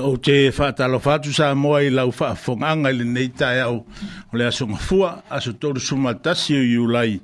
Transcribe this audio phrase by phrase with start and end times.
[0.00, 4.46] o te whātalo whātu sa moa i lau whaafonganga i le neitai au o le
[4.48, 7.20] asunga fua, asu toru sumatasi o iulai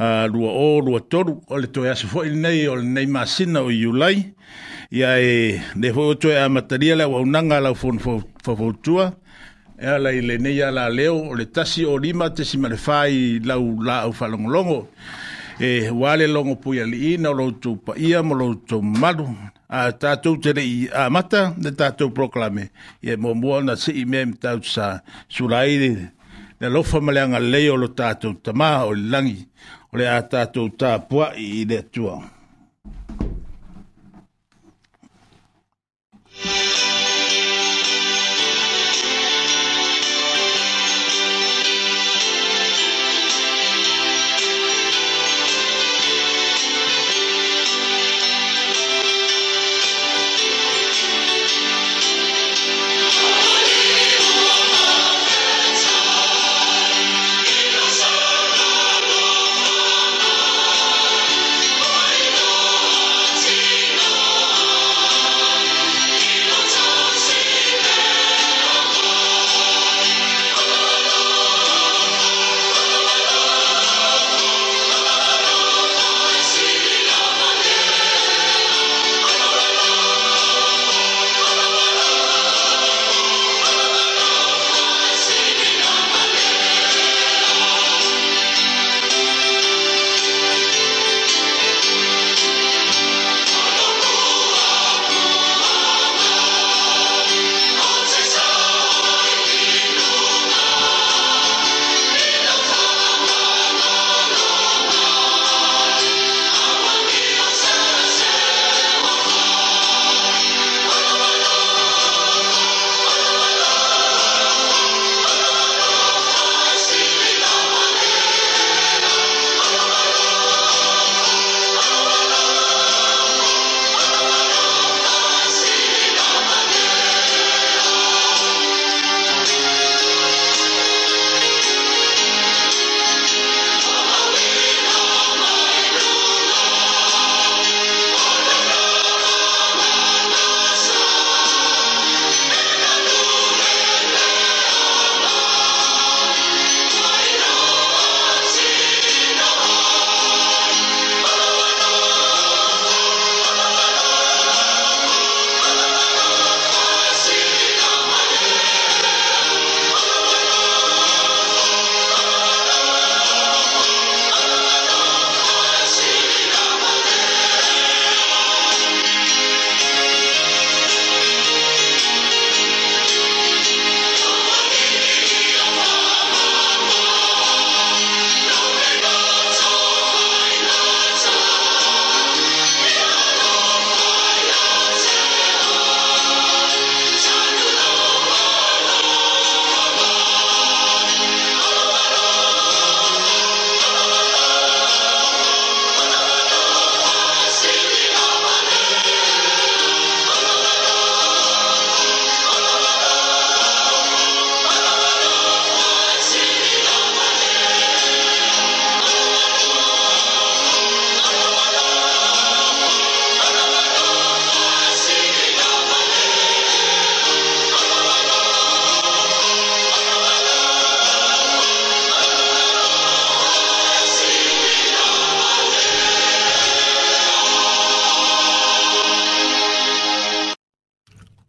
[0.00, 3.06] a uh, rua o rua toru o le toi asu fwoi nei o le nei
[3.06, 4.14] masina o iulai
[4.92, 9.10] i a e le fwoi o toi a mataria le waunanga lau fwon fwotua
[9.78, 12.58] e a lai le nei a la leo o le tasi o lima te si
[12.58, 14.80] marifai lau la au whalongolongo
[15.60, 19.28] e wale longo puia li ina o loutou pa ia mo loutou malu
[19.72, 22.70] a tatou te rei a mata na tatou proklame.
[23.00, 25.00] Ia mo mō na si i mea mtau sa
[25.32, 26.12] suraire
[26.60, 29.38] na lofa maleanga leo lo tātou tamā o langi
[29.92, 32.20] o tatou a tātou tāpua i le tuao.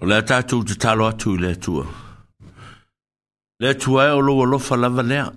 [0.04, 1.86] O le tātou te talo atu i le tua.
[3.64, 5.30] Le tua e o loa lofa lava lea.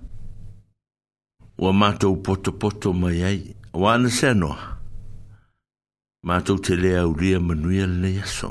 [1.55, 3.37] O a mātou poto poto mai ai.
[3.71, 4.57] O ana se anoa.
[6.27, 8.49] Mātou te lea u lia manuia le yaso.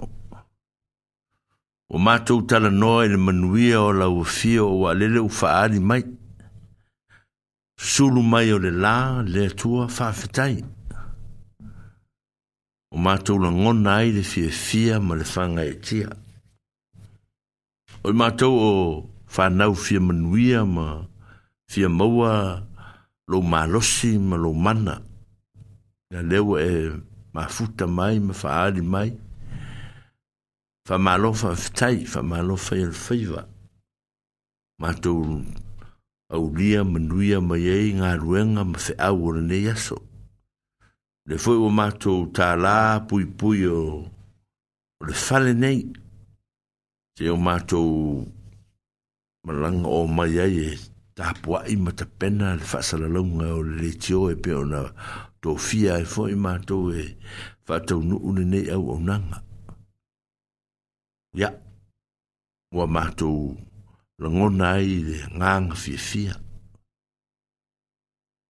[1.93, 6.01] O mātou tala noa i le manuia o la ufio o a lele ufaari mai.
[7.77, 10.57] Sulu mai o le la le tua fafetai.
[10.63, 10.76] Mātou
[12.97, 16.09] o mātou la ngona ai le fia fia ma le whanga e tia.
[18.01, 18.71] O i mātou o
[19.37, 21.03] whanau fia manuia ma
[21.69, 22.31] fia maua
[23.29, 24.95] lo malosi ma lo mana.
[26.09, 26.71] Nga leo e
[27.37, 29.11] mafuta mai, ma whaari mai.
[30.89, 33.43] Wha malofa fitai, wha malofa i le whaiva.
[34.81, 35.43] Mātou
[36.33, 40.01] au lia manuia mai ei ngā ruenga ma whaau o le ne yaso.
[41.27, 44.07] le foi o mato ta la pui pui o oh.
[45.05, 45.83] le fale nei
[47.19, 47.81] se o mato
[49.45, 50.71] malang o mai ai e
[51.17, 54.83] ta pua i mata pena le fasa la longa o le tio e pe ona
[55.41, 57.19] to fia e foi mato e
[57.67, 59.39] fa to nu une nei au o nanga
[61.41, 61.51] ya
[62.71, 63.33] o mato
[64.21, 66.35] le ngona ai le nganga fia fia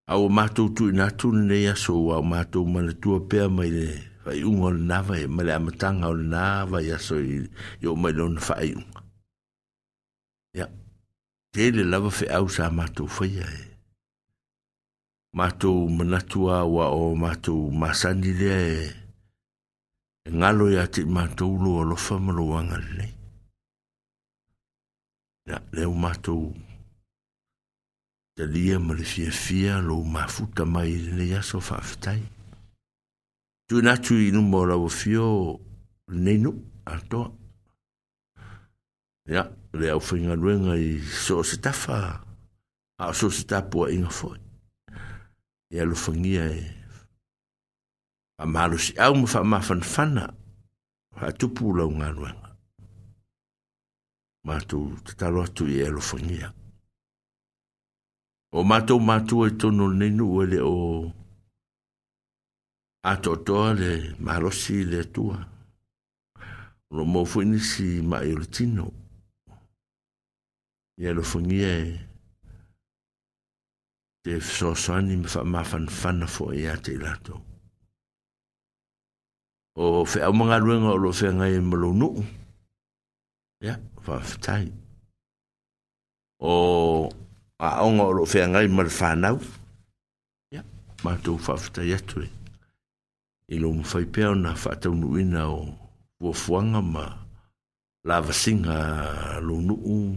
[0.08, 3.86] au matou tu na tu ne ya so au matou mal tu pe mai le
[4.22, 7.16] fai un ol na vai mal am tang ol na vai ya so
[7.82, 8.84] yo mai don fai un
[10.58, 10.66] ya
[11.52, 13.46] te le lava fe au sa matou fai ya
[15.38, 18.54] matou mana tu wa o matou masani le
[20.26, 23.06] e ngalo ya ti matou lo lo fa mo wanga le
[25.50, 26.42] ya le matou
[28.36, 32.20] talia ma ya ya, le fiafia lou mafuta mai i lenei aso faafetai
[33.68, 35.24] tuina atu i numa o lauafio
[36.12, 37.32] lenei nuu atoa
[39.32, 39.42] ia
[39.72, 41.96] le aufaigaluega i so o se tafa
[43.00, 45.00] a o so o se tapuaʻiga foʻi ya,
[45.76, 46.60] e alofagia e
[48.38, 50.24] faamalosiʻau ma faamafanafana
[51.18, 52.50] faatupu laugaluega
[54.46, 56.52] matou tatalo atu i e alofagia
[58.56, 61.12] o matou matou e tono nei nu ele o
[63.04, 65.36] ato to le malosi le tua
[66.90, 68.86] no mo fuini si ma il tino
[70.96, 71.76] e lo fuini e
[74.24, 77.34] te so sani fa ma fan fan fo e ate lato
[79.76, 82.24] o fe a manga luenga o lo fe ngai e malo nu ya
[83.66, 84.72] yeah, fa fitai
[86.40, 86.52] o
[87.58, 89.38] a onga o loo feagai ma le fanau
[90.54, 90.60] ia
[91.04, 92.28] matou faafetai atu le
[93.48, 95.60] i lou mafai pea ona faataunuuina o
[96.20, 97.04] fuafuaga ma
[98.08, 98.76] lavasiga
[99.46, 100.16] lou nuu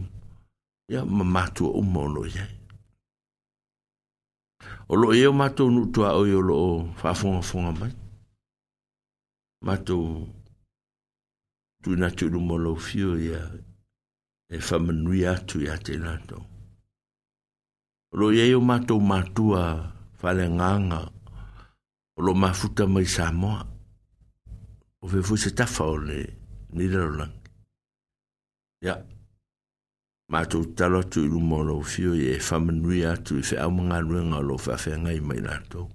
[0.92, 2.52] ia ma matua uma o loo iai
[4.92, 7.92] o loo iai o matou nuutuaoi o loo faafogafoga mai
[9.66, 10.04] matou
[11.82, 13.40] tuina tuʻiluma o lou fio ia
[14.52, 16.42] e faamanui atu iā te latou
[18.12, 21.00] lo ye yo mato matua fale nganga
[22.20, 23.52] lo mafuta mai samo
[25.00, 26.20] o ve fu se tafa o le
[26.74, 26.98] ni le
[28.82, 28.98] ya
[30.28, 34.18] mato talo tu lu mo lo fio ye famenu ya tu fe a mo ngalu
[34.34, 35.88] nga lo fa fe nga i mai lato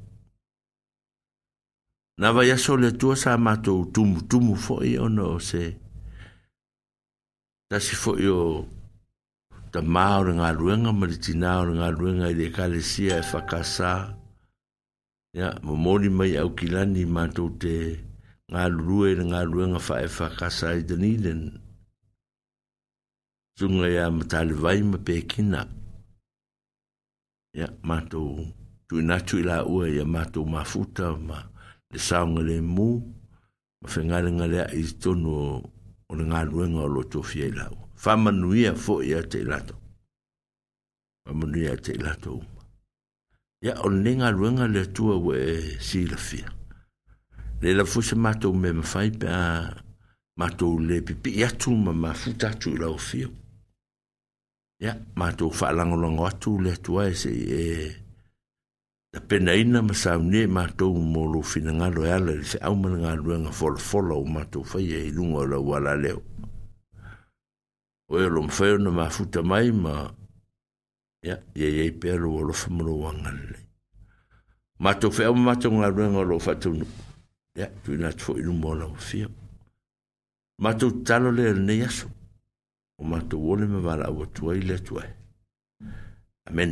[2.20, 5.64] na va ya sole tu sa mato tu tu mu fo i ono se
[7.68, 8.64] ta si fo yo
[9.76, 13.26] ta mau re ngā ruenga maritina o re ngā ruenga i re kare sia e
[13.30, 13.90] whakasā.
[15.36, 17.74] Ia, mo mori mai au ki lani mātou te
[18.54, 21.42] ngā rue re ngā ruenga wha e whakasā i den iren.
[23.60, 25.66] Tunga ia ma tāle vai ma pēkina.
[27.60, 28.46] Ia, mātou,
[28.88, 31.42] tu inatu i la ua ia mātou mafuta ma
[31.92, 32.90] le saunga le mū,
[33.82, 37.82] ma whengarenga lea i tono o re ngā ruenga o lo tofia i la ua.
[37.98, 39.76] whamanuia fo i a te ilato.
[41.26, 42.50] Whamanuia te ilato uma.
[43.62, 46.52] Ia o nenga ruenga le tua ue e si la fia.
[47.62, 49.44] Le la fuse mato me mawhai pe a
[50.38, 53.30] mato le pipi i atu ma ma futatu i la o fia.
[54.84, 57.94] Ia mato whaalangolongo atu le tua e se e
[59.16, 62.36] Na pena ina ma sa ne ma to mo lo fina ngalo ya e le
[62.44, 65.96] se au ma ngalo nga fol fol o ma to fa ye lu ngalo wala
[65.96, 66.20] leo
[68.10, 69.94] o e lom fai ona mafuta mai ma
[71.26, 73.56] ia ia ia pea lo lo fa mo wanga le
[74.84, 76.86] ma to fa ma to nga re nga lo fa to no
[77.60, 79.28] ia tu na tfo i mo la o fia
[80.64, 82.08] ma to talo le ne yaso
[83.00, 85.08] o ma to wole me va la o tuai le tuai
[86.50, 86.72] amen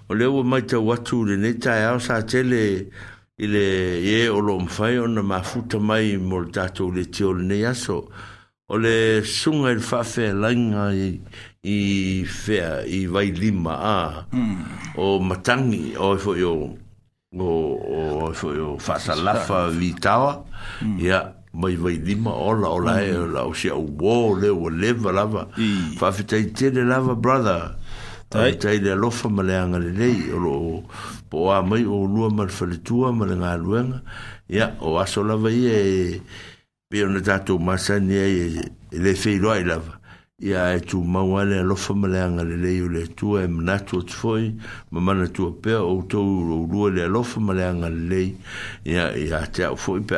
[0.11, 2.61] o le ua mai tau atu le nei taeao sa tele
[3.39, 3.61] i le
[4.15, 8.11] ē o loo mafai ona mafuta mai mo le tatou letio lenei aso
[8.67, 10.83] o le suga i le faafealaiga
[11.63, 11.77] i
[12.27, 13.97] fea i vai lima a
[14.99, 16.55] o matagi oe foi o
[17.39, 20.33] oe foi o faasalafa e vitaoa
[20.83, 20.97] mm.
[20.99, 21.19] ia
[21.55, 23.31] mai vai lima ola ola e mm.
[23.33, 25.43] la o siaʻu ō le ua leva lava
[25.97, 27.79] faafetaitele lava brother
[28.31, 30.83] Tai tai le lofa ma le anga le lei o lo
[31.29, 34.01] po a mai o lua ma le faletua ma le ngā
[34.47, 36.21] Ia, o aso lava i e
[36.87, 38.55] pe o na tatou masa ni e,
[38.95, 39.99] e le feiroa i lava
[40.41, 43.99] ia e tu maua e le alofa ma leaga lelei o le atua e manatu
[43.99, 44.55] atu foi
[44.89, 48.35] ma manatua pea ro lourua le alofa ma leaga lelei
[48.83, 50.17] ia ia te au foʻi pe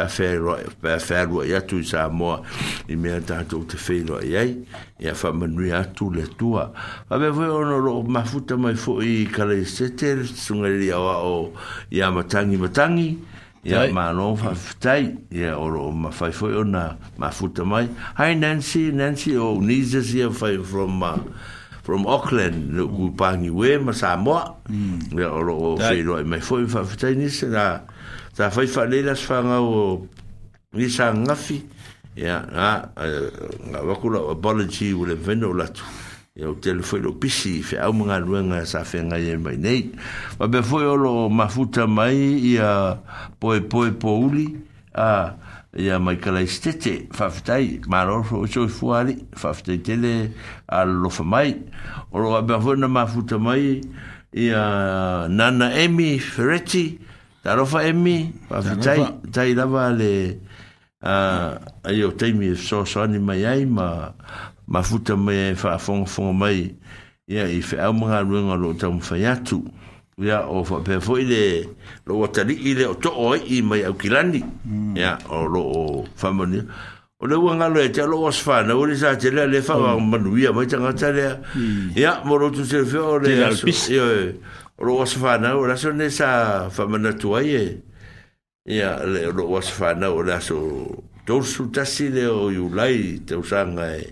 [0.96, 2.40] afealuai atu i sa moa
[2.88, 4.56] i mea tatou te feiloai ai
[5.04, 6.72] ia faamanuia atu le atua
[7.10, 11.52] ave foi ona ro mafuta mai foʻi i kalaisete le tasugalili aoaʻo
[11.92, 13.18] ia matangi matangi
[13.64, 17.88] ya ma no fa tai ya o ma fa fo na ma futa mai
[18.20, 21.18] hi nancy nancy o nisa si fa from uh,
[21.82, 24.60] from auckland no ku pangi we ma sa mo
[25.16, 25.32] ya mm.
[25.32, 27.88] o ro fe ro mai fo fa tai ni se na
[28.36, 30.04] ta fa fa le las fa nga o
[30.76, 31.64] ni sa nga fi
[32.20, 33.32] ya na eh,
[33.72, 35.88] nga ba ku la apology le veno la tu
[36.36, 39.54] ya o tele foi lo pisi fe au manga luenga sa fe nga ye mai
[39.58, 39.94] nei
[40.40, 42.98] ma be foi o lo mafuta mai ia
[43.40, 44.46] poe poe pouli
[44.98, 45.36] a
[45.78, 50.34] ia mai kala stete faftai maro fo so fuali faftai tele
[50.66, 51.50] a lo fa mai
[52.10, 53.82] o lo be foi na mafuta mai
[54.34, 54.64] ia
[55.30, 56.98] nana emi ferretti
[57.46, 59.00] da lo fa emi faftai
[59.32, 60.40] tai da vale
[60.98, 61.14] a
[61.94, 64.10] ia o teimi so e so ani mai ai ma
[64.68, 66.74] ma futa me fa fon fon mai
[67.28, 69.64] ya i fa au mga runga lo tam fa yatu
[70.18, 71.66] ya o fa pe fo ile
[72.08, 74.40] lo wata li ile o to o i mai au kilani
[74.96, 75.30] ya mm.
[75.32, 75.82] o lo o
[76.16, 76.62] fa moni
[77.20, 79.76] o le wanga lo e lo was fa na uri sa te le le fa
[79.76, 79.84] mm.
[79.84, 81.40] wang manu ya mai tanga ta le
[81.98, 82.28] ya mm.
[82.28, 84.36] mo lo tu se fe o le ya e,
[84.80, 87.66] o lo was fa na o la so ne sa fa mana tu ai e
[88.76, 90.88] ya lo was fa na o la so
[91.24, 94.12] Tōrsu tasi leo i ulai te usanga e.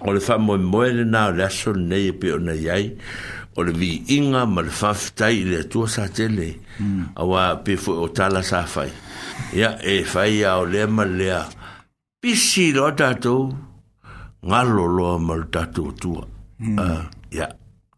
[0.00, 2.92] o le faa moe moe le nao le aso ne e pe o na iai
[3.56, 7.02] o le vi inga ma le faa fitai le atua sa tele mm.
[7.16, 8.90] a wa pe fo o tala sa fai
[9.56, 11.42] ia e fai a o le ma le a
[12.20, 13.36] pisi lo tato
[14.46, 16.76] nga lo lo ma le tato tua ia mm.
[16.76, 17.52] uh, ah,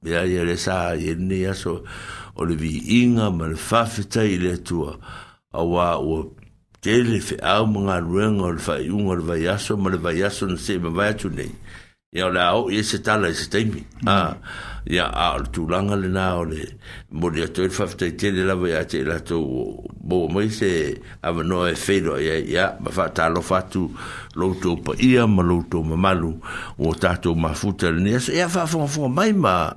[0.07, 1.83] ia ia le sa e ne aso
[2.39, 4.95] o le vi inga ma le faa fitai le atua
[5.51, 6.31] a wa o
[6.81, 10.23] tele fe au mga ruenga o le fai unga le vai aso ma le vai
[10.23, 11.51] aso na se ma vai atu nei
[12.11, 14.09] ya la o ye se tala se taimi mm.
[14.09, 14.37] a
[14.89, 16.65] ya a tu langa le na o le
[17.13, 19.37] mo le to il fafte te de la voya te la to
[19.93, 23.93] bo mo se ave no e fedo ya ya ma fa ta lo fatu
[24.41, 26.33] lo to pa ia ma lo to ma malu
[26.81, 29.77] o ta to ma futa le ya se ya fa fo fo mai ma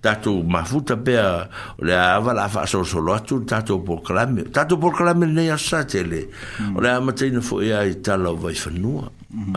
[0.00, 1.50] ta to ma futa pe a
[1.82, 4.94] le ava la fa so so lo tu ta to por clame ta to por
[4.94, 6.30] clame le ya sa te le
[6.78, 9.02] o le ma te no fo ya ta lo vai fa nu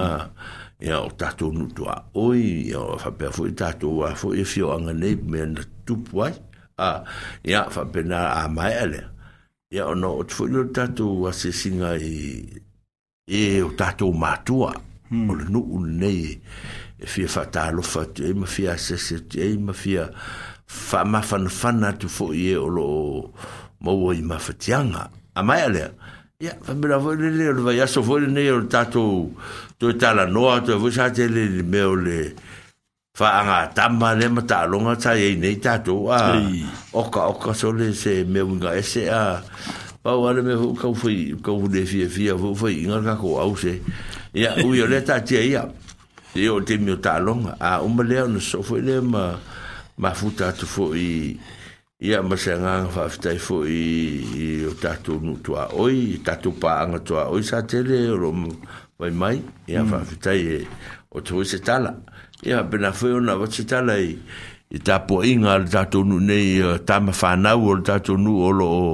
[0.01, 0.25] a
[0.81, 3.45] ia o tatou nutua oi ia o whapea fo
[4.03, 6.33] a fo e fio anga nei mea na tupu ai
[6.77, 7.03] a
[7.43, 9.09] ia whapena a mai alea
[9.71, 11.29] ia ona o tfo i tatou
[11.99, 12.43] i
[13.27, 14.75] e o tatou matua
[15.09, 15.29] hmm.
[15.29, 16.35] o le nuu lenei
[16.99, 20.11] e fia faatalofa atu ai ma fia asese atu ai ma fia
[22.35, 23.31] e o loo
[23.79, 25.91] maua i mafatiaga a lea
[26.39, 28.03] ia faamilafoi lelea o le vaiaso
[29.79, 32.31] Total tala noa to vusa te le me o le
[33.17, 36.39] fa anga tamba le mata longa ta nei ta a
[36.95, 39.43] oka oka so le se me unga ese a
[40.01, 41.09] pa wale me fu ka fu
[41.43, 43.81] ka fu de fia fia fu fu inga ka ko au se
[44.31, 45.67] ya u yo le ta te ia
[46.33, 49.35] e o te mi ta longa a o me le no so fu le ma
[49.99, 52.87] ma fu ta to ia ma se nga
[53.67, 58.15] i o ta to nu tua oi ta to pa anga oi sa te le
[58.99, 59.91] vai mai ia mm.
[59.91, 60.67] whawhitai e
[61.15, 61.95] o tō se tala
[62.43, 64.11] ia pena whiona wa se tala i
[64.75, 68.67] i tāpua inga le tātou nu nei tāma whanau o le tātou nu o lo
[68.67, 68.85] o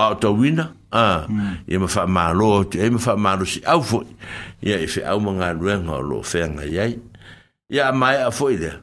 [0.00, 1.28] au tau wina ah
[1.68, 4.00] ia ma wha malo te e ma wha malo si au fo
[4.64, 6.96] ia e whi au mga ruenga o lo whenga iai
[7.68, 8.80] ia mai a fo i lea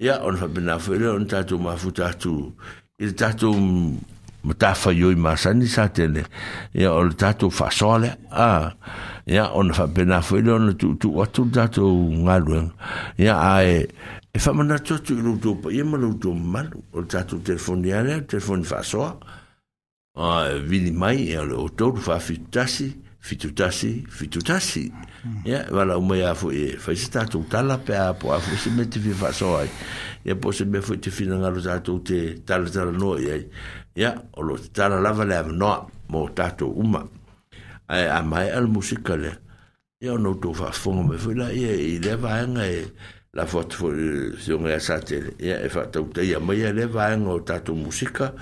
[0.00, 2.52] ia on wha pena fo i lea on tātou mafu tātou
[3.02, 3.52] i le tātou
[4.42, 5.66] ma ta fa yo ma ni
[6.72, 7.68] ya o tato tu fa
[8.30, 8.72] a
[9.26, 11.82] ya on fa be na fo lo tu tu ya, e o tu ta tu
[12.24, 12.40] nga
[13.16, 13.88] ya ai, e
[14.34, 17.02] e fa ma tu tu lu tu pa ye ma lu tu ma lu o
[17.04, 19.02] ta tu telefon ya le telefon fa so
[20.16, 22.38] a vi mai ya lo tato fa fi
[23.20, 24.92] fitutasi fitutasi
[25.44, 28.56] ia wala o mea fo e fa se tatu tala pe a po a fo
[28.56, 29.68] se meti fi faso ai
[30.24, 33.36] Ia po se me fo te fina ngalo tatu te tala tala no ia
[33.94, 37.04] ia o lo tala lava le no mo tatu uma
[37.88, 39.32] ai a mai al musika le
[40.00, 42.88] ia no to fa fo me fo la ia i le va e
[43.34, 43.90] la fo fo
[44.40, 47.40] se nga sa te ia e fa tau te ia mai le va nga o
[47.42, 48.32] tatu musika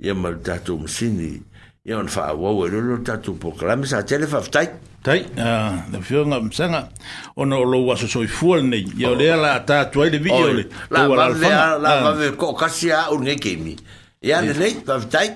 [0.00, 1.40] ia mal tatu musini
[1.86, 4.66] ia ona faauau e lolo tatou proklame sa tele faafetai
[5.02, 6.88] tai na fioga masaga
[7.36, 12.32] ona o lou asosoifua lenei ia o lea la tatu ai le vii ole lalalalavave
[12.36, 13.76] koʻokasi aʻu lenei kemi
[14.22, 15.26] ia lenei faafetai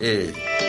[0.00, 0.63] e eh.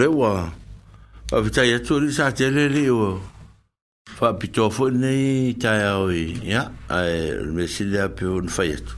[0.00, 0.50] lewa
[1.32, 3.20] a vita ya tu sa tele le o
[4.16, 6.98] fa pito fo nei ta ya o ya a
[7.52, 8.94] me si da pe un fa ya tu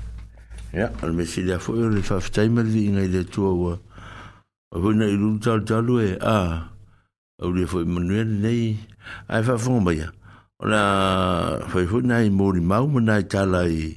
[0.79, 3.75] ya a me si da fo un fa ta mal vi nei de tu o
[4.73, 6.71] o vo nei lu ta ta lu e a
[7.45, 8.63] o le fo manuel nei
[9.35, 10.07] a fa fo mo ya
[10.63, 10.83] o la
[11.71, 13.91] fo fo nei mo ni mau na nei ta lai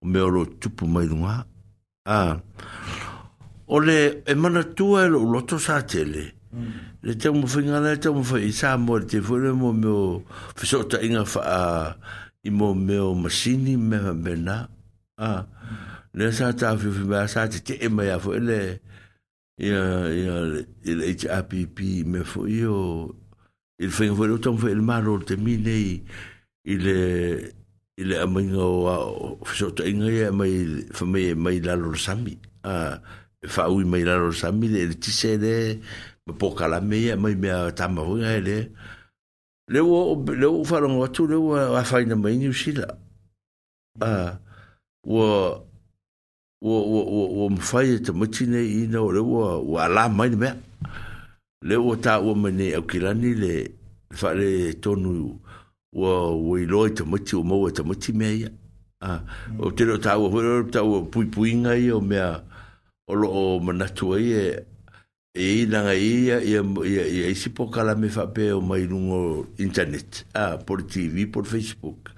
[0.00, 1.44] o me o tupu mai lunga
[2.08, 2.40] a
[3.66, 6.35] Ole, e mana tu e lo lo sa tele e
[7.02, 9.70] le te mo finga le te mo mo te le mo
[11.40, 11.96] a
[12.44, 13.76] i mo me me
[14.12, 14.34] me
[15.18, 15.46] a
[16.14, 18.60] le te e me ya fo le
[19.58, 21.42] ya
[22.10, 23.14] me fo io
[23.78, 25.54] il fo lo tom fo te mi
[26.64, 26.86] il
[27.98, 28.40] il a me
[31.60, 33.00] la a
[33.48, 35.80] fa e u la lo le
[36.38, 38.56] po kala me ya mai me ta ma vo ya le
[39.72, 39.98] le wo
[40.40, 42.86] le wo fa longo tu le wo a fa ina e mai ni si la
[44.10, 44.34] a
[45.12, 45.24] wo
[46.64, 50.08] wo wo wo wo m fa ye te mo chine i no le wo wa
[50.16, 50.50] me
[51.68, 53.12] le wo ta wo me ni o kila
[53.42, 53.52] le
[54.18, 55.12] fa le tonu
[55.98, 56.10] wo
[56.46, 58.50] wo i lo te mo chu mo wo te mo chi me ya
[59.00, 59.60] a mm.
[59.62, 60.26] o te lo ta wo
[60.74, 62.18] ta wo pui pui nga i o me
[63.06, 64.46] o lo manatu ai e
[65.36, 69.44] e inanga ia ia, ia, ia isi po kala me fa pe o mai lungo
[69.60, 72.16] internet a ah, por tv por facebook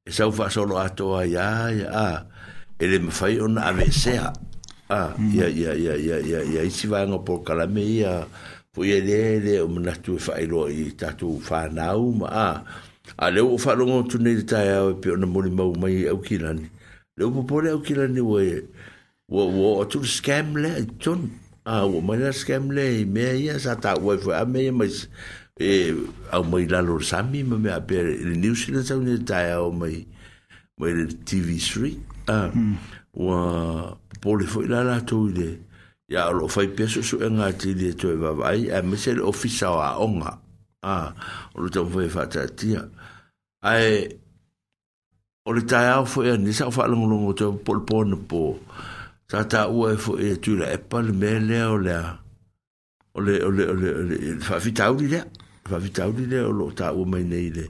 [0.00, 2.24] e sau fa solo ato a ia ia a
[2.80, 4.32] ele me fai un avese a
[4.88, 5.36] ah, mm.
[5.36, 8.24] ia ia ia ia ia ia isi va ngo por kala me ia
[8.72, 12.08] po ia le le o mna tu fa e i lo i tatu fa nau
[12.24, 12.56] ma a ah.
[13.20, 16.08] a leo o fa lungo tu ne tai au e pe o na mau mai
[16.08, 16.72] au kilani
[17.20, 18.64] leo po pole au kilani wo e
[19.28, 20.72] wo wo tu scam le
[21.04, 24.60] tonu A, wou mwen la skem le, me a ye, sa tak woy fwe ame
[24.62, 25.78] ye,
[26.30, 29.16] a wou mwen la lor sami, mwen mwen apere, li niw sinan sa wou nye
[29.26, 31.98] daya wou mwen TV Street,
[33.18, 35.50] wou pou li fwe lala tou yi de,
[36.14, 37.90] ya wou fwe piye sou sou enge ati li,
[38.70, 40.36] a mwen se li ofisa wou a onge,
[40.86, 40.94] a,
[41.50, 42.86] wou loutan woy fwe ati ati ya,
[43.66, 43.74] a,
[45.42, 48.54] wou li daya wou fwe ane, sa wou fwe ane, wou loutan wou,
[49.26, 52.02] sa ta ua e fo e tu la e pal me lea o lea
[53.16, 54.16] o le o le o le o le
[54.48, 55.22] whawhitau ni lea
[55.70, 57.64] whawhitau ni lea o lo ta ua mai nei le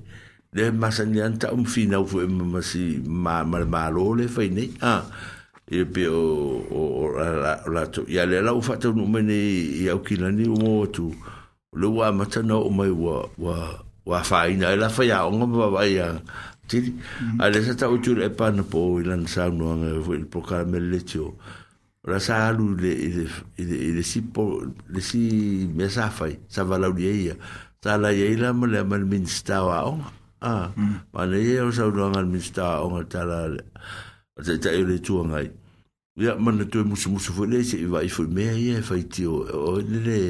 [0.57, 2.85] le masani an ta umwhinau fo e mamasi
[3.25, 5.01] ma ma ma lo le whai nei ah
[5.77, 6.23] e pe o
[6.69, 6.83] o
[7.17, 9.37] la la to ya le la ufa to no mene
[9.85, 11.07] ya o kila ni mo tu
[11.81, 13.57] lo wa mata no o mai wa wa
[14.11, 16.09] wa fa ina e la fa ya o ngoma ba ya
[16.69, 17.41] tiri mm-hmm.
[17.41, 20.29] a e le sata o tūra e pana po o ilan sāunua ngā e fwini
[20.33, 21.33] po kāra mele le tio
[22.07, 24.47] ora sā alu le si po
[24.89, 27.37] le si me sā fai sā valau ni eia
[27.85, 30.11] sā la ia e ila ma le amal minista wa onga
[30.43, 30.99] a mm-hmm.
[31.13, 33.63] ma le ia o sāunua ngā minista wa onga tā la le
[34.37, 35.49] a te tae le tua ngai
[36.19, 39.03] ia mana tue musu musu fwini le se iwa i fwini mea ia e fai
[39.05, 40.23] tio o le le le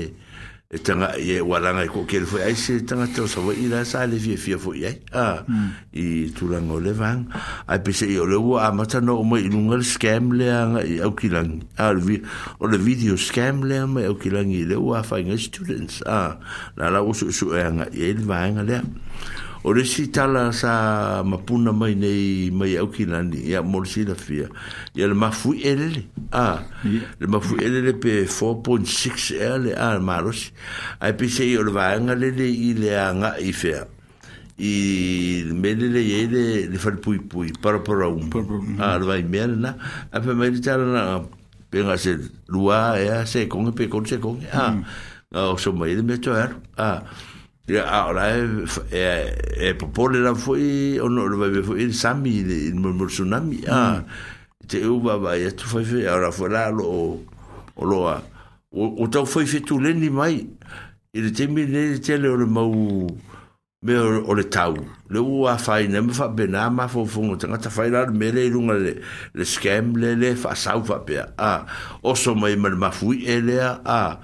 [0.66, 4.02] e tanga e waranga e kokel foi ai se tanga to sa i la sa
[4.02, 5.70] le fia fia foi ai a ah, hmm.
[5.94, 7.30] i tulanga o le vang
[7.70, 10.98] ai pese i o le ua amata no mo i lunga scam le anga i
[10.98, 12.18] au kilangi a ah, le
[12.58, 16.34] o le video scam le ama i au kilangi le ua whainga students a ah,
[16.74, 18.78] la la usu su e anga i el vanga le
[19.66, 24.04] o le si tala sa mapuna mai nei mai au ki lani ia mori si
[24.06, 24.46] la fia
[24.94, 26.60] ia le mafu elele a
[27.18, 30.52] le mafu elele pe 4.6 ea le a marosi
[31.00, 33.82] ai pe se i o le vaanga lele i le a nga i fea
[34.70, 34.72] i
[35.50, 38.30] me lele i ele le fale pui pui para para um
[38.78, 39.74] a le vai mea le na
[40.12, 41.00] a pe mai le tala na
[41.70, 42.14] pe nga se
[42.46, 44.82] lua ea se konge pe konge se konge a hmm.
[45.50, 47.02] o so mai le me to er a
[47.66, 48.46] ya ahora eh
[48.94, 49.24] eh
[49.74, 52.78] e por por la fue o no lo veo fue el sami el
[53.10, 54.04] tsunami ah
[54.66, 56.86] te uva va ya e tu fue fue ahora fue la lo
[57.78, 58.22] o lo a
[58.70, 60.46] o tu fue fue tu le ni mai
[61.12, 62.70] el te mi le te le o mau
[63.82, 64.74] me o le tau.
[65.10, 68.30] Le ua whai ne me wha bena ma fo fungo te ngata whai rar me
[68.32, 69.02] le runga le,
[69.34, 71.26] le scam le le wha sau wha pia.
[71.38, 71.66] A,
[72.02, 74.18] oso mai ma le mafui e lea, a,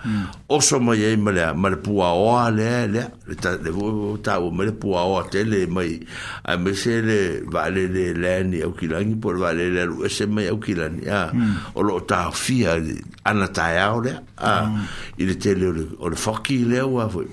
[0.49, 4.51] oso mai e ma lea, ma le pua oa lea lea, le, ta, le tau,
[4.51, 6.01] ma le pua oa te le mai,
[6.45, 10.49] a me se le vale le leani au kilangi, por vale le alu ese mai
[10.49, 11.57] au kilani, a, mm.
[11.77, 12.79] o lo ta fia
[13.25, 14.83] anatai au lea, a, mm.
[15.19, 17.29] i le tele o le, o le foki lea ua fwe.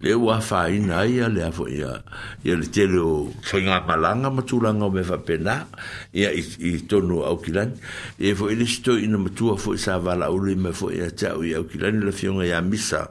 [0.00, 1.94] le ua faina ia lea foʻi a
[2.44, 3.14] ia le tele o
[3.46, 5.66] faigagalaga matulaga o me faapena
[6.14, 7.76] ia i tonu aukilani
[8.18, 12.02] e foʻi le sitoiina matua foʻi sa valaʻuli mai foʻi a te aʻu i aukilani
[12.04, 13.08] la fioga ia misa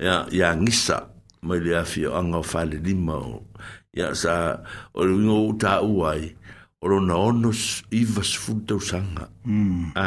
[0.00, 1.08] ia ia gisa
[1.42, 3.46] mai le afioaga o falelima o
[3.94, 4.62] ia sa
[4.94, 6.34] o le uiga ou tāua ai
[6.80, 7.50] o lona ono
[7.90, 9.92] iva sefulu tausaga mm.
[9.98, 10.06] a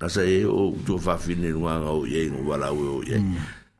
[0.00, 3.16] asa e o tu fa fine no nga o ye no wala o ye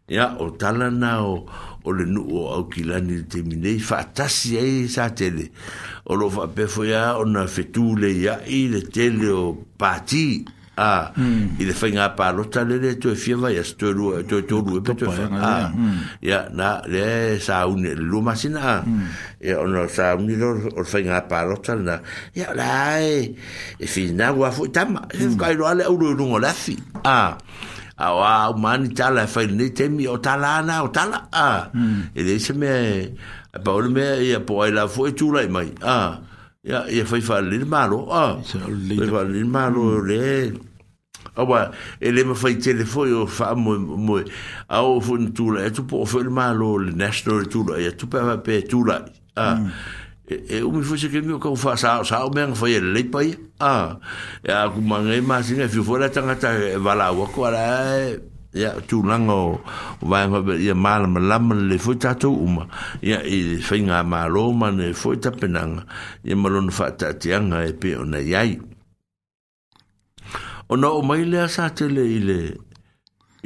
[0.09, 1.45] ya o tala na o
[1.85, 5.51] o le nu o au ki lani te mine i whaatasi e sa tele
[6.09, 11.09] o lo whaapefo ia o na fetu le ia i le tele o pati Ah,
[11.17, 11.57] hmm.
[11.57, 14.21] e a i de fainga pa lo tale de to fi va yes to lo
[14.29, 15.73] to to lo pe to a
[16.21, 18.85] ya na le sa un lo masina
[19.41, 21.97] e on lo sa un lo or fainga pa lo tale na
[22.37, 23.33] ya la e
[23.81, 26.77] e fi na wa fu tam e ka lo ale u lo lo la fi
[27.09, 27.39] a
[27.97, 32.11] a wa man tala fa ni temi o tala na o tala a ah, hmm.
[32.13, 33.15] e de se me
[33.65, 36.21] pa o me e po ai la fu tu la mai a
[36.67, 38.37] ya ya fa fa le malo a
[38.69, 40.66] le malo le
[41.37, 41.71] awa
[42.01, 44.21] ele me fai telefoni o fa mo mo
[44.69, 47.85] a o fun tula e tu po fo il malo le national tula mm.
[47.85, 49.05] e tu pa pe tula
[49.37, 49.61] a
[50.29, 52.81] e o mi fo se ke mi ko fa sa sa o men fo ye
[52.81, 53.21] le pa
[53.61, 54.01] a
[54.43, 57.51] e a ku man e ma sin e fo la tanga ta vala o ko
[57.53, 58.01] la
[58.57, 59.61] ya tu lango
[60.09, 62.65] va va be ya mal malam le fo ta tu uma
[63.05, 65.85] ya i fainga malo man e fo ta penanga
[66.25, 68.57] ye malon fa ta tianga e pe ona yai
[70.69, 72.39] ona o mai lea sa tele i le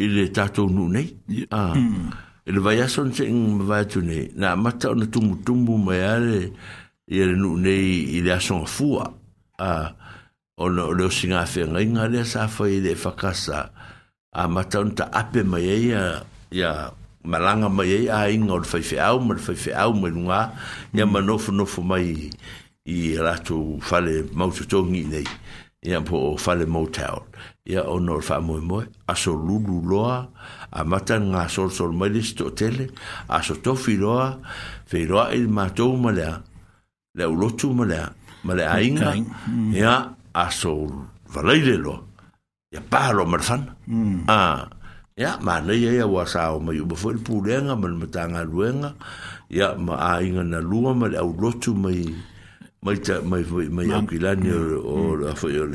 [0.00, 1.12] i le tatou nuu nei
[1.52, 1.74] ah.
[1.76, 2.08] hmm.
[2.48, 6.40] i le vaiaso na teʻiga mavae atu nei na amata ona tumutumu mai a le
[7.12, 9.12] ia le nuu nei i le asogafua
[9.60, 9.86] a ah,
[10.56, 13.68] ona o le osiga feagaiga lea sa fai i lee fakasa
[14.32, 16.04] amata ah, ona taape mai ai a
[16.56, 16.70] ia
[17.24, 20.40] malanga mai ai aiga o le faifeau ma le faifeau mai lugā
[20.96, 21.12] ia hmm.
[21.12, 22.30] manofonofo mai
[22.88, 25.26] i latou fale maututogi i nei
[25.80, 27.24] ia po o fale motel
[27.64, 30.28] ia o no fa mo mo a so lulu loa
[30.68, 32.92] a mata nga so so malis to tele
[33.32, 34.44] a so to filoa
[34.84, 36.44] filoa il mato mala
[37.16, 38.12] le o lotu mala
[38.44, 39.72] mala ainga mm.
[39.72, 40.84] ia a so
[41.32, 41.96] valeile lo
[42.68, 44.28] ia pa lo marfan mm.
[44.28, 44.68] a
[45.16, 47.16] ia ma le ia ia wa sa o mai u bo fo
[47.64, 48.92] ma mata nga luenga
[49.48, 52.04] ia ma ainga na lua mala o lotu mai
[52.82, 53.94] mai ta mai mai mai mm, mm.
[53.96, 55.68] au ki lani o o a foi o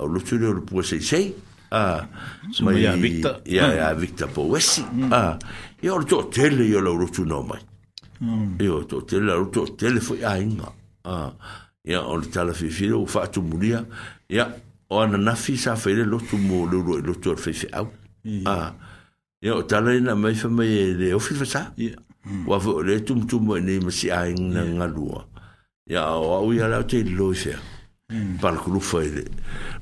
[0.00, 1.34] au lu tu o pu sei sei
[1.70, 2.06] a
[2.60, 5.38] mai ya victa ya ya victa po wesi a
[5.82, 7.60] e o to tele yo lu tu no mai
[8.60, 10.70] e o to tele lu to tele foi a inga
[11.04, 11.32] a
[11.84, 13.84] ya o le tala fi fi o fa tu mulia
[14.28, 14.46] ya
[14.90, 17.36] o ana na fi sa fa le lu tu mo lu lu lu tu o
[17.36, 17.86] fi fi au
[18.46, 18.72] a
[19.42, 21.62] ya o tala ina mai fa mai e le o fi fa sa
[22.46, 25.31] wa fo le tu tu mo e ni mo si a inga ngalua ya
[25.90, 27.58] ia o au ia lau te loi fea
[28.40, 29.24] pala kulufa i le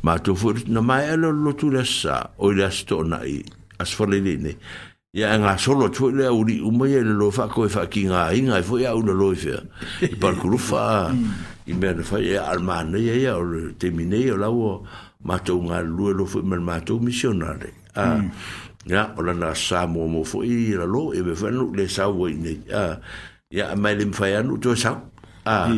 [0.03, 3.46] matou foi na mai e lolotu le asa o i le asa toʻanaʻi
[3.78, 4.57] asafalele nei
[5.14, 8.86] ia e gasolo atu foi le auliʻu mai e le lo faakoe faakigāiga ai foi
[8.86, 9.61] au na loi fea
[10.01, 11.12] i palakulufa
[11.66, 14.72] i mea le fai e almanei ai a o le temi nei o lau o
[15.24, 18.24] matou galulue lo foi ma le matou misionare a
[18.88, 22.34] ia o lana sa muamua foʻi i lalo e mea fai anuu le sau ai
[22.40, 22.96] nei a
[23.53, 25.10] ia mai le mafai anu toe sau
[25.45, 25.68] ah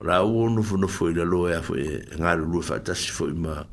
[0.00, 3.26] la uno e fu no fu la loe fu nga lu lu fa tasi fu
[3.34, 3.64] ma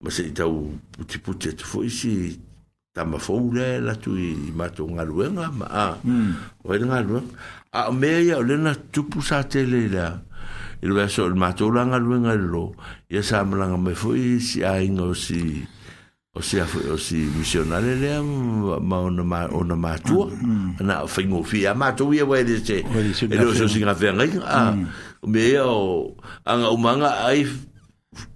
[0.00, 2.40] ma se tau puti puti tu fu isi
[2.92, 5.98] ta ma fu le la tu i e ma tu nga luenga ma a
[6.62, 7.20] o nga lu
[7.72, 10.20] a me ya le na tu pu sa te le e la
[10.80, 12.74] il va so il ma tu la nga luenga lo
[13.10, 15.66] ya sa ma nga me fu isi a ingo si
[16.36, 18.20] o sea foi o si missionare le
[18.84, 20.76] ma ona ma ona ma tu mm-hmm.
[20.84, 24.12] na fai mo fi ma tu ia vai de che e lo so sin afer
[24.14, 25.32] ngai a mm-hmm.
[25.32, 26.14] me o
[26.44, 27.48] an o manga ai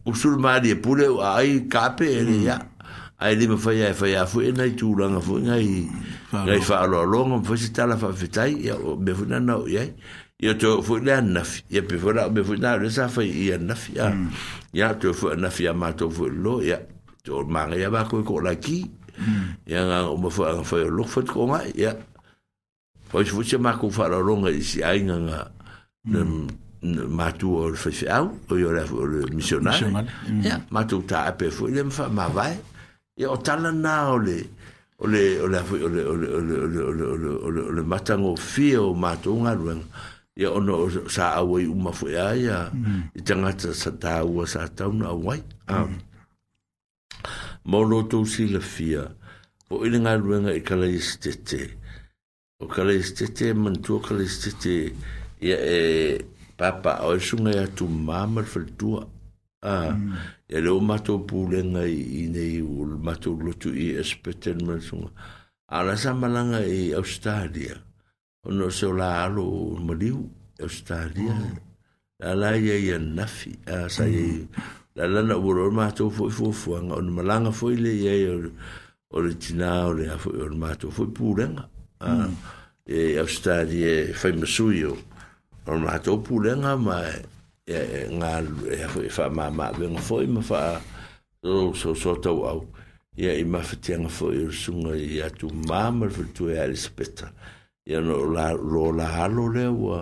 [0.04, 3.22] usul ma di e pure ai cape e ya mm-hmm.
[3.22, 5.88] ai di me fai ai fai afu e nai tu langa fu e ngai
[6.32, 9.94] ngai fa lo longo fu si tala fa fitai ya me fu na no ye
[10.40, 13.28] ia to fu le na ia pe fu na me fu na le sa fai
[13.28, 13.36] mm.
[13.46, 14.08] ia e na fi ya
[14.72, 16.80] ya to fu na fi ma to fu lo ya
[17.28, 18.82] Jo mang ya ba ko ko la ki.
[19.70, 21.94] Ya nga o mo fa fa lo fa ko nga ya.
[23.06, 25.40] Fa si fu che ma ko fa lo nga si ai nga nga.
[27.14, 29.86] Ma tu o fa fa au o yo la o missionnaire.
[30.42, 32.58] Ya ma tu ta ape fu le fa ma vai.
[33.16, 34.38] Ya o tala na o le.
[35.02, 37.06] O le o le o le o le o le o le o le o
[37.06, 39.78] le o le o le matango fio ma tu nga ruen.
[40.34, 42.58] Ya ono sa awai umafu ya ya.
[43.14, 45.38] Itangata sa tawa sa tawa na awai.
[45.70, 46.00] Amin
[47.64, 49.02] maolo tou silafia
[49.70, 51.60] foʻi le galuega i kalaiasi tete
[52.62, 54.74] o kalaiasi tete manatua kalaiasi tete
[55.46, 56.18] ia e
[56.58, 59.00] papaao e suga iā tumā ma le faletua
[59.62, 60.18] a mm.
[60.52, 65.08] ia le ua matou pulega i nei ua matou lotu i espetel ma le suga
[65.72, 67.78] a la sa malaga i australia
[68.46, 69.46] ona o se o lalo
[69.86, 70.18] maliu
[70.60, 71.58] australia mm.
[72.28, 76.32] a la ia ia nafi a sa iai mm la lana ua lo matou foʻi
[76.36, 78.24] fuafuaga ona malaga foʻi leiai
[79.12, 79.32] o le
[79.66, 81.64] ha o lea foʻi ona matou foʻi pulega
[82.96, 86.96] e austalia e faimasui ona matou pulega ma
[87.64, 90.80] galea foʻi e faamāmaavega foʻi ma faa
[91.42, 92.60] lososo tauau
[93.16, 97.32] ia i mafatiaga foʻi o le suga i atu mā ma le fatua e alisapeta
[97.88, 99.98] ia no lo lalo lea ua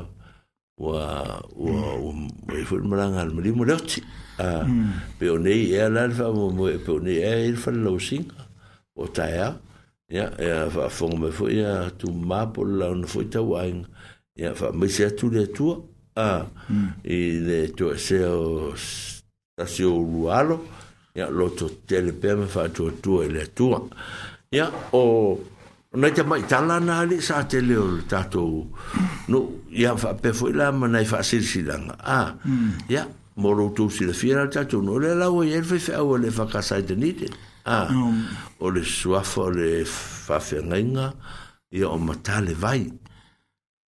[0.80, 4.00] wa wa e fo malanga al mali molati
[4.40, 4.48] a
[5.18, 8.48] pe o e la fa mo mo pe o e il fa lo singa
[8.96, 9.58] o taia
[10.08, 13.84] ya e fa fo me fo ya tu ma po la un fo ta wain
[14.34, 15.68] ya fa me se tu le tu
[16.16, 16.46] a
[17.04, 17.16] e
[17.46, 20.64] le tu se o stasio rualo
[21.14, 23.68] ya lo to tele pe me fa tu tu le tu
[24.50, 24.66] ya
[24.96, 25.04] o
[25.92, 27.96] Ona te mai tala na ali sa te leo mm.
[27.96, 28.62] le tatou.
[29.28, 29.38] No,
[29.74, 31.96] ia wha pefo i lama nei silanga.
[31.98, 32.34] Ah,
[32.88, 33.74] Ya moro mm.
[33.74, 34.82] tu si le fira le tatou.
[34.82, 37.28] No, le la o elfe fe o le wha kasai te nite.
[37.66, 37.88] Ah,
[38.60, 41.12] o le fo le fa whengainga,
[41.72, 42.86] e o mata le vai.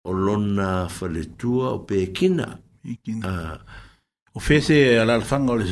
[0.04, 2.60] O lona fa le tua o pekina.
[2.84, 3.24] Pekina.
[3.26, 3.58] Ah.
[4.34, 5.64] O fese alalfanga o le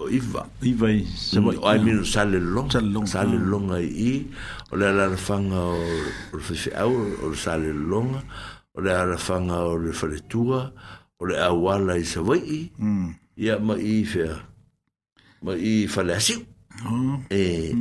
[0.00, 3.50] Ờ, iva iva i sama o ai minu sale long sale long sale vâng.
[3.50, 4.22] long ai i
[4.72, 5.84] o le ala fanga o
[6.32, 6.90] le fefe au
[7.22, 8.12] o le sale long
[8.74, 10.72] o le ala fanga o le faletua
[11.20, 12.60] o le awala i savai i
[13.36, 14.40] ia ma i fea
[15.44, 16.40] ma i fale asiu
[17.28, 17.74] e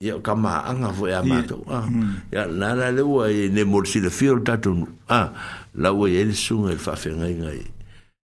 [0.00, 1.86] ia ka maanga fo ia mātou a
[2.32, 5.20] ia nara le ua e ne morsi le fio tatu a
[5.78, 7.62] la ua e le sunga e fafengai ngai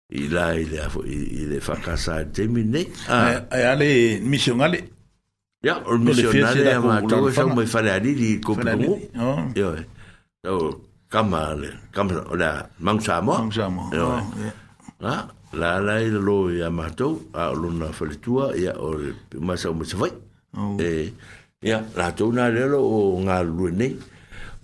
[0.10, 2.84] i la i le afo i le whakasa e te mine.
[3.10, 3.44] Ah.
[3.52, 4.82] Ai ale misiongale?
[5.64, 9.00] Ia, o misiongale a mātou e, e whau mai whare ariri i kopiungu.
[9.58, 9.72] Ia,
[10.44, 10.60] tau
[11.12, 13.40] kama le, kama le a mang Samoa.
[13.40, 14.22] Mang Samoa,
[15.52, 19.74] la la i lo i a mātou, a o luna whalitua, ia o le masau
[19.74, 20.12] mai sawai.
[20.56, 20.76] Oh.
[20.80, 21.12] E,
[21.68, 23.92] ia, la tau nā lelo o ngā lue nei.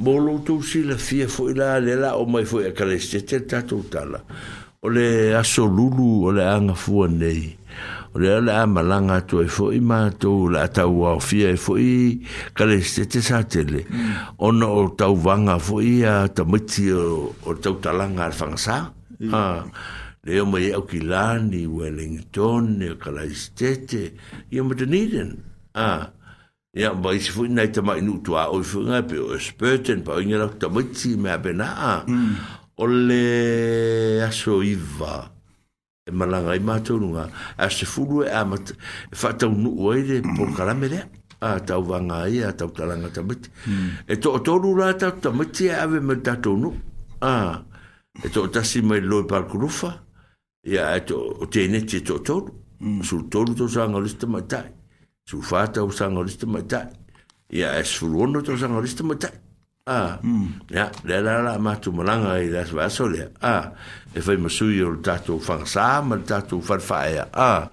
[0.04, 2.76] Mō lo tau si la fia fo i la lela o mai fo i a
[2.76, 4.24] kalestete tātou tāla.
[4.30, 7.56] Ia, o le aso lulu o le anga fua nei
[8.14, 11.58] o le ala a malanga tu e fo i mātou la tau au fia e
[11.58, 12.20] fo i
[12.58, 14.12] kare se te sātele mm.
[14.44, 18.78] ona o tau vanga fo i a tamiti o tau talanga al whangasa
[20.24, 24.04] le o mai au ki Wellington e kare se te
[24.52, 25.40] i o mataniden
[25.76, 26.10] ah
[26.76, 30.22] Ja, aber ich finde nicht, dass man in Utua, ich finde, ich bin Spöten, bei
[30.22, 32.04] Ihnen auch damit sie mehr benahe.
[32.78, 35.32] o le aso iwa
[36.08, 40.18] e malanga i mātou nunga a se fulu e amat e whatau nu oe de
[40.36, 41.06] por karame rea
[41.42, 43.90] a tau wanga i a tau talanga tamiti hmm.
[44.08, 46.74] e, e, e to o tolu rā tau tamiti e ave me tātou nu
[47.22, 47.62] a
[48.26, 49.10] e to o tasi mai hmm.
[49.10, 49.92] loi parkurufa
[50.66, 54.66] e a o tēne te to o su tolu to sanga o lista mai tai
[55.30, 56.88] su fata o sanga o lista mai tai
[57.54, 59.32] ia e sfuru ono to sanga o lista mai tai
[59.86, 60.62] Ah, mm.
[60.72, 63.34] ya, le la la matu malanga i das vaso le.
[63.44, 63.74] Ah,
[64.16, 67.28] e fai masui o tatu fangsa, ma tatu farfaia.
[67.34, 67.68] Ah,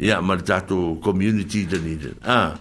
[0.00, 2.08] ya, ma tatu community de nida.
[2.24, 2.56] Ah,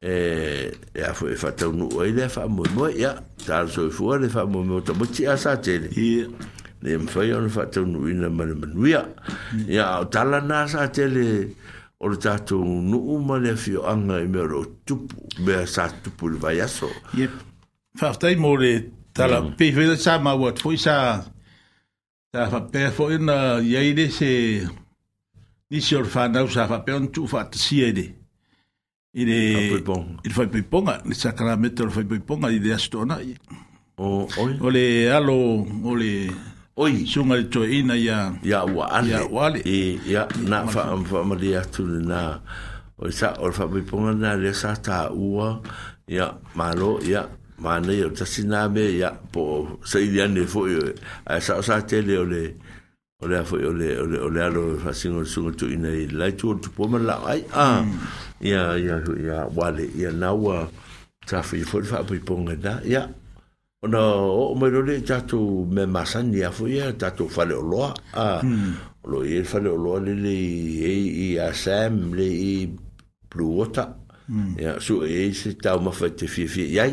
[0.00, 4.28] e ya foi fatta un oi le fa mo mo ya tal so fu le
[4.30, 6.24] fa mo mo to buti asa tele i
[6.80, 9.04] le foi on fatta un oi na ma ma ya
[9.68, 11.52] ya tal na sa tele
[12.00, 15.14] o le tatu nu ma le fio anga i me ro tupu
[15.44, 17.30] be sa tupu le vai aso yep
[18.00, 18.70] whaftai mō re
[19.16, 19.52] tala mm.
[19.60, 20.94] pēwhera sā mā wā tfoi sā
[22.32, 24.30] tā whapea fōi na iaire se
[25.72, 28.06] nisi or whānau sā whapea on tū whāta siere
[29.12, 33.34] i re i re whaipuiponga le sakara mete o re whaipuiponga i re astona i
[34.00, 36.14] o oi o le alo o le
[36.80, 40.62] oi sunga le toi ina ia ia ua ale ia ua ale e ia nā
[40.64, 42.22] whaamari atu le nā
[42.96, 45.58] o le sā o re whaipuiponga nā le sā tā ua
[46.08, 47.28] ia mālo ia
[47.62, 49.42] ma nei o tasi nā me ia po
[49.86, 50.92] sa i dian e fōi oe
[51.30, 52.42] a sa o sa tele o le
[53.22, 55.54] o le a fōi o le o le o le alo fa singo le sungo
[55.54, 57.90] tu ina i lai tu o tu pōma la ai a hmm.
[58.50, 60.64] ia ia ia wale ia nā ua
[61.26, 63.06] ta fōi i fōi fāpui pōnga da ia
[63.82, 67.62] o nā o o mairo le tātou me masani a fōi ia tātou fale o
[67.62, 68.70] loa a hmm.
[69.06, 70.96] o lo i e fale o loa le le i e
[71.30, 72.54] i a Sam le i
[73.30, 73.86] Blue Water
[74.32, 74.78] Ya, hmm.
[74.80, 76.92] so e se tau ma fa te fi fi yai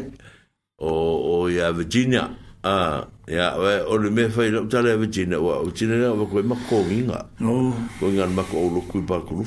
[0.80, 2.28] o o ya Virginia
[2.64, 6.42] ah ya e o le me fai lo tala Virginia o tina na wa ko
[6.44, 9.44] ma ko winga o ko nga ma ko lo ku ba ku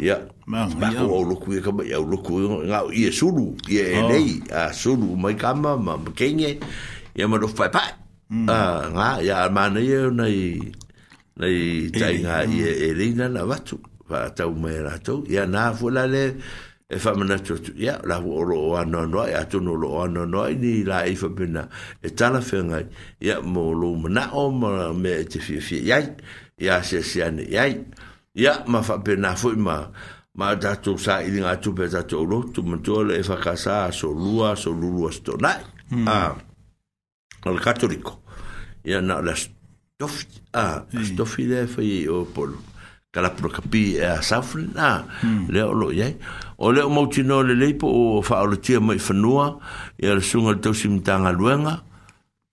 [0.00, 0.16] ya
[0.48, 4.40] ma ko o lo ku ka ba ya lo ku nga ye sulu ye nei
[4.52, 6.58] a sulu mai kama ma ma kenge
[7.14, 7.84] ya ma lo fa pa
[8.32, 8.48] mm.
[8.48, 10.40] ah nga ya ma ye nei
[11.36, 11.56] nei
[11.88, 12.84] e, tai nga ye e, mm.
[12.90, 13.78] e rina na watu
[14.08, 14.96] fa tau me ra
[15.28, 16.34] ya na fu la le
[16.90, 20.82] e fa mana tu ya la ro ano no ya tu no ro no ni
[20.82, 21.68] la e fa bena
[22.02, 22.82] e tala fe nga
[23.20, 25.98] ya mo lo mana o ma me e te fi fi ya
[26.58, 27.64] ya se se an ya
[28.34, 29.86] ya ma fa bena fo ma
[30.34, 33.22] ma da tu sa i nga tu pe za tu ro tu mo tu le
[33.22, 35.54] fa ka sa so lua so lulu sto na
[35.90, 36.08] hmm.
[36.08, 36.34] a ah,
[37.46, 38.22] al catolico
[38.84, 42.58] ya na la stof a ah, stofi de i o polo
[43.12, 45.02] kalapura ka pi e a safri na
[45.50, 46.14] le olo ye
[46.58, 49.58] o le mo tino le le po o fa o tia mai fanua
[49.98, 51.82] ya le sunga to simtanga luenga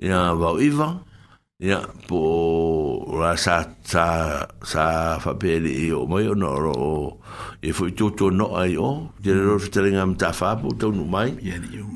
[0.02, 0.98] ya va iva
[1.62, 1.80] ya
[2.10, 4.06] po ra sa sa
[4.66, 6.74] sa fa pele o mo yo no ro
[7.62, 11.06] e fu tu tu no ai o de ro fitelinga mta fa po to no
[11.06, 11.38] mai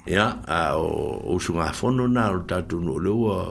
[0.06, 3.42] ya a o sunga fono na ro ta tu no le o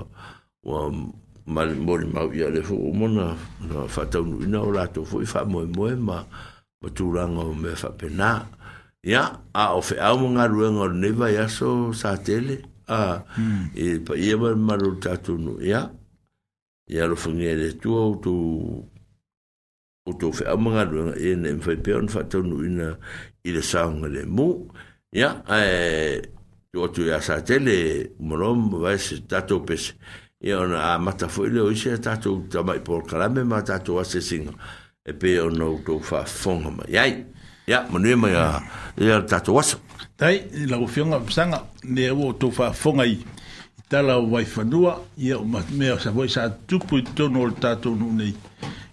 [1.50, 3.34] ma mori ma ia le fo mo na
[3.90, 6.16] fa ta un na ola to fo fa mo mo ma
[6.80, 8.30] ma tu ranga me fa pena
[9.12, 12.54] ya a o fe a mo nga ru en or neva ya so sa tele
[12.88, 13.00] a
[13.74, 15.80] e pa ia ma ma ru ta tu no ya
[16.94, 18.34] ya lo fo ngere tu o tu
[20.06, 20.98] o tu fe a mo nga ru
[21.28, 22.86] en en fa pe on fa ta un na
[23.46, 24.48] ile sa un le mo
[25.20, 25.30] ya
[25.60, 25.66] e
[26.70, 27.76] tu o tu ya sa tele
[28.26, 29.92] mo ro mo va se ta to pese
[30.40, 33.98] e ona a mata foʻi le e o ise a tatou tamai polokalame ma tatou
[34.00, 34.50] asesiga
[35.04, 35.64] e pe ona
[36.02, 37.24] fa fonga mai ai
[37.68, 38.56] ia manuia mai ia
[39.18, 39.76] le tatou aso
[40.16, 45.98] tai laufioga pasaga lea ua outou faafofoga i i tala o waifanua ia o mea
[46.00, 48.32] savoi sa tupu i totonu o le tatou nuu nei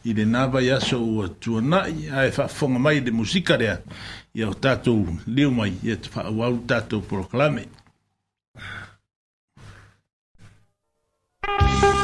[0.04, 3.80] i le navai aso ua tuanaʻi ae faafofoga mai de le musika lea
[4.36, 7.66] ia o tatou liu mai e te faauau tatou polokalame
[11.48, 11.97] Thank you.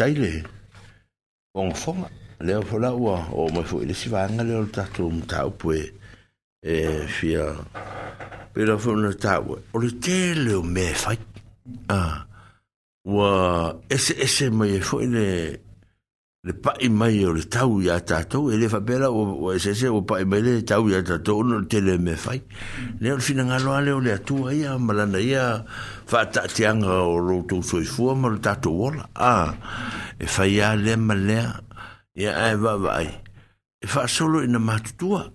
[0.00, 0.44] taile
[1.54, 2.08] on fonga
[2.46, 5.80] le fola ua o mai le le tatu peu pue
[6.64, 7.44] e fia
[8.54, 8.76] pera
[9.24, 11.18] tau le télé o me fai
[11.90, 12.16] ah
[13.04, 13.28] ua
[13.90, 14.80] ese ese mai e
[16.42, 19.98] le pai mai o le tau ia tātou, e le whapela o, o SS o
[20.08, 22.40] pai mai le tau ia tātou, ono le tele me fai.
[23.00, 25.42] Leo le fina ngalo ale o le atua ia, malana ia,
[26.10, 29.04] whata te anga o loutou soi fua, ma le tātou wola.
[29.14, 31.52] A, e whai ia le malea,
[32.16, 33.10] ia ai wawa ai.
[33.80, 35.26] E wha solo ina matutua,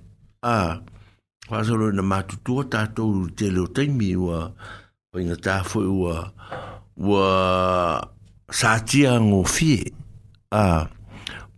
[0.41, 0.55] a,
[1.51, 4.41] wha solo ina matutua tātou le tele o teimi ua,
[5.13, 6.17] o inga tāfoi ua,
[6.97, 7.29] ua,
[8.45, 9.93] Satia ngofie,
[10.51, 10.85] Ah.
[10.85, 10.87] Uh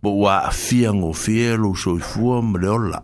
[0.02, 3.00] po wa afia ngō fielu so i fua ma le ola.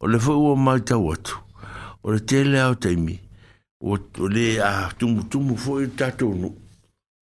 [0.00, 1.36] O le fua ua mai tau atu.
[2.04, 3.18] O le tele au taimi.
[3.82, 6.52] O le a tumu tumu fo i tatounu.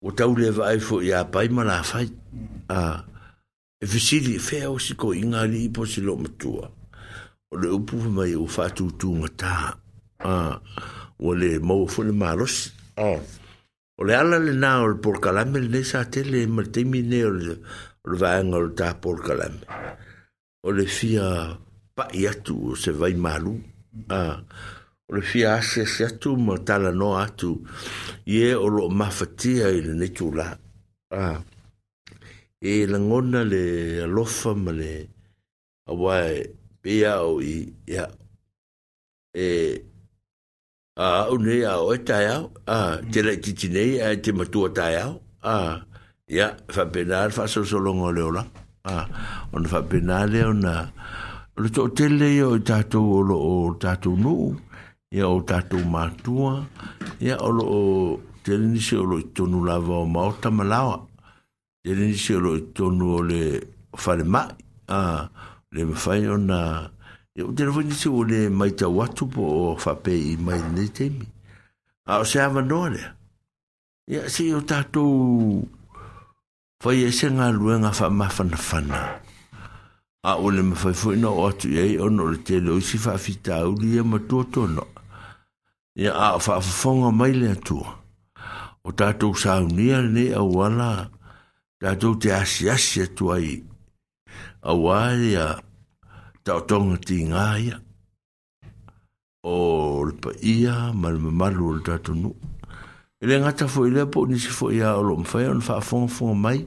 [0.03, 2.09] O tau le vai fo i a pai ma la fai.
[3.81, 6.71] E fesili e fea o si ko inga li ipo si lo matua.
[7.53, 9.55] O le upu fa mai u fa tu tu ma ta.
[11.21, 12.73] O le mau fo le maros.
[13.99, 17.23] O le ala le na o le porkalame le sa tele e ma taimi ne
[17.25, 17.59] o le
[18.05, 19.19] rwaenga o ta por
[20.65, 21.57] O le fia
[21.95, 23.59] pa iatu o se vai malu.
[24.11, 24.39] A,
[25.09, 27.65] o le fia ase se atu ma tala no atu.
[28.27, 30.57] Ie o lo mafatia i le netu la.
[31.11, 31.39] A,
[32.61, 35.09] e langona le alofa ma le
[35.89, 36.45] awae
[36.83, 38.09] pia o i ia.
[39.35, 39.47] E,
[40.99, 42.51] a au nei a oe tai au.
[42.67, 45.21] A, te lai titi nei a e te matua tai au.
[45.41, 45.87] A, a,
[46.29, 48.43] ya fa penal fa so solo ngo le ola
[48.85, 49.05] ah
[49.57, 50.61] on fa penal e on
[51.63, 54.53] le to tel yo ta to lo o ta to no
[55.11, 56.61] ya o ta to ma tua
[57.21, 57.67] ya o lo
[58.45, 61.01] tel ni se lo to no la va ma o ta malawa
[61.83, 63.41] tel ni se lo to no le
[64.03, 64.43] fa le ma
[64.99, 65.25] ah
[65.75, 66.59] le fa yo na
[67.33, 70.35] e o tel ni se o le mai ta watu po o fa pe i
[70.45, 71.25] mai ni te mi
[72.05, 73.05] a o se avanore
[74.13, 75.03] ya se o ta to
[76.79, 78.99] Fai e se ngā lue ngā wha mawhana whana.
[80.33, 83.17] A ole ma fai fwoi na o atu iei o no le tele oisi wha
[83.19, 84.85] fita auri e ma tua tono.
[85.99, 87.97] Ia a wha a whafonga mai le atua.
[88.87, 91.11] O tātou sa unia ne a wala
[91.83, 93.57] tātou te asi asi atua i.
[94.63, 95.49] A wale a
[96.47, 97.49] tau tonga ti ngā
[99.43, 99.57] O
[100.07, 102.39] le pa ia ma le mamalu o le tātou nuu.
[103.21, 106.07] Ele ngata fo ile po ni si fo ia o lo mfa on fa fo
[106.07, 106.67] fo mai.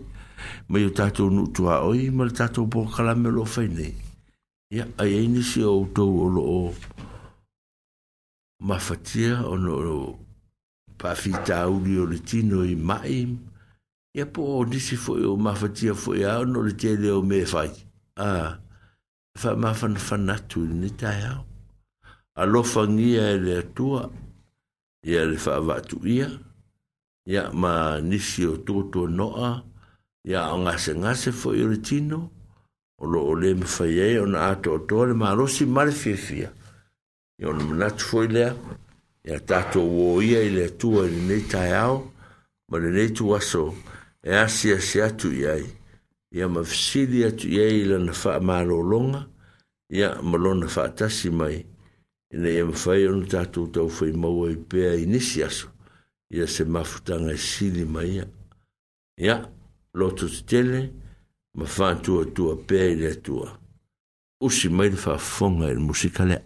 [0.68, 3.88] Ma yo tato nu to a oi ma tato po kala me lo fa ni.
[4.70, 6.74] Ya ai ni si o to o lo o
[8.68, 10.20] ma fatia o no
[10.98, 13.28] pa fita u li o tino i mai.
[14.14, 16.98] Ya po ni si fo o ma fatia fo ia o no le te e
[16.98, 17.64] le o me fa.
[18.18, 18.60] Ah.
[19.40, 21.34] Fa ma fan fan natu ni ta ya.
[22.36, 23.64] Alofangia ele tua.
[23.64, 24.12] Alofangia ele tua
[25.04, 26.30] ia le faavaatuia
[27.26, 29.50] ia ma nisi o tuatuanoa
[30.30, 32.20] ia o gasegase foʻi o le tino
[33.02, 36.50] o loo lē mafai ai ona atoatoa le malosi ma le fiafia
[37.42, 38.50] ia ona manatu foʻi lea
[39.28, 41.98] ia tatou ōia i le atua i lenei taeao
[42.70, 43.64] ma lenei tuaso
[44.22, 45.66] e asiasi atu i ai
[46.36, 49.22] ia ma fesili atu i ai i lana faamālōloga
[50.00, 51.58] ia ma lona faatasi mai
[52.34, 55.68] ina ia mafai ona tatou taufaimaua i pea i nisi aso
[56.32, 58.26] ia se mafutaga e sili ma ia
[59.18, 59.38] ia
[59.94, 60.82] loto tetele
[61.58, 63.60] ma faatuatua pea i le atua
[64.42, 66.42] usi mai le faafofoga i le musika lea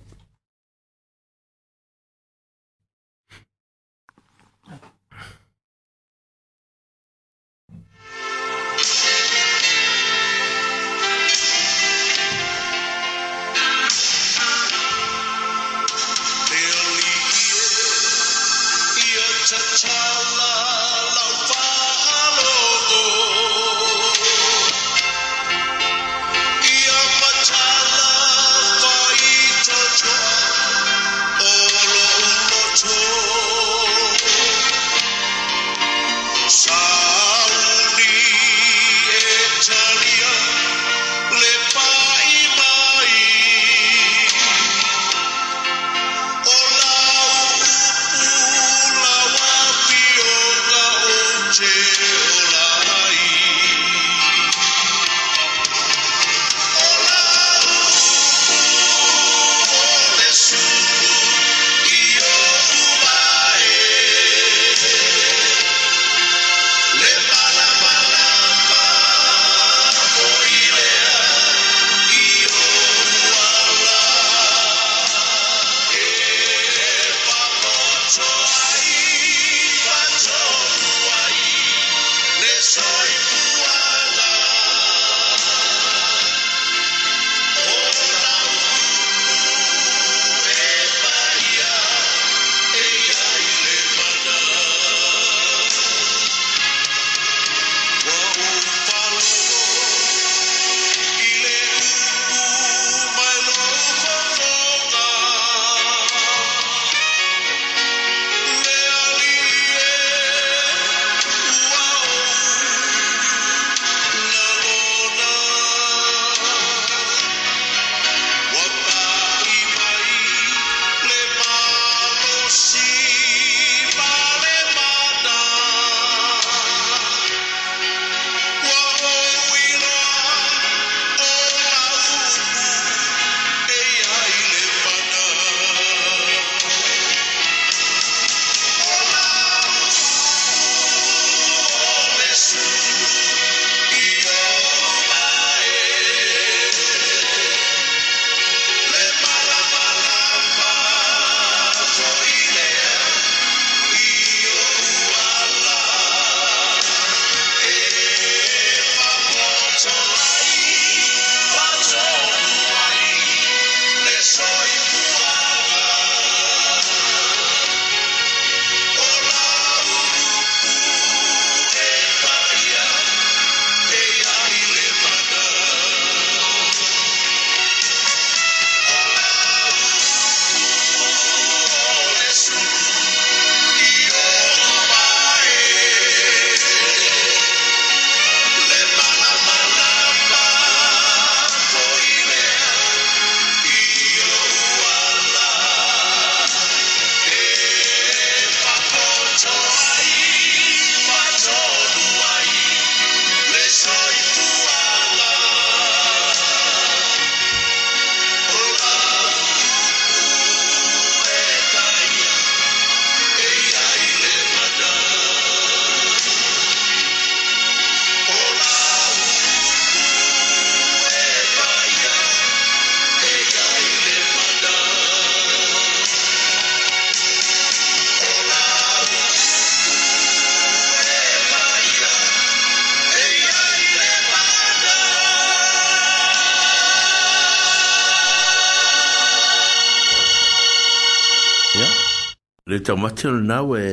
[242.86, 243.88] taumati ona nau e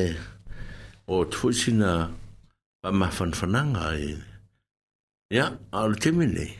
[1.13, 1.89] o tufuisina
[2.79, 4.09] paamafanafanaga e
[5.35, 6.51] ia ao le temi nei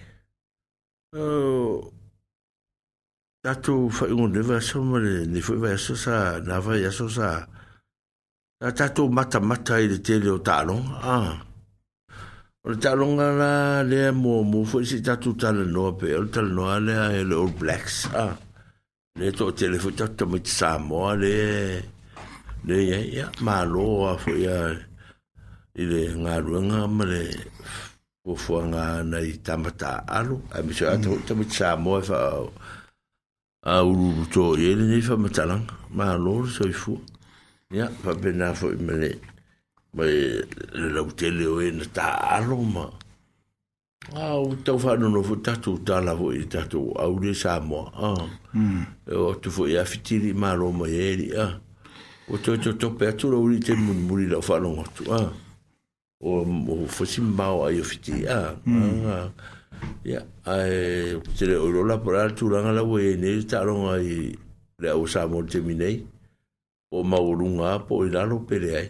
[3.44, 6.16] tatou faigoneva aso ma lenei foi vaiaso sa
[6.48, 7.28] na vaiaso sa
[8.60, 11.38] sa tatou matamata i le tele o taaloga ah,
[12.72, 13.52] le taaloga la
[13.90, 17.96] lea muamua foi si tatou talanoa pe o le talanoa lea e le old blacks
[18.10, 18.34] a ah.
[19.20, 21.34] le toʻatele foi tatou tamaita samoa le
[22.66, 24.56] le ya ya ma lo a fo ya
[25.76, 27.26] i le nga runga ma le
[28.24, 32.20] o fo nga na i tamata alu a mi so ato tamu tsa mo fa
[33.68, 35.56] a u to ye le ni fa matala
[35.98, 36.94] ma lo so i fo
[37.78, 39.12] ya fa bena fo i le
[39.96, 40.20] ma le
[40.94, 42.08] lo te le o en ta
[42.40, 42.86] alu ma
[44.26, 47.12] a u to fa no fo ta tu ta la vo i ta tu a
[47.12, 48.08] u le sa mo a
[49.28, 51.48] o tu fo ya fitiri ma lo ma ye ya
[52.30, 55.28] o te te te pe atu rauri te muri la whanong atu a
[56.24, 56.34] o
[56.68, 58.26] o fosim bao ai o fiti hmm.
[58.26, 59.32] a a
[60.04, 64.32] ya ai te re oro la pora tu ranga la we ne ta ronga i
[64.80, 66.00] le o sa mo te minei
[66.92, 68.88] o ma urunga po i lalo pere ai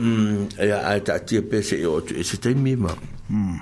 [0.00, 2.90] mm ya ai ta ti pe se o te se te mi ma
[3.30, 3.56] mm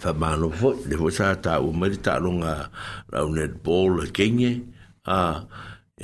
[0.00, 2.66] fa ma no fo le fo sa ta o mari ta ronga
[3.12, 4.50] la un netball e kenye
[5.06, 5.44] a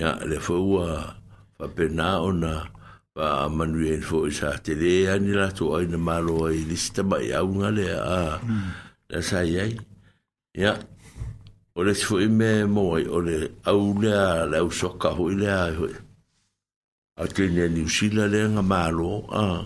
[0.01, 1.26] ya le fo wa uh,
[1.57, 2.69] fa perna ona
[3.17, 7.17] fa manuel fo sa te de ani la to ai na malo ai lista ba
[7.31, 8.21] ya unga le a
[9.11, 9.65] la sa ya
[10.63, 10.73] ya
[11.79, 13.37] ole si fo me mo ai ole
[13.71, 15.65] au le a la u soka ho le a
[17.17, 19.65] a te ni ni usila le nga malo a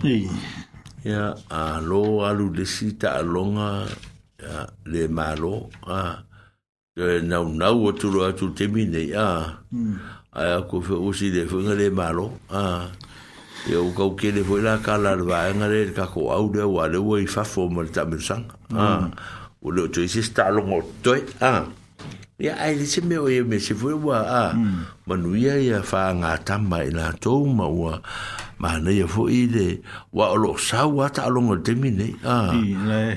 [1.09, 1.23] ya
[1.59, 2.01] a lo
[2.37, 3.69] le de sita a longa
[4.91, 5.55] le malo
[5.99, 6.23] a
[6.95, 9.27] de nau nau o tu atu te mine ya
[9.75, 9.95] mm
[10.31, 12.87] ai a ko fe usi de fo ngale malo a
[13.67, 16.63] e o ka ke le fo la ka la va ngale ka ko au de
[16.63, 19.07] wa le i fa fo mo ta mi sang mm.
[19.59, 21.67] o le to isi sta lo mo to a
[22.39, 25.03] ya ai le se me o ye me se fo wa a mm.
[25.03, 27.99] manuia ya fa nga ta mai na e to ma wa
[28.61, 29.81] ma nei fo i le
[30.13, 32.37] wa lo sa wa ta lo ngol te mine a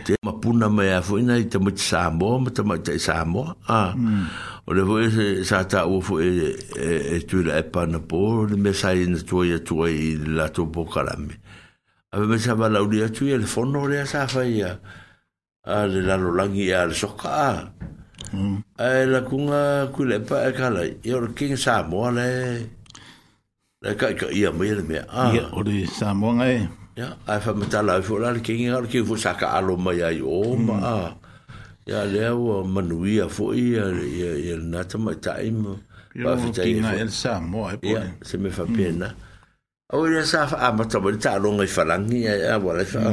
[0.04, 2.96] te ma puna me a fo ina te mo sa mo ma te ma te
[2.96, 3.80] sa mo a
[4.64, 6.56] o le fo se sa ta o fo e
[7.14, 10.48] e tu le pa na po le me sa in tu ia tu i la
[10.54, 11.34] tu po kala me
[12.16, 14.72] a me sa va la u ia tu le fo no le sa fa ia
[15.68, 17.52] a le la lo langi a le soka a
[18.86, 22.28] ai la kunga ku le pa e kala i o king sa mo le
[23.84, 25.32] la ka ka ia me le me a ah.
[25.36, 26.64] ia o le sa mo nga e
[26.96, 30.24] ya a fa meta la fo la ke nga ke fo sa alo mai ai
[30.24, 30.64] o mm.
[30.64, 31.12] ma
[31.84, 32.08] Ja ah.
[32.08, 35.76] le o manui a fo ia le ia na ta mai tai mo
[36.16, 39.12] ba fi tai na el sa mo e po ya se me fa pena
[39.92, 42.72] o le sa fa a mata mo ta lo nga fa la ngi a wa
[42.72, 43.04] la fa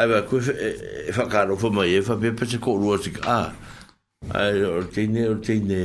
[0.00, 2.56] ai ba ku e fa e, ka lo fo mai e fa pe pe se
[2.56, 3.48] ko lo si ka a ah.
[4.32, 5.76] ai o tine o tine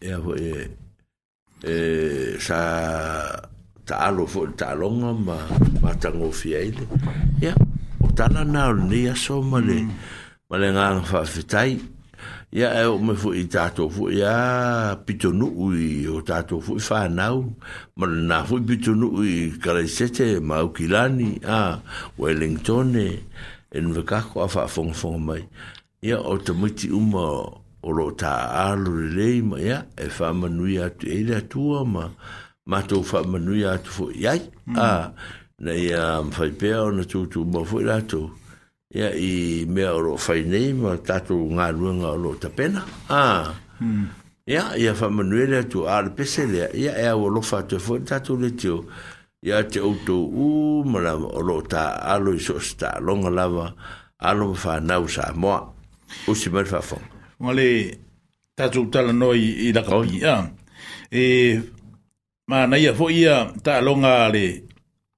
[0.00, 0.80] e a fo e
[1.64, 1.78] e
[2.42, 2.60] sa
[3.86, 5.36] ta alo fo ta longa ma
[5.80, 6.58] ma ta ngo ya
[7.40, 7.54] yeah.
[8.02, 9.90] o ta na na ni ya so ma le mm.
[10.50, 11.78] ma le nga fa fitai
[12.50, 16.18] ya e o me fu i ta to fu ya pito nu u i o
[16.22, 17.54] ta to fu fa na u
[17.94, 21.78] ma le na fu pito nu u i ka le sete ma u kilani a
[22.18, 23.08] wellington e
[23.70, 25.42] en ve ka ko fa fong fong mai
[26.02, 30.78] ya o te muti umo o lo ta alu rei ma ya e fa manui
[30.78, 32.08] atu e le atua ma
[32.66, 34.38] ma tau fa manui atu fo iai
[34.76, 35.14] a mm.
[35.58, 38.30] na ia mwhai pēa o na tūtū ma fwai rātou
[38.94, 42.84] ya i me o lo fai nei ma tātou ngā ruanga o lo ta pena
[43.10, 43.50] a ya
[43.82, 44.06] mm.
[44.78, 47.82] ia fa manui le atu a le pese lea ia e o lo fa te
[47.82, 48.84] fwai tātou le tio
[49.42, 50.52] ia te outou u
[50.86, 53.72] ma la o lo ta alu i so sta longa lava
[54.22, 55.66] alu fa nau sa moa
[56.28, 57.11] Usi fa fafonga.
[57.42, 57.98] ngale
[58.54, 60.34] tatu tala noi i la ka oi a
[61.10, 61.22] e
[62.48, 63.34] ma na ia fo ia
[63.64, 64.46] ta longa le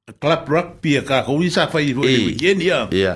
[0.08, 3.12] à, à, club rugby ka ko i sa fai fo i weekend ia ia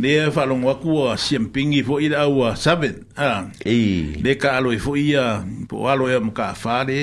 [0.00, 0.88] ne fa longa ku
[1.24, 3.28] siempingi fo i la au seven a
[3.76, 3.76] e
[4.24, 5.24] le ka alo fo ia
[5.68, 7.00] po alo ia mo ka fa le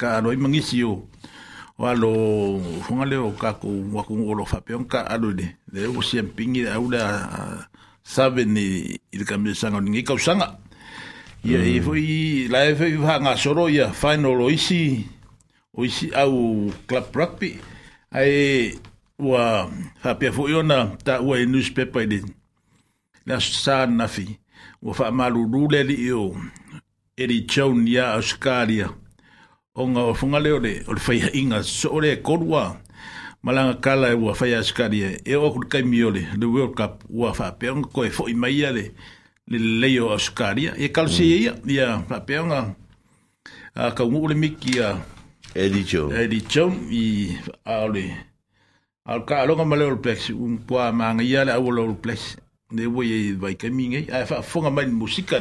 [0.00, 0.94] ka alo i mangisi o
[1.80, 2.10] walo
[2.84, 5.80] fonga le o ka ko wa ko lo fa pe on ka alo le le
[5.96, 7.04] o siempingi au la
[8.06, 10.58] sabe ni il cambio sanga ni causanga
[11.44, 11.82] y ahí mm.
[11.82, 15.06] fui la F iba a solo ya final o isi
[15.74, 17.58] o isi au club rugby
[18.14, 18.78] ai
[19.18, 19.68] wa
[20.00, 20.46] fa pia fu
[21.02, 22.22] ta wa e newspaper de
[23.26, 24.38] la sa fi
[24.82, 26.32] wa fa malu rule li yo
[27.16, 28.86] eri chon ya oscaria
[29.74, 32.78] onga o funga le ole ol
[33.46, 38.26] malanga kala e ua fai askari e e World Cup ua peng ko e fo
[38.26, 38.90] i maia le
[39.46, 41.70] le leo askari e kalusi ya ia mm.
[41.70, 42.74] ia whapeonga
[43.76, 44.98] a ka ngule miki a
[45.54, 49.36] Eddie Jones i al ka
[50.02, 50.58] plex un
[50.98, 52.36] manga ia le au o plex
[52.72, 53.54] ne vai
[54.10, 55.38] a fa e fonga mai musika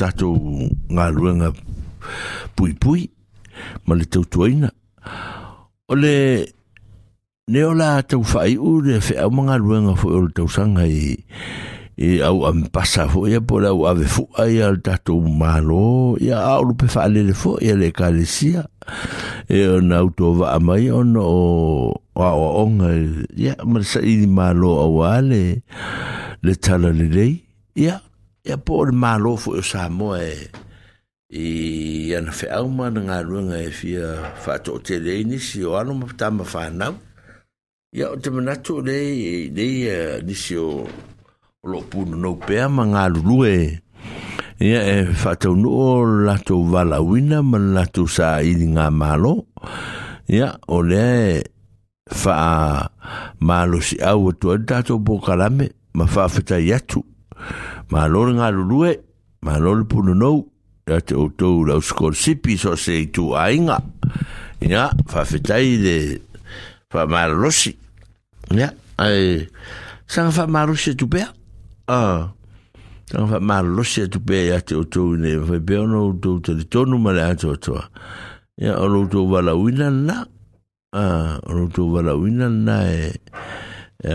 [0.00, 0.32] tatou
[0.88, 1.52] galuega
[2.56, 3.10] puipui
[3.84, 4.72] ma le tautuaina
[5.92, 6.48] o le
[7.52, 11.02] ne o la tau faaiʻu le feʻau magaluega foʻi o le tausaga i
[12.06, 13.42] e au am pasa fo ia
[13.74, 18.62] au ave fo ia al tato malo ia au pe fa le fo le kalesia
[19.56, 21.92] e on auto va mai on o
[22.24, 22.80] a o on
[23.36, 25.42] ia ma sa i malo awale
[26.44, 27.32] le tala le lei
[27.76, 28.00] ia
[28.52, 30.32] a poo o le malo foʻi o e sa moa e
[31.30, 34.06] i ana feauma na galuega e fia
[34.42, 36.94] faatoʻatele ai nisi o alo matama fanau
[37.98, 39.96] ia o te manatu o leai eileia
[40.26, 40.86] nisi o
[41.70, 43.78] loo punonou pea ma galulue e.
[44.66, 49.34] ia e faataunuu o l latou vala auina ma l latou saailiga malo
[50.36, 51.38] ia o lea e
[52.20, 52.90] faa
[53.48, 55.66] malosiau atu ali tatou pokalame
[55.96, 57.04] ma faafetai atu
[57.92, 58.94] ma lor ngā lulue,
[59.46, 60.42] ma lor punu nou,
[60.90, 63.76] ia te outou lau skolsipi so se i tu ainga,
[64.66, 65.96] ia, whawhetai le
[66.92, 67.72] whamaralosi,
[68.56, 68.72] ia,
[69.02, 69.46] ai,
[70.10, 71.32] sanga whamaralosi tu pēa,
[71.92, 72.30] ah,
[73.10, 76.62] Tanga wha maa losi atu pē ia te otou ne, whai pē ono otou tali
[76.70, 77.80] tonu ma le ato atoa.
[78.62, 80.20] Ia o loutou wala uina na,
[80.94, 83.08] o loutou wala uina na e,
[84.06, 84.14] e,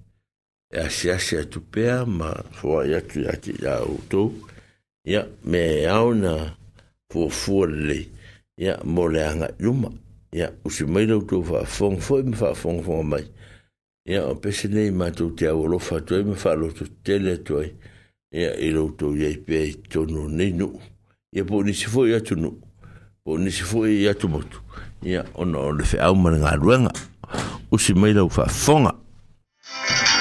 [0.73, 4.33] e ase ase atu pea ma fua i atu i ati i a utou.
[5.05, 6.55] Ia, me au na
[7.11, 8.07] fua fua lei.
[8.57, 9.89] Ia, mo le anga iuma.
[10.33, 13.25] Ia, usi mai rau tu fua fong fua me fua fong fua mai.
[14.05, 17.37] Ia, o pese nei ma tu te awa lofa tu e me fua lotu tele
[17.43, 17.73] tu e
[18.33, 20.69] Ia, i rau tu i ai pea i tonu nei nu.
[21.35, 22.51] Ia, po nisi fua i nu.
[23.25, 24.61] Po nisi fua i atu motu.
[25.01, 26.91] ya ono, ono, fe au mani ngā ruenga.
[27.73, 28.95] Usi mai rau fua fonga.
[29.63, 30.20] Thank you.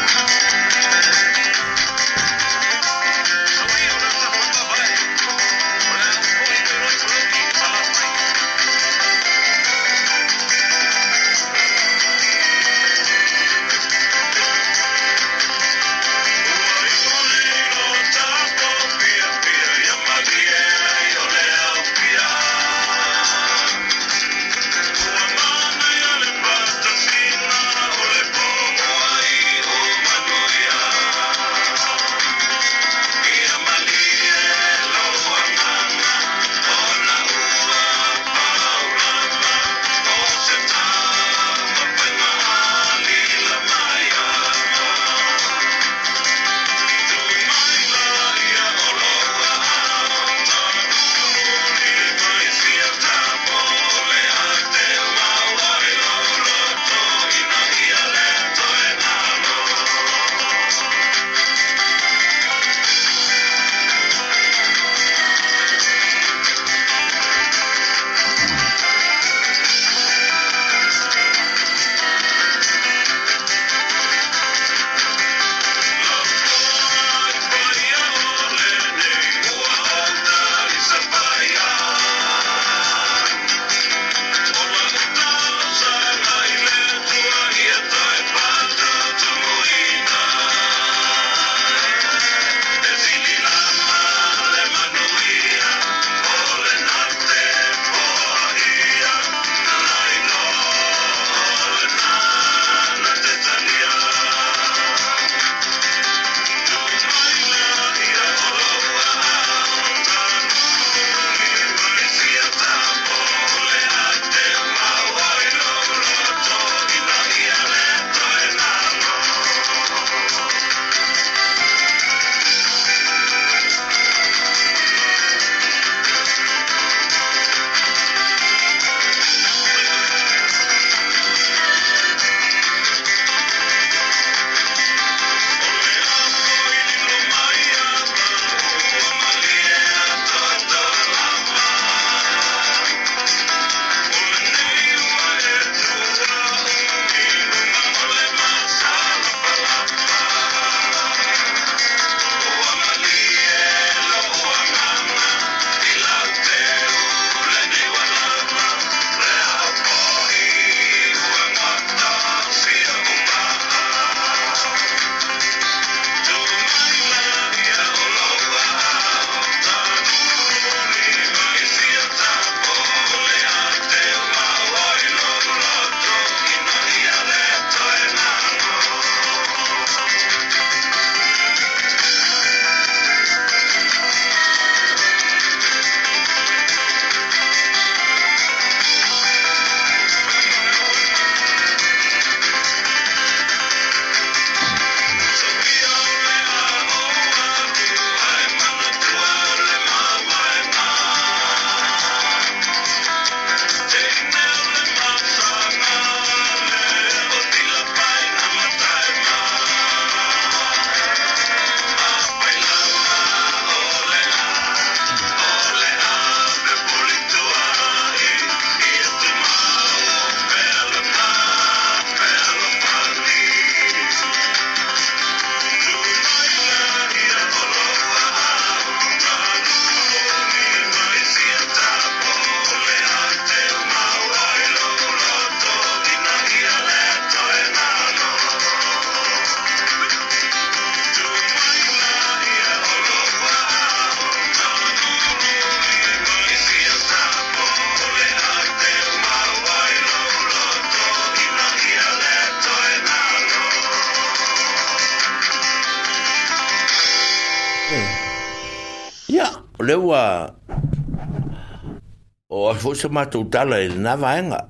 [263.00, 264.60] sa mātou tala e nā vāenga.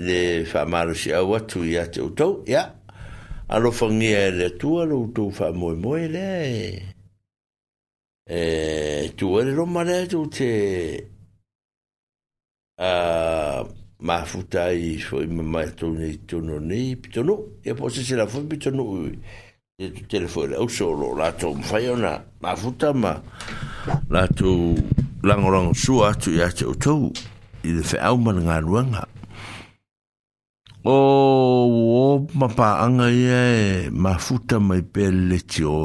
[0.00, 2.64] Le whamaru si au atu i ate utou, ia.
[3.50, 6.30] Aro whangia e le tua lo utou wha moe moe le.
[8.26, 10.50] E tua le roma le atu te...
[12.80, 12.92] A...
[14.00, 17.34] Mā futa i fo i ma mai tō nei tō no nei i pito no.
[17.68, 19.10] Ia po se se la fo i pito no ui.
[19.76, 22.14] Te tu telefo i le auso lo la tō mwhai o na.
[22.40, 23.12] Mā futa ma
[24.14, 24.54] la tō
[25.28, 27.10] langorang sua atu i ate utou.
[27.12, 29.02] Mā futa i le whaau mana ngā ruanga.
[30.86, 30.94] O
[31.92, 32.04] o
[32.40, 35.76] mapaanga ia e mafuta mai pēle ti o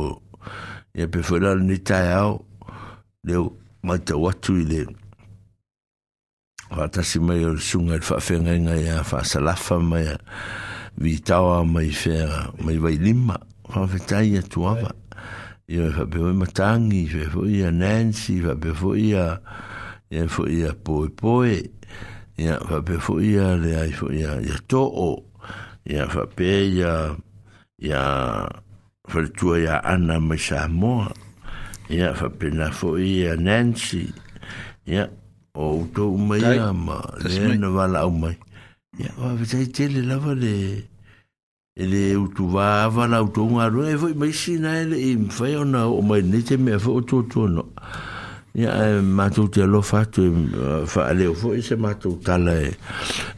[0.96, 2.38] ia pe whera ni tai au
[3.28, 3.44] leo
[3.84, 4.86] mai te watu i le
[6.72, 10.08] whatasi mai o sunga i whawhenga a whasalafa mai
[10.96, 13.36] vitawa mai whera mai vai lima
[13.68, 14.96] whawhetai atu awa
[15.68, 19.26] ia whapewe matangi whapewe ia Nancy whapewe ia
[20.11, 21.56] ia fo ia poe poe
[22.38, 25.10] ia fa pe fo ia le ai fo ia ia to o
[25.90, 27.18] ia fa pe ia
[27.82, 27.99] ia
[29.10, 31.10] fa tu ia ana me sa mo
[31.90, 34.06] ia fa pe na fo ia Nancy
[34.86, 35.10] ia
[35.57, 38.38] o to mai ama le na wala o mai
[39.02, 40.86] ia wa fa tele lava le
[41.82, 45.49] ele o tu vava la o tonga ro e foi mai sina ele e mfa
[45.65, 47.65] ona o mai nete me fo to to no
[48.56, 50.44] ia e mātou te alo fatu e
[50.88, 52.69] whaaleo fo i se mātou tala e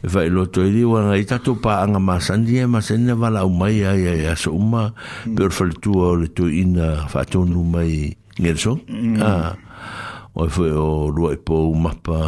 [0.06, 4.20] whai loto i riwa ngai tatou pāanga māsandi e māsenda wala au mai ai ai
[4.30, 4.84] aso uma
[5.26, 10.86] peor whaletua o le tu ina whātonu mai ngereso o e fwe o
[11.16, 12.20] rua i pō mapa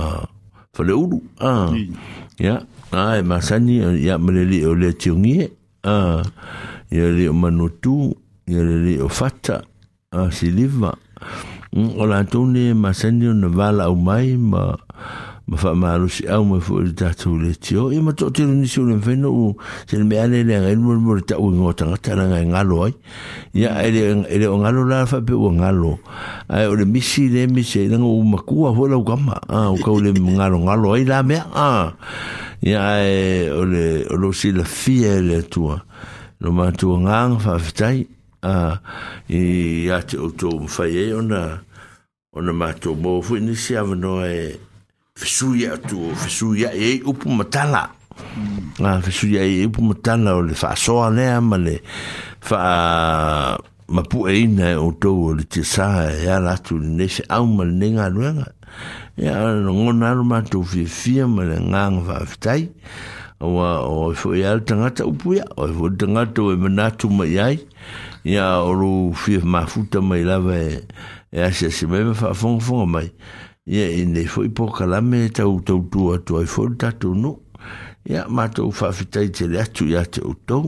[0.79, 1.21] whale uru
[2.43, 2.57] ia
[2.91, 5.97] ai māsani ia mreli o le tiongi e
[6.91, 8.11] ia le o manutu
[8.51, 9.63] ia le o fata
[10.11, 12.07] a siliva ia o ừ, dạ, ừ.
[12.07, 14.59] la tune ma seni ona vala au mai ma
[15.47, 18.29] ma fa ma lu si au ma fu ta tu le tio e ma to
[18.31, 19.55] te ni su le veno u
[19.87, 22.85] se me ale le ngai mo mo ta u ngo ta ta la ngai ngalo
[22.87, 22.91] à.
[23.55, 25.99] dạ, ai ya ele ele o ngalo la fa pe o ngalo
[26.49, 29.35] ai o le misi le misi le ngo ma ku a ho la ka ma
[29.49, 31.93] a o ka le ngalo ngalo ai la me a
[32.67, 32.99] ya
[33.55, 35.79] o le o lo si la fie le tua
[36.41, 38.07] lo ma tu ngang fa fitai
[38.43, 38.79] Ah,
[39.29, 39.37] i
[39.85, 44.57] iā te outou mafai ai ona matou mo fui nisiavanoa e
[45.19, 47.01] fesuatu fesuiaiaiupuaaesuaii
[48.81, 48.81] e mm.
[48.81, 51.83] ah, e upu matala o le faasoa lea ma le
[52.51, 53.59] aa
[53.93, 58.47] mapuʻeina e outou o le tiasā e alaatu i lenei feau ma lenei galuega
[59.21, 62.69] ia nogona alo matou fiafia ma le gaga faafitai
[63.41, 67.37] auao e foʻi a le tagata upuia o le tagata u e, e manatu mai
[67.39, 67.59] ai
[68.25, 70.81] ia oru fi ma futa mai la ve e,
[71.33, 73.09] e ase se me fa fon fon mai
[73.67, 76.91] ia ine e fo ipo kala me ta u tu tu tu ai fo ta
[76.93, 77.39] tu no
[78.05, 80.61] ia ma to fa fitai te le tu ia te u tu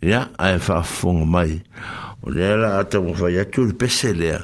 [0.00, 1.60] ia ai fa fon mai
[2.22, 4.40] o le ala ata mo fa ia tu pese le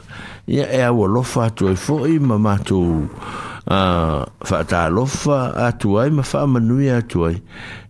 [0.47, 3.09] ia e a wo fa tu ai fo i ma ma tu
[3.69, 7.41] a fa ta lo fa atu ai ma fa manuia atu ai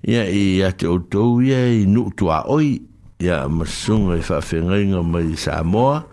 [0.07, 2.81] ia i ia te u tu ia i nu tu a oi
[3.19, 6.05] ia masunga i e whaafengainga mai Samoa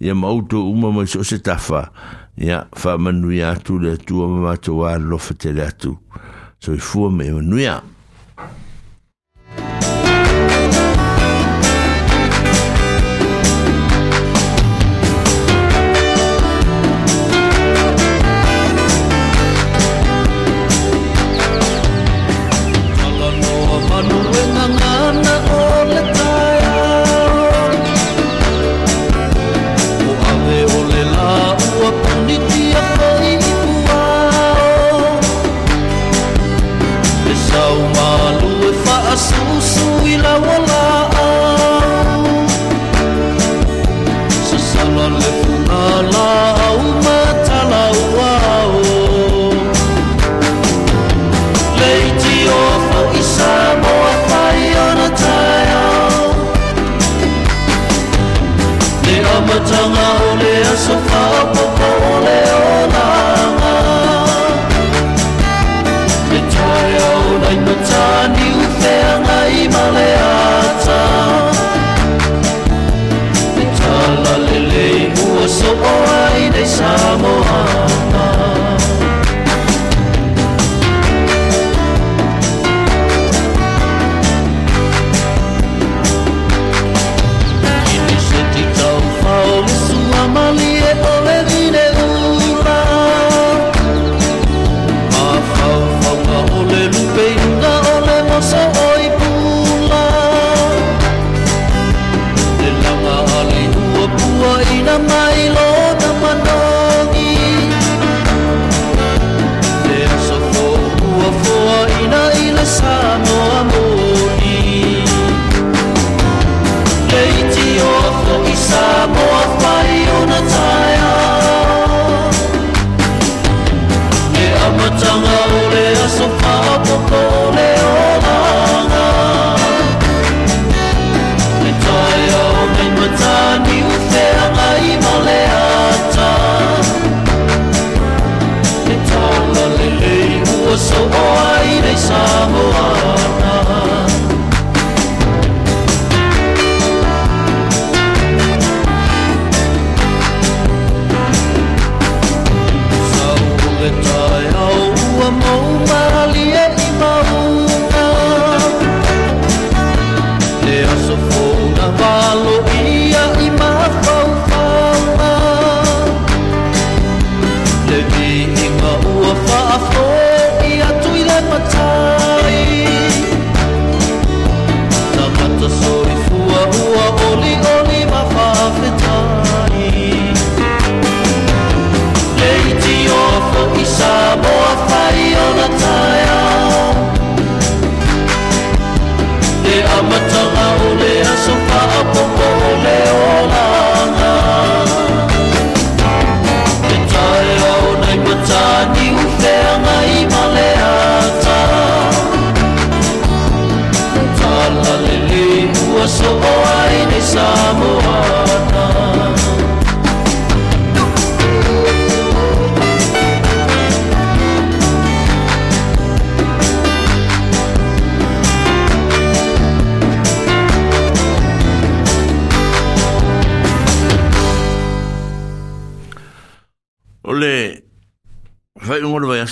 [0.00, 1.90] ia mauto uma mai so se tafa
[2.38, 5.92] ia wha manui atu le atua mamato wā lofa te le atu
[6.60, 7.82] so i fua me manuia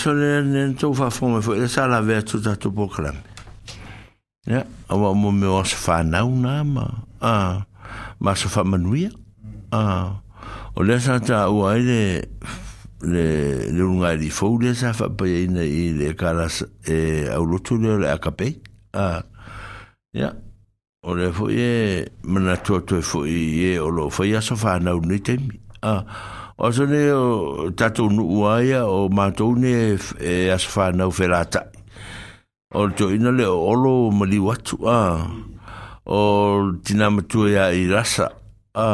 [0.04, 3.14] sole nen tau whawhonga fwoi, e sala vea tu tatu pokram.
[4.50, 6.92] Ia, awa mo me os whanau nā maa.
[7.24, 7.64] a
[8.20, 9.10] ma so fa manuia
[9.72, 9.80] a
[10.76, 12.00] o le sa ta o ai le
[13.04, 13.24] le
[13.64, 16.56] le lunga di fo le sa fa pa i le karas
[16.88, 18.48] e au lutu le le akape
[18.92, 19.24] a
[20.12, 20.28] ya
[21.08, 24.76] o le fo ye mana to to fo ye o lo fo ya so fa
[24.84, 25.48] na un item
[25.82, 25.94] a
[26.58, 27.26] o so le o
[27.78, 31.68] tato nu uaya o ma to ne e as fa na o felata
[32.74, 35.20] o to ina le o lo mali watu a ah
[36.06, 38.28] o tina matua ia i rasa
[38.76, 38.86] a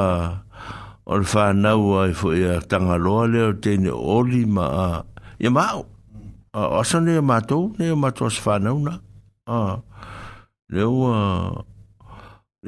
[1.06, 4.88] o le whanau a i fwoi a tanga loa le o teine oli ma a
[5.40, 5.82] i a mao
[6.54, 8.92] a asa ne a matou ne a matou as whanau na
[9.50, 9.78] a
[10.72, 11.18] le o a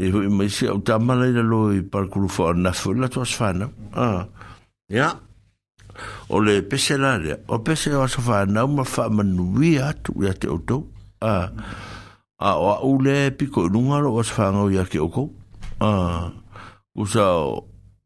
[0.02, 2.92] i e fwoi ma isi au tamala i la lo i parkuru fwa a nafu
[2.98, 4.26] la to as whanau a
[4.90, 5.14] ia
[6.34, 9.46] o le pese la le o pese o as whanau ma wha manu
[9.86, 10.82] atu i a te otou
[11.22, 11.90] a a
[12.42, 15.30] a o a ule piko nunga lo was fanga ya ke oko
[15.80, 16.32] a
[16.98, 17.46] usa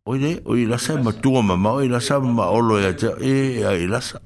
[0.07, 2.93] oire oi la sa ma tu ma ma oi la sa ma o lo ya
[3.21, 4.21] e ya i la sa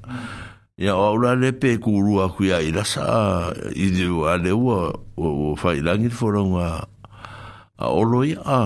[0.77, 4.09] ya o ula le pe ku ru a ku ya i la sa i de
[4.31, 4.67] a le u
[5.21, 6.67] o fa i la ngir foro nga
[7.79, 8.63] a o lo ya a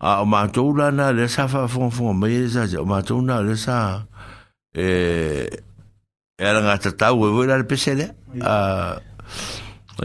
[0.00, 3.02] a ma to ula na le sa fa fon fon ma i sa ja ma
[3.02, 4.06] to na le sa
[4.72, 4.86] e
[6.38, 8.06] e ala nga ta ta u e u la le pe se le
[8.46, 8.54] a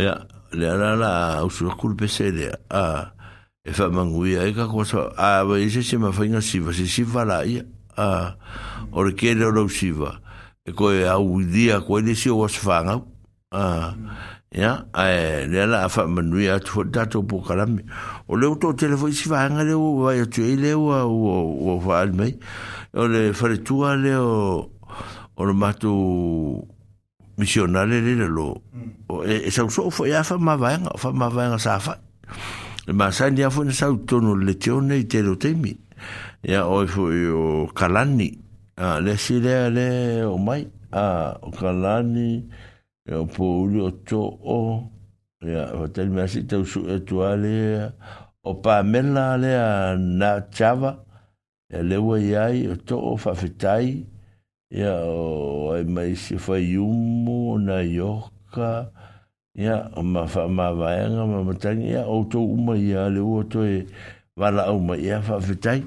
[0.03, 0.15] ya
[0.55, 3.11] le ana la usu kul pesele a
[3.65, 6.59] e fa mangui ai e ka ko so a ve ise se ma fainga si
[6.59, 7.59] va si va la e i
[7.99, 8.35] a
[8.91, 10.15] or ke le lo si va
[10.63, 13.01] e ko e au dia ko le si o was fanga
[13.51, 13.93] a
[14.55, 15.03] ya a
[15.51, 17.83] le la fa mangui a to dato po kala mi
[18.27, 21.75] o le to telefo si va nga le o va yo tu ile o o
[21.75, 22.37] o va al mai
[22.95, 24.69] o le fa le tu le o
[25.35, 26.63] o le matu
[27.37, 28.91] misionale le le lo mm.
[29.09, 31.79] o e, e sa so fo ya e fa ma vanga fa ma vanga sa
[31.79, 31.95] fa
[32.87, 35.73] e ma sa ndia fo sa tono le tione te lo te mi
[36.43, 38.29] ya o fo yo kalani
[38.77, 39.87] a le si le le
[40.23, 42.47] o mai a o kalani
[43.03, 44.21] e o po uli o to
[44.57, 44.89] o
[45.43, 47.91] ya o te mi asi te su e tu ale
[48.47, 49.51] o pa mena le
[49.99, 50.91] na chava
[51.89, 54.05] le wo yai o to o fa fitai
[54.75, 58.91] ia o ai mai se fai umu na ioka
[59.55, 63.39] ia o ma fa ma vaenga ma matangi ia o to uma ia le o
[63.47, 63.87] to e
[64.39, 65.79] wala o ma ia fa fitai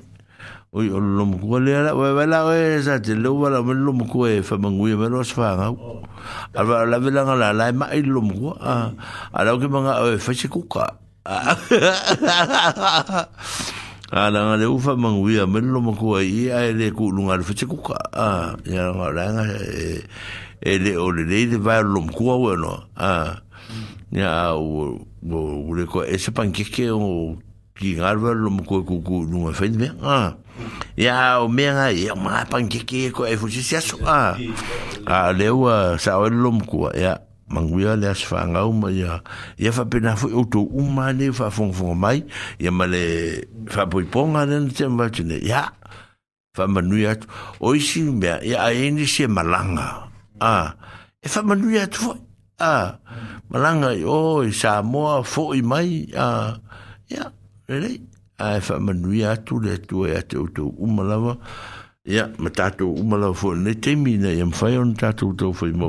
[0.73, 3.60] o i o lomu kua lea la wai wala o e sa te leo wala
[3.60, 6.09] o lomu kua e fa mangui me lo sfa ngau
[6.56, 8.89] alwa la vila ngala la e mai lomu kua
[9.36, 10.97] ala o ke manga o e fa se kuka
[14.10, 17.10] a la ngā le ufa manguia mele lo mako ai i ai e le ku
[17.12, 20.05] lunga le fete kuka a ya ngā ranga e
[20.64, 23.36] e le o le lei le vai lo mkua ue no a
[24.12, 24.97] ya a o
[25.68, 27.36] ule ko e se pankeke o
[27.76, 30.32] ki ngā rwa lo mako e kuku lunga fete me a
[30.97, 34.40] ya o mea ngā ya mga pankeke e ko e fuchi siaso a
[35.05, 39.20] a le ua sa o le lo mkua ya manguia le as fanga uma ya
[39.59, 42.25] ya fa pena fu uto uma ne fa fong fong mai
[42.61, 45.73] ya male fa poi ponga den tem vatine ya
[46.55, 47.16] fa manuia
[47.61, 49.87] oisi me ya ene se malanga
[50.41, 50.69] a ah.
[51.25, 52.16] e fa manuia tu a
[52.81, 52.87] ah.
[53.51, 56.51] malanga o i sa mo fo i mai a ah.
[57.12, 57.25] ya
[57.69, 57.93] re re
[58.45, 61.35] a e ah, fa manuia tu le tu e te uto uma lava
[62.09, 62.29] ya yeah.
[62.39, 65.89] matato uma lava fo ne temina yam fa on tato uto fo i mo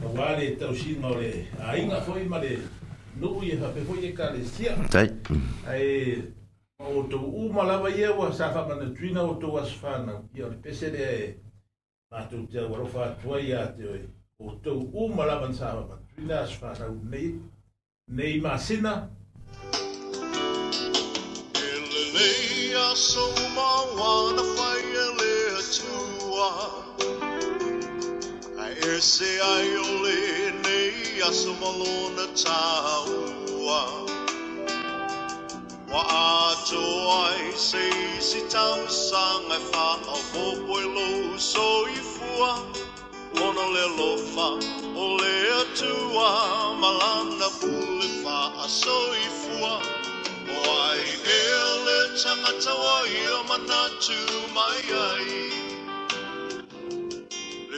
[0.00, 2.00] Wale tau sino le, a inga
[3.42, 4.74] ye hape foi e kalesia.
[4.90, 5.10] Tai.
[6.82, 10.14] o tau uma lava ia wa sa whamana tuina o tau aswhana.
[10.34, 11.36] Ia le pese le e,
[12.10, 14.02] mātou te warofa atua ia te oe.
[14.40, 17.38] O tau uma na sa whamana tuina aswhana u nei,
[18.08, 18.92] nei māsina.
[21.70, 26.80] Ele lei a sou mawana whai ele
[28.84, 33.80] E se ai o le nei a suma lona tāua
[35.88, 36.82] Wa a to
[37.24, 37.84] ai se
[38.20, 39.86] si tau sa ngai e wha
[40.16, 42.50] a hopo i e lo so i fua
[43.46, 44.48] Ona le lofa
[45.02, 46.28] o le atua
[46.82, 49.74] malanda pule wha a so i fua
[50.54, 50.54] O
[50.84, 51.06] ai
[51.40, 51.42] e
[51.84, 54.18] le tangata wa i o manatu
[54.54, 55.71] mai ai ai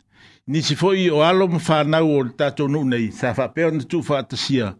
[0.47, 4.71] Nisi foi o alo mwhanau o le tātou nei, sa whapeo na tu whaatasia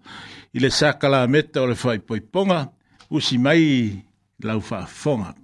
[0.57, 2.61] i le sākala meta o le ponga poiponga,
[3.09, 4.01] usi mai
[4.41, 5.35] lau whaafonga.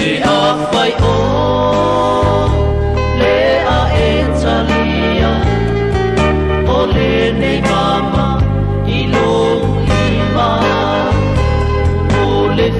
[0.00, 1.29] Để áp vai ôi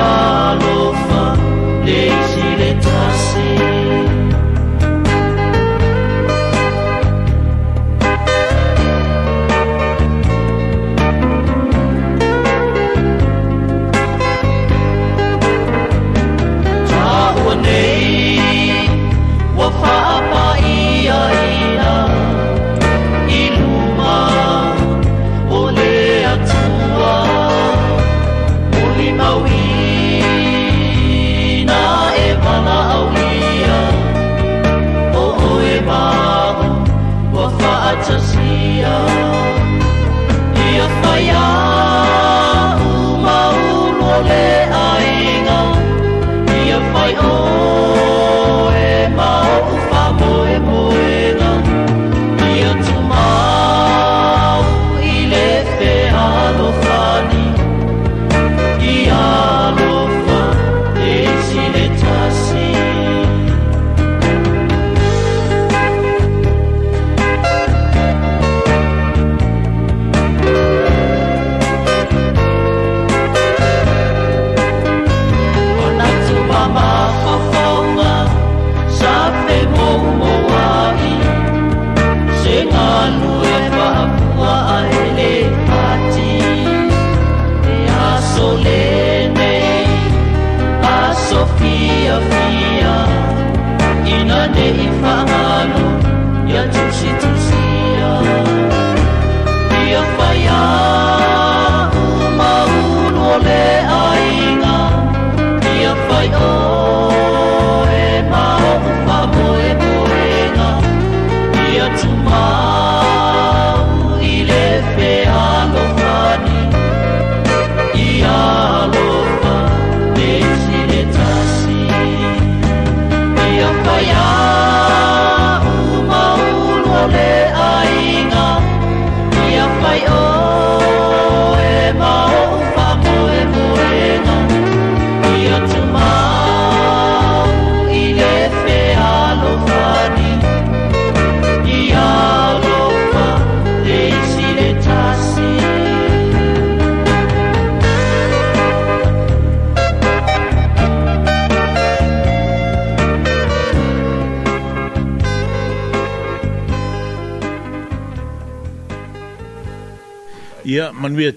[0.00, 0.69] Lord.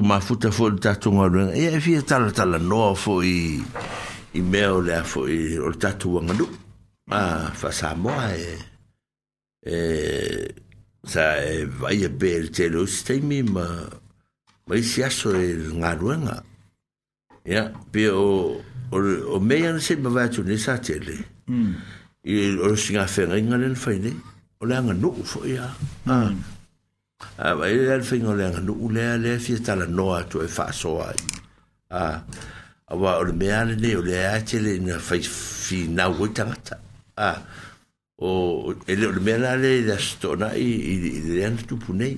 [0.00, 3.62] ma futa fo tato tatou e, e fi tala tala no fo i
[4.32, 5.68] meo o fo i o
[6.20, 6.48] ngadu
[7.08, 8.58] ma fa sa mo e
[9.66, 10.54] e
[11.04, 13.66] sa e e bel te lo stai mi ma
[14.66, 16.42] ma si aso e galuega
[17.44, 21.16] ia pe o o ma na tu ne sa le
[22.24, 24.16] i o le sigafegaiga lena fainei
[24.60, 24.76] o le
[25.24, 25.68] fo foi a
[27.36, 30.66] Ah, ai el fingo le ngu le le fi sta la noa tu e fa
[30.80, 31.16] so ai.
[31.90, 32.18] Ah.
[32.92, 35.14] Awa o me ale ne o le a chele na fa
[35.64, 36.44] fi na wo ta.
[37.26, 37.38] Ah.
[38.26, 38.28] O
[38.92, 41.74] ele o me ale da sto na i e, i e, e, le an tu
[41.82, 42.08] pune.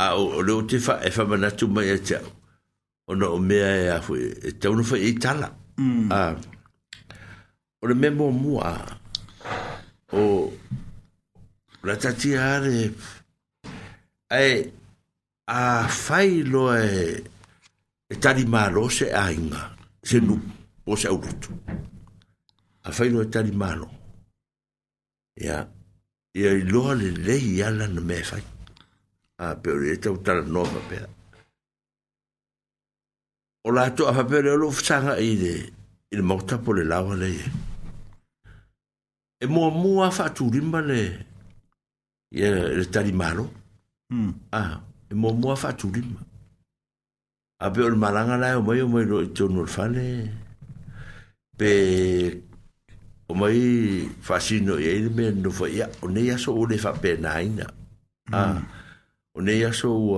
[0.00, 2.18] Ah, o le te fa e fa mana tu mai cha.
[3.08, 3.58] O no me
[3.92, 5.48] a e fu e te uno fa i tala.
[6.08, 6.34] Ah.
[7.80, 8.72] O le me mo mo a.
[10.16, 10.52] O
[11.84, 12.76] la tatia re
[14.40, 14.72] e
[15.46, 17.24] a fai loa e
[18.10, 19.62] e tari malo se a inga
[20.08, 20.34] se nu
[20.84, 21.50] po se aurutu
[22.82, 23.86] a fai loa e tari malo
[25.34, 25.60] e a
[26.38, 28.44] e a loa le lei ala na me fai
[29.44, 31.04] a peori e tau tala noa papea
[33.66, 35.54] o la to a papea le olo fsanga i le
[36.10, 37.44] i le mauta po le lawa le e
[39.42, 41.00] e mua mua fatu rimba le
[42.32, 42.46] e
[42.78, 43.61] le tari malo e
[44.12, 44.28] Hmm.
[44.52, 44.72] a ah,
[45.08, 46.10] e mo mo fa tu lim
[47.64, 50.04] a be o malanga la o mai o mai lo to no fale
[51.58, 51.70] pe
[53.30, 53.60] o mai
[54.26, 57.10] fa sino e ele me no fa ya o nei aso o le fa pe
[57.22, 58.34] na ina hmm.
[58.34, 58.60] a ah,
[59.34, 60.16] o nei aso o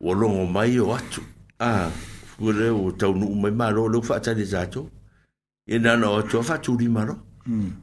[0.00, 1.22] o longo mai o atu
[1.58, 1.90] a ah,
[2.32, 4.80] fure o tau no mai maro lo fa tsa desato
[5.66, 7.14] e na no to fa tu lim maro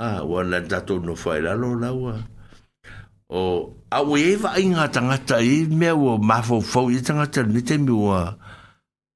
[0.08, 2.04] a o la tato no fa la lo la o
[3.28, 7.26] o a o e va inga tanga tai me o ma fo fo i tanga
[7.34, 8.38] tai ni te mua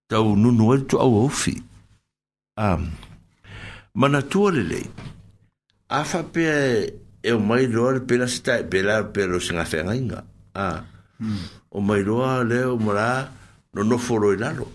[0.09, 1.53] tau nu nu tu au ofi
[2.67, 2.83] um
[3.99, 4.81] mana tu le le
[5.93, 6.45] a fa pe
[7.21, 10.19] e o mai lo pe la sta pe la pe lo sin afa inga
[10.65, 10.79] a ah.
[11.21, 11.43] mm.
[11.69, 13.29] o mai lo le o mara
[13.73, 14.65] no no fo lo lalo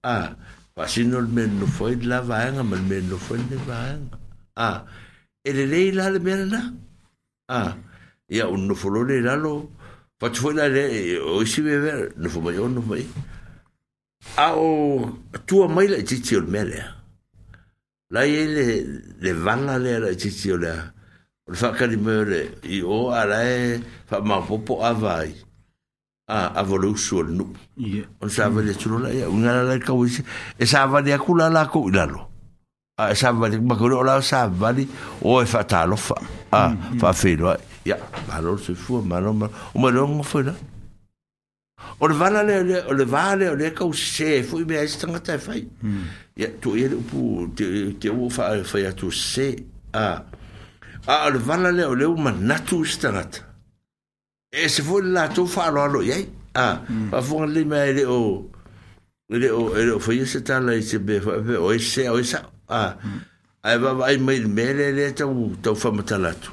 [0.00, 0.26] a ah.
[0.74, 3.78] pa sin no me no fo i la va inga me no fo ni va
[3.96, 4.16] inga
[4.56, 4.76] a ah.
[5.44, 6.64] e le le la le me na a
[7.60, 7.72] ah.
[8.30, 9.52] ia o no folo le lalo
[10.18, 13.02] pa tu foi le o si be ver no fo mai no mai
[14.38, 15.10] a o
[15.48, 16.80] tua mm, mai le titi o mele
[18.14, 18.64] la ele
[19.22, 20.72] le vanga le la titi o le
[21.48, 22.40] o fa ka di mere
[22.70, 25.34] i o ala e fa ma popo avai
[26.30, 27.46] a avolo sul nu
[28.18, 30.22] o sa vale tu la ia una la ka wisi
[30.56, 32.20] e sa vale akula la ko lalo
[32.94, 34.86] a sa vale ma ko la sa vale
[35.26, 36.14] o e fa talofa
[36.54, 36.62] a
[37.00, 37.96] fa filo ai ya
[38.28, 42.04] malo se fu malo malo o malo ngo fu la e e hmm.
[42.04, 44.76] e o le vala le o le vale o le ka o se fu be
[44.78, 45.66] a stanga ta fai
[46.36, 49.56] ya to ye pu te te o fa fa ya to se
[49.92, 50.20] a
[51.06, 53.40] a le vala le o le o mana tu stanga ta
[54.52, 56.18] e se fu la to fa lo lo ye
[56.54, 57.24] a pa hmm.
[57.24, 58.44] fu le me le o
[59.32, 62.20] le o le o fa ye se ta la se be fa o se o
[62.22, 63.18] sa a hmm.
[63.64, 64.36] ai va vai me
[64.76, 66.52] le le ta u ta fa mata la tu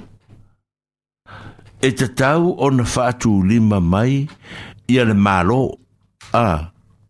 [1.81, 4.27] e te tau o na whātu lima mai
[4.93, 5.57] i ale mālo.
[6.33, 6.43] A,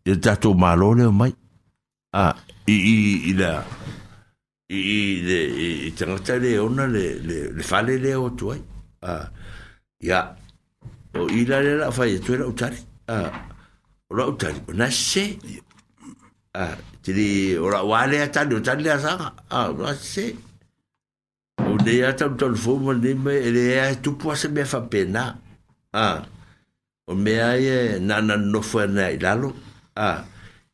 [0.05, 1.31] e te tato mālo leo mai.
[2.15, 2.29] A,
[2.71, 2.97] i i
[3.31, 3.51] i la,
[4.71, 8.59] i i le, i, i tangata le ona le, le, le whale leo tu ai.
[9.03, 9.15] A,
[10.01, 10.21] i a,
[11.19, 12.79] o i la le la whai, tu e la utari.
[13.11, 13.19] A,
[14.07, 15.27] o la utari, o na se.
[16.55, 16.71] A,
[17.03, 17.27] te di,
[17.59, 19.33] o la wale atani, utari le asanga.
[19.49, 20.29] A, o la se.
[20.31, 20.47] A,
[21.59, 24.47] O ne ya tam tol fo ma ne me e le ya tu po se
[24.55, 25.25] me fa pena.
[25.93, 26.07] A.
[27.09, 29.49] O me ya ye na na no fo na i lalo.
[29.95, 30.09] A.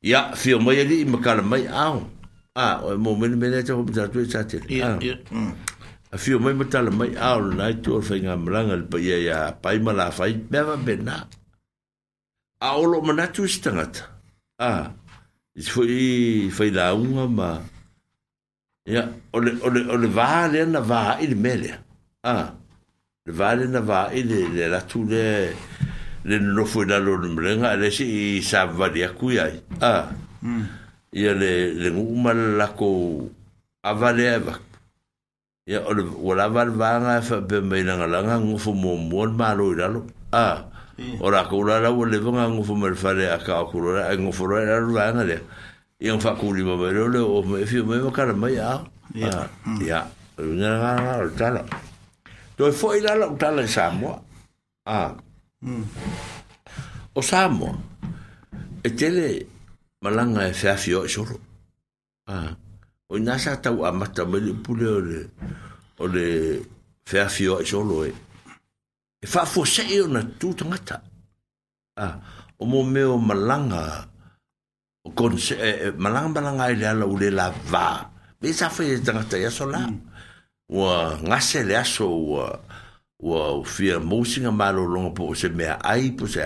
[0.02, 1.86] Ya fi o mai li me kala mai a.
[2.66, 4.58] A o mo me me ne tam ta tu e sa te.
[4.70, 4.94] Ya.
[4.94, 5.52] A mm.
[6.24, 8.86] fi o mai me tala mai a o na tu o fa nga mlanga le
[8.92, 11.16] pa ya ya pa i ma la fa i me va pena.
[12.66, 13.86] A o lo ma na tu stanga.
[14.70, 14.72] A.
[15.60, 16.04] Is fo i
[16.56, 16.86] fa i la
[17.40, 17.50] ma.
[18.88, 21.76] Ya, ole ole ole va le na va il mele.
[22.24, 22.56] Ah.
[23.28, 25.52] Le va le na va il le la tu le
[26.24, 29.60] le no fu da lo le nga le si sa va di a cui ai.
[29.82, 30.08] Ah.
[30.42, 30.62] Mm.
[31.12, 33.28] Ya le le ngu mal la ko
[33.84, 34.54] a va le va.
[35.68, 38.72] Ya ole ola va le va nga fa be me na la nga ngu fu
[38.72, 40.06] mo mo ma lo i lo.
[40.32, 40.64] Ah.
[41.20, 43.82] Ora ko la la ole va nga ngu fu mal fa le a ka ko
[43.84, 45.40] la ngu fu la la nga le.
[45.44, 45.66] Ah.
[45.98, 48.82] ia fa ku li mai lo le o me fi me ka mai ya ah,
[49.18, 49.34] ya
[49.66, 49.80] hmm.
[49.82, 50.00] ya
[50.38, 51.62] nga nga nga tala
[52.54, 54.14] to fo ila lo tala samo
[54.86, 55.12] a ah.
[55.66, 55.86] hmm.
[57.18, 57.80] o oh, samo e
[58.86, 59.30] eh, tele
[60.06, 61.38] malanga e fa fi o soro
[62.30, 62.50] a ah.
[63.10, 65.20] o oh, na sa ta wa mata me le pule o le
[65.98, 66.26] o le
[67.10, 68.14] fa fi o soro e
[69.18, 71.02] e fa fo se ona tu tangata
[71.98, 72.06] a
[72.54, 74.14] o mo me o malanga
[75.16, 78.10] kon se eh, eh, malang malang ai la ule la va
[78.42, 79.86] be sa fe tanga ta ya sola
[80.68, 81.28] wa hmm.
[81.32, 82.44] ngase le aso wa
[83.24, 86.44] wa fia mosinga malo longa po se me ai po se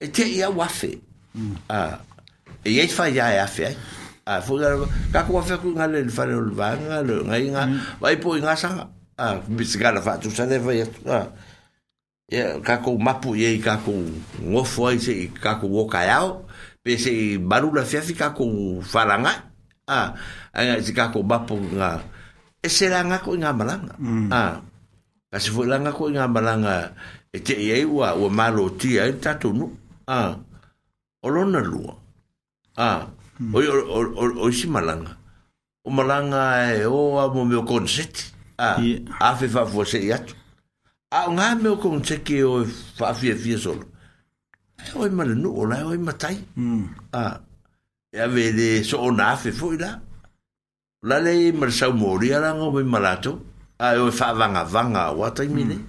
[0.00, 0.98] e te ya wa fe
[1.34, 1.54] hmm.
[1.70, 2.00] a
[2.66, 3.72] e ye fa ya ya fe
[4.26, 4.68] a fo ga
[5.12, 7.62] ka ko fe ku ngale le fa le va nga le nga nga
[8.00, 8.22] vai hmm.
[8.22, 8.68] po nga sa
[9.16, 11.18] a bisiga la fa tu sa le va ya a
[12.26, 13.94] ya ka ko mapu ye ka ko
[14.50, 16.45] ngofo ai se ka ko wo ka yao
[16.86, 17.10] pe se
[17.76, 18.46] la fia fika ko
[18.82, 19.32] falanga
[19.90, 20.14] a
[20.54, 21.98] ai fika ko bapo nga
[22.62, 24.30] e se nga ko nga malanga mm.
[24.30, 24.62] a
[25.30, 26.94] ka se langa ko nga malanga
[27.34, 29.66] e te ye wa o malo ti e tatu nu
[30.06, 30.20] a
[31.22, 31.92] o lona lua
[32.88, 33.02] a
[33.54, 33.58] o
[33.98, 35.12] o o o si malanga
[35.82, 38.16] o malanga e o a mo meu concept
[38.62, 38.78] a
[39.26, 40.34] a fe fa Ah, yatu
[41.10, 42.62] a nga meu concept ke o
[42.96, 43.90] fa fia fia solo
[44.84, 46.82] e oi ma le nuu la e oi ma tai hmm.
[47.12, 47.22] a
[48.14, 49.90] e ave le so o nafe fo i la
[51.08, 53.32] la le ma le sau mori a langa oi ma lato
[53.84, 55.88] a e oi fa vanga vanga a watai mine hmm.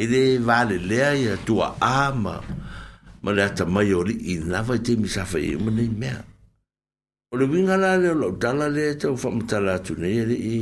[0.00, 1.94] e le vale lea i a tua a
[2.24, 2.34] ma
[3.22, 6.18] ma le ata mai ori i nava i te misafa i ma nei mea
[7.30, 10.36] o le winga la le o lau tala le te o famatala atu nei e
[10.36, 10.60] i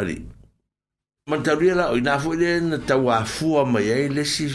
[0.00, 0.16] ali
[1.30, 4.46] Mantauria la oina fwile na tawa fua mai ai lesi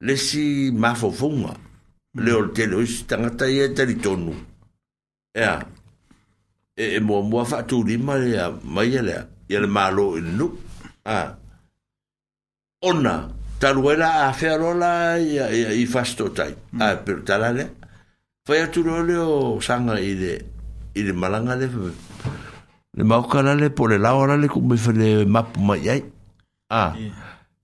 [0.00, 1.54] le si mafofonga
[2.14, 2.20] mm.
[2.22, 4.32] le o te lo si tangata ia e tari tonu
[5.34, 5.58] ea
[6.76, 10.46] e e mua mua fatu lima lea mai ia lea ia le malo in nu
[11.04, 11.36] a
[12.88, 13.14] ona
[13.60, 16.80] taruela a fearola ia ia i fasto tai mm.
[16.80, 17.68] a pero tala lea
[18.46, 19.18] fai atu lo le
[19.60, 20.32] sanga i le
[20.98, 21.66] i le malanga le
[22.96, 26.02] le maukala le po le laora le kumifale mapu mai ai
[26.70, 26.82] a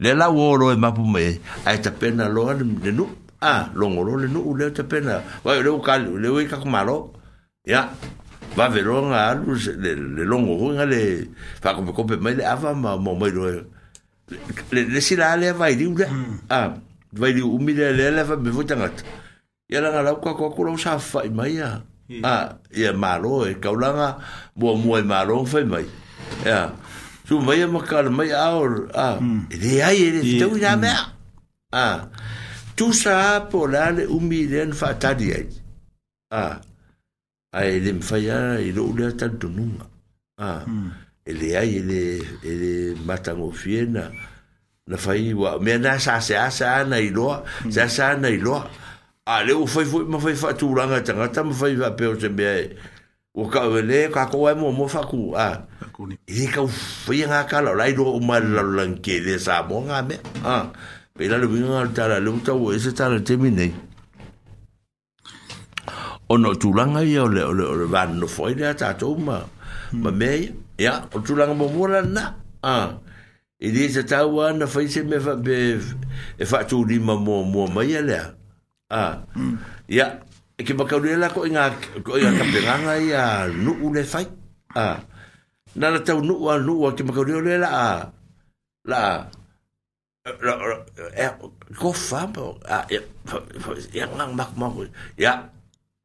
[0.00, 3.06] le la woro e mapu me a ta pena lo an le nu
[3.40, 6.42] a ah, lo ngoro le nu le ta pena wa le u kal le u
[6.50, 7.12] ka kumaro
[7.66, 7.90] ya
[8.56, 11.28] va veron a lu le le longo ho nga le
[11.62, 13.62] fa ko ko pe me ava ma mo me lo le
[14.92, 16.34] le si la le va di u le hmm.
[16.50, 16.74] a
[17.14, 18.98] va di u mi le le le va be vota ngat
[19.70, 21.78] ya la la ko ko lo sa fa i mai a
[22.26, 24.18] a ya maro e ka ulanga
[24.58, 25.86] mo mo e maro fa i mai
[26.42, 26.70] ya yeah
[27.26, 29.18] su mai ma kal mai aur a ah,
[29.48, 29.86] de hmm.
[29.88, 30.90] ai de tu ya me
[31.72, 31.84] a
[32.76, 35.48] tu sa po la le un milen fa ta di ai
[36.30, 36.60] ah,
[37.58, 37.64] a e ah, hmm.
[37.64, 38.38] e ai de fa ya
[38.68, 39.64] i lo le ta tu nu
[40.38, 40.48] a
[41.30, 42.02] ele ai ele
[42.50, 42.70] ele
[43.06, 44.04] mata mo fiena
[44.88, 46.24] na fa i wa me na sa hmm.
[46.28, 47.28] sa sa na i lo
[47.74, 48.56] sa sa na i lo
[49.32, 51.66] a le u fa fa ma fa tu ranga ta ta ma fa
[51.98, 52.50] pe o se be
[53.34, 55.66] o ka ele ka ko e mo mo fa ku a
[56.30, 59.82] e ka fe nga ka la lai do ma la lan ke de sa mo
[59.82, 60.14] nga me
[60.46, 60.70] a
[61.10, 63.74] pe la lu nga ta la lu ta wo se ta la te mi nei
[66.30, 69.42] o no tu langa ia le le le van no foi de ta to ma
[69.98, 72.94] ma me ya o tu langa mo mo la na a
[73.58, 75.82] e de se ta wa na foi se me fa be
[76.38, 78.14] e fa tu di ma mo mo ma ia le
[78.94, 79.18] a
[79.90, 80.22] ya
[80.54, 81.74] e ke makaurela ko inga
[82.06, 84.22] ko inga kapenganga ia nuu le fai
[84.78, 85.02] a
[85.74, 87.86] na la tau nuu a nuu a ke makaurela a
[88.86, 89.00] la
[90.44, 90.52] la
[91.74, 92.86] ko famo a
[93.94, 94.74] ia ngang mak mak
[95.18, 95.34] ia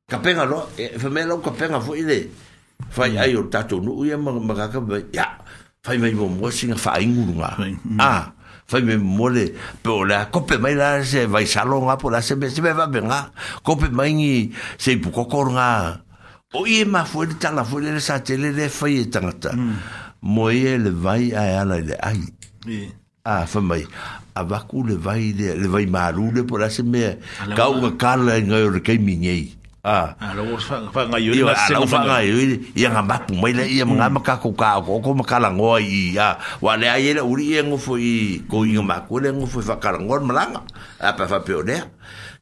[0.09, 2.25] kapenga lo e femela ko kapenga fo ile
[2.89, 4.81] fai ai o tatu nuu ia makaka
[5.13, 5.45] ia
[5.85, 7.61] fai mai mo mo singa fai ngurunga a
[8.11, 8.25] ah.
[8.69, 9.49] fai me mole
[9.81, 12.85] pe la kope mai la se vai salonga po la se me se me va
[12.87, 13.31] benga
[13.63, 16.01] kope mai ni se bu kokor nga
[16.53, 19.73] o i ma fo de tala fo de sa tele de fai e tangata hmm.
[20.21, 22.19] mo e le vai a e ala le ai
[23.25, 23.83] a fa mai
[24.37, 27.17] a va ku le vai le vai maru de po la se me
[27.57, 29.15] ka u ka la nga o ke mi
[32.75, 37.55] ia gamapu mai la ia maga makakouka okooko makalagoa i a uale ai la uli
[37.57, 40.61] ia gofo i kouiga makua le gofo i faakalagoa le malaga
[41.01, 41.89] apa faapeonea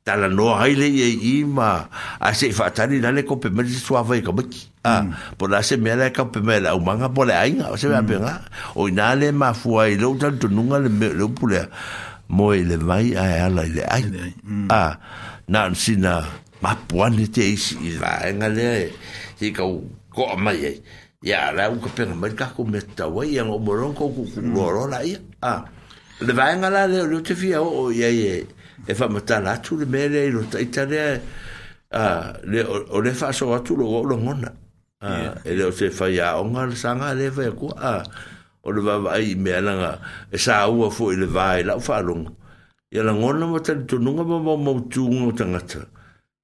[0.03, 1.87] talanoa ai leia i ma
[2.19, 4.19] asei faatali la le kope mai le suava hmm.
[4.19, 5.11] i e kamaki ah, hmm.
[5.39, 8.41] po la se mea lae kaupe mai le aumaga po le aiga o se meapega
[8.43, 8.79] hmm.
[8.79, 11.65] o inā le mafua ai lou talitonuga leleu pulea
[12.29, 14.03] moe i le mai ae ala i le ai
[14.67, 14.91] a ah,
[15.47, 16.23] na sina
[16.61, 18.89] ma puane te isi i laenga lea e
[19.45, 19.81] i kau
[20.15, 20.71] koa mai e
[21.29, 24.99] i a rau ka penga mai kako me tawa i anga umorong kou kuku lorola
[25.03, 25.09] mm.
[25.11, 25.13] i
[25.51, 25.53] a
[26.25, 28.37] le vaenga la leo leo te fia o i a e
[28.89, 31.07] e fa mata la atu le mele i rota i tarea
[31.93, 32.03] a
[32.51, 32.59] le
[32.93, 34.49] o le fa so atu lo o lo ngona
[35.01, 35.13] a
[35.45, 37.93] e leo te fai a onga le sanga le vai kua a
[38.65, 39.91] o le vava i me alanga
[40.33, 42.31] e sa ua fo i le vai la ufa alongo
[42.89, 45.96] i ala ngona mo tali tonunga ma ma ma utu ngona tangata a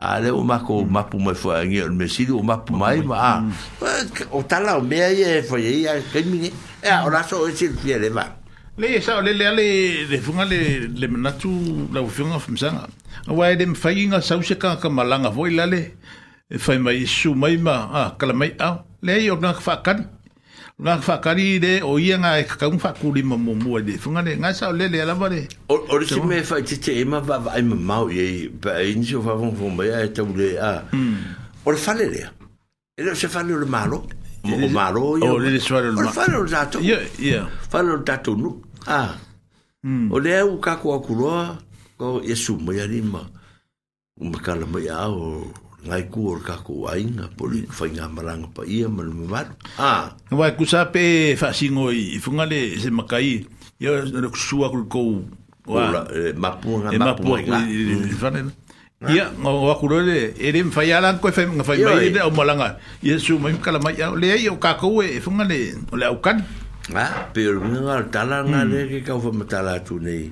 [0.00, 0.90] a le o mako mm.
[0.92, 3.52] mapu mai fo e ngi o mesili o mapu mai ma a mm.
[3.82, 6.48] e, o tala o mea ye fo ye ya kemi ni
[6.82, 7.28] e a ora mm.
[7.28, 8.24] so e sil fiere ma
[8.78, 9.66] le e sa o le le le
[10.08, 11.52] le funga le le menatu
[11.92, 12.88] la ufunga fum sanga
[13.28, 15.92] a wae dem fai inga sause ka ka malanga fo ilale
[16.48, 19.84] e fai mai e su mai ma a kalamai a le e o ngak fa
[19.84, 20.08] kan
[20.80, 24.68] na fakari le o ia nga e kakau fakuri ma mumua le funga le ngasa
[24.70, 27.62] o lele alava le o le si me fai tete e ma vava ai e
[27.62, 31.16] ma mau e pa e nisi o vavon fumba ia e tau le a hmm.
[31.66, 32.32] o le fale lea
[32.96, 34.08] e le o se fale o le malo
[34.44, 36.80] o e malo o le le suare o le fale o le tatou
[37.68, 38.56] fale o le tatou nu
[38.88, 40.08] hmm.
[40.10, 41.58] a o lea u kako akuloa
[42.00, 43.20] ko e suma ia lima
[44.16, 45.44] umakala mai a o
[45.84, 47.72] ngai ku or ka ku ai nga poli mm.
[47.72, 49.24] fa nga marang pa ia mal me
[49.80, 53.48] ah wa ku sa pe fa singo i fu nga le se makai
[53.80, 55.02] yo na ku sua ku ko
[55.64, 59.08] wa e ma pu nga e ma pu nga mm.
[59.08, 62.20] ia nga wa ku le ere fa ya lan ko fa nga fa mai de
[62.28, 65.32] o malanga ye su mai ka la mai le ai o ka ku e fu
[65.32, 65.58] e nga le
[65.96, 66.44] o le au kan
[66.92, 68.88] ah pe ru nga tala nga le mm.
[68.92, 70.28] ke ka fa mata la tu nei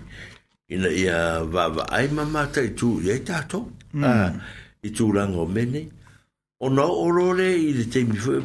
[0.69, 3.65] ina ia va va ai mama tai tu ye ta to
[4.05, 4.29] ah
[4.83, 5.89] il est o mene.
[6.61, 8.41] O na le le teimi le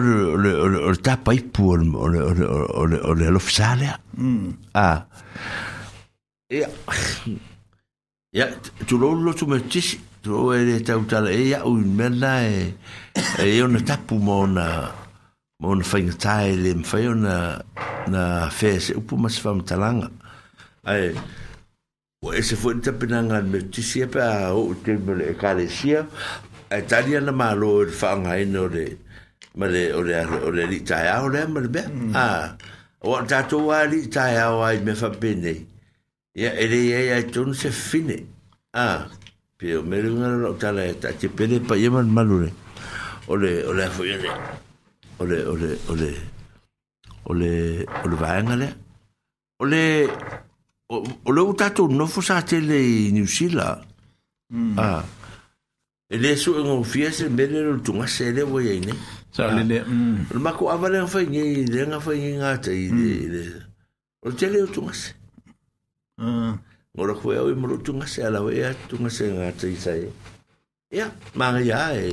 [0.00, 0.14] le
[9.20, 9.58] le le le
[10.28, 12.76] Tō e re tau tala e au i mena e
[13.40, 14.64] e o na tapu mō na
[15.64, 17.36] mō na whainga tae le mwhai o na
[18.12, 18.22] na
[18.58, 20.10] whea se upu masi whama talanga.
[20.84, 21.14] Ai,
[22.20, 25.30] o e se fwoi ni tapina ngā me tisi epe a o u te mele
[25.32, 26.02] e kare sia
[26.68, 28.84] e tari ana mā lo e whaanga e no re
[29.56, 31.88] ma le o le o le li tae au le ma le bea.
[31.88, 32.12] Mm.
[32.12, 32.52] Ah,
[33.00, 35.56] o tātou a li tae au ai me whapene.
[36.36, 38.26] Ia, ere ia ia tonu se fine.
[38.76, 39.08] Ah,
[39.58, 42.38] Pe o meri wong ane lakotan la e takye, pe le pa ye man malou
[42.42, 42.50] le,
[43.32, 44.14] ole, ole, ole,
[45.18, 46.10] ole, ole, e ole,
[47.50, 47.52] ole,
[48.04, 48.68] ole bayan gale.
[49.62, 49.82] Ole,
[50.94, 53.68] ole, ole wotato nofosate le yi niwsi la,
[54.78, 55.02] a,
[56.06, 58.94] e le sou enge ou fia se, meri lelou tungase le voye ine.
[59.34, 59.88] Sa le le, ah.
[59.88, 59.90] m.
[59.90, 60.22] Hmm.
[60.36, 63.26] Le mako avale anfa yi nye, le anfa yi nga ta yi,
[64.22, 65.16] ole tele yi tungase.
[66.22, 66.46] Hmm.
[66.46, 66.58] Ah.
[66.98, 68.50] ngora khoe o mo tu nga se ala we
[68.90, 70.00] tu nga se nga tsai sai
[70.90, 71.06] ya
[71.38, 72.10] ma nga ya e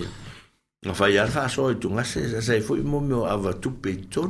[0.86, 3.74] nga fa ya fa so tu nga se sa sai foi mo mo ava tu
[3.82, 4.30] pe ton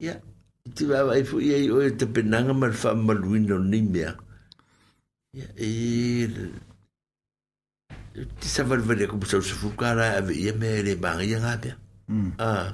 [0.00, 0.72] ya hmm.
[0.72, 4.00] tu va ai foi ai o e te penanga mal fa mal win ni me
[4.00, 4.12] ya
[5.60, 5.68] e
[8.40, 11.54] ti sa val vale ko sa se fukara ave ye me le ba ya nga
[11.60, 11.76] pe
[12.40, 12.72] ah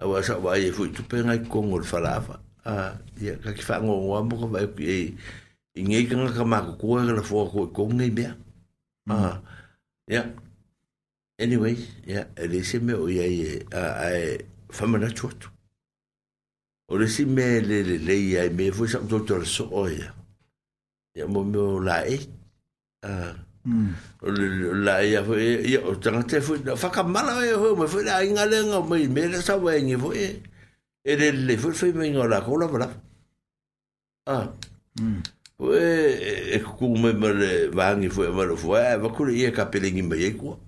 [0.00, 0.24] a wa hmm.
[0.24, 3.36] sa va ai e foi tu pe nga ko ngol fa la fa ah ya
[3.36, 5.12] ka ki fa ngo wa mo ko ba ai
[5.74, 8.34] i ngai kanga ka mako kua kala fua koe kongai mea.
[9.10, 9.40] Ah,
[10.08, 10.30] yeah.
[11.38, 11.76] Anyway,
[12.06, 14.38] yeah, e lese me o iai e, a e
[14.70, 15.50] whamana tuatu.
[16.88, 20.14] O lese me le le le iai me fua sa mtoto ala so o ia.
[21.18, 22.18] Ia mo me o la e.
[23.02, 23.34] Ah,
[24.22, 27.86] o le la e a fua e, ia o tangate fua, whakamala e ho, me
[27.90, 30.40] fua la inga lenga, me me le sa wa e ngi fua e.
[31.04, 32.88] E le le fua fua me ngā la kola wala.
[34.30, 34.46] Ah,
[35.02, 35.33] mm.
[35.56, 40.24] Oe, e kuku me mare vangi fwe mare fwe, e wakure ia ka pelengi mai
[40.26, 40.58] e kua.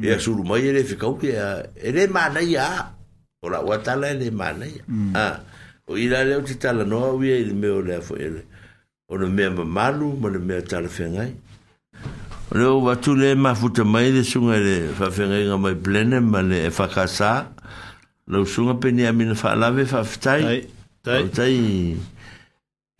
[0.00, 0.14] E mm.
[0.14, 2.96] a suru mai e re whikau ke a, e re mana ia.
[3.42, 4.82] O la watala e re mana ia.
[4.88, 5.14] Mm.
[5.88, 8.44] O ira leo ti tala noa uia i le meo lea fwe ele.
[9.10, 11.34] O na mea ma malu, ma na mea tala whengai.
[12.50, 16.40] O leo watu le ma futa mai le sunga le whawhengai nga mai blene ma
[16.42, 17.50] le e whakasa.
[18.30, 20.40] Lau sunga pene a mina whaalave whaftai.
[20.40, 20.60] Tai,
[21.04, 21.28] tai.
[21.28, 22.08] Tai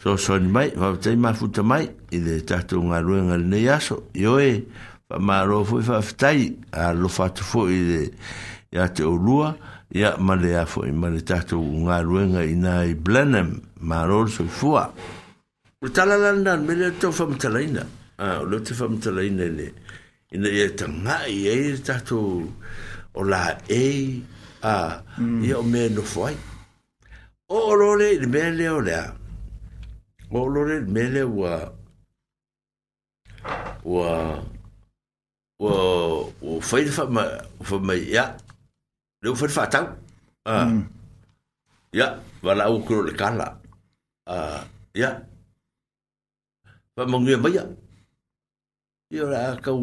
[0.01, 3.59] so so ni mai va te ma futa mai i de tatu nga ruenga le
[3.68, 4.64] yaso yo e
[5.06, 6.40] fa ma ro fu fa ftai
[6.82, 8.01] a lo fa tu fo i de
[8.74, 9.48] ya te o rua
[10.01, 13.51] ya ma le a fo i ma le tatu nga ruenga i na i blenem
[13.89, 14.85] ma ro so fuwa
[15.85, 17.82] u tala landa me le to fa mtalaina
[18.16, 19.66] a lo te fa mtalaina le
[20.35, 22.18] i na ye ta nga i e tatu
[23.12, 23.85] o la e
[24.64, 24.77] a
[25.48, 25.60] ya mm.
[25.60, 26.36] o me no fo ai
[27.52, 29.19] o lo le me le o le a
[30.31, 31.66] ma olore mele ua
[33.85, 34.43] ua
[35.59, 35.74] ua
[36.40, 37.24] ua fai fa ma
[37.62, 38.24] fa ma ya
[39.23, 39.86] le fa fa tau
[40.44, 40.70] ah
[41.93, 42.07] ya
[42.43, 43.48] wala u kro le kala
[44.27, 45.09] ah ya
[46.94, 47.65] fa mongia mai ya
[49.11, 49.82] ia la kau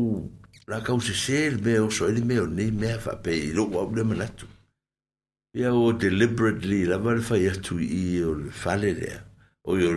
[0.67, 3.51] la kau se ser me o so ele me o ni me fa pe i
[3.57, 4.47] lo wa le manatu
[5.59, 8.31] ia o deliberately la va fa ya tu i o
[8.63, 9.11] fale le
[9.67, 9.91] o yo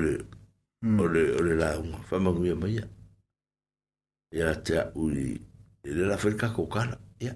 [0.83, 0.99] Hmm.
[0.99, 2.81] o le o le launga fa mangu ia mai
[4.33, 5.37] ia te ui
[5.85, 7.35] e le lafer kako kala ia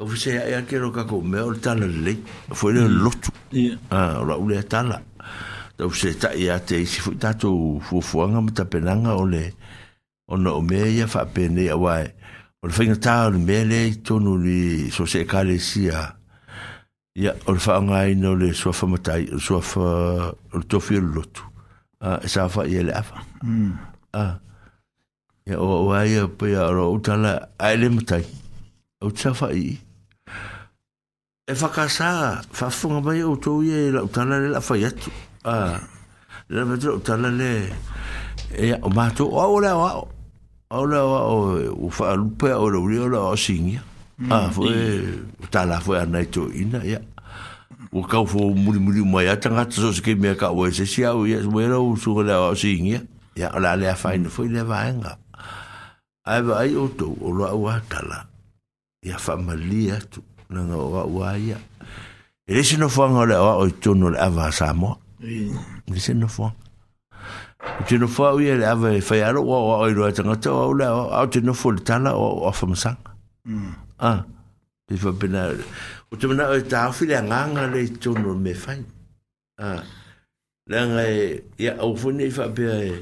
[0.00, 2.16] o fise ia ia kero kako mea o le tala lei
[2.48, 3.76] a fwere le lotu ia
[4.20, 4.96] o la ule a tala
[5.76, 7.52] ta fise ta ia te isi fwi tato
[7.82, 9.44] fufuanga ma tapenanga o le
[10.32, 12.08] o na o mea ia fa pene ia wae
[12.62, 16.16] o le fainga ta o le mea le tonu li so se kare sia
[17.14, 19.86] ia o le fa ngai no le suafa matai suafa
[20.52, 21.49] o le tofi lotu
[22.00, 23.22] 啊，莎法耶立法，
[24.12, 24.38] 啊，
[25.58, 28.24] 我我係俾人話，我哋啦，我哋唔睇，
[29.00, 29.78] 我哋莎法依，
[31.46, 35.12] 我哋國家法法唔係我哋，我哋啦立法，
[35.50, 35.80] 啊，
[36.48, 37.28] 我哋就我哋啦
[38.54, 40.08] 咧，我話做哦啦哦，
[40.70, 43.76] 哦啦哦，我話唔平，我話唔要啦，我話先嘅，
[44.30, 45.04] 啊，我哋
[45.42, 46.80] 我哋啦，我哋唔係做依家。
[47.92, 51.10] o kau fo muri muri mai a tanga tso se ke me ka o se sia
[51.14, 53.00] o yes mo ro su la o singi
[53.34, 55.18] ya la le a fain fo le vaenga
[56.26, 58.30] ai va ai o to o lo wa kala
[59.02, 60.22] ya familia tu
[60.54, 61.58] na nga wa wa ya
[62.46, 66.30] ele se no fo nga le o to no ava sa mo ele se no
[66.30, 66.54] fo
[67.90, 70.70] te no fo ia le ava fa ya lo wa o lo tanga to o
[70.78, 73.02] la o te no fo tala o fa msang
[73.42, 73.72] mm.
[73.98, 74.22] ah
[74.90, 75.54] Ifa pena
[76.10, 78.82] o te mana e tau fi le anganga le tono me fai
[79.60, 79.80] a
[80.68, 82.92] le nga e ia au fune i whapea e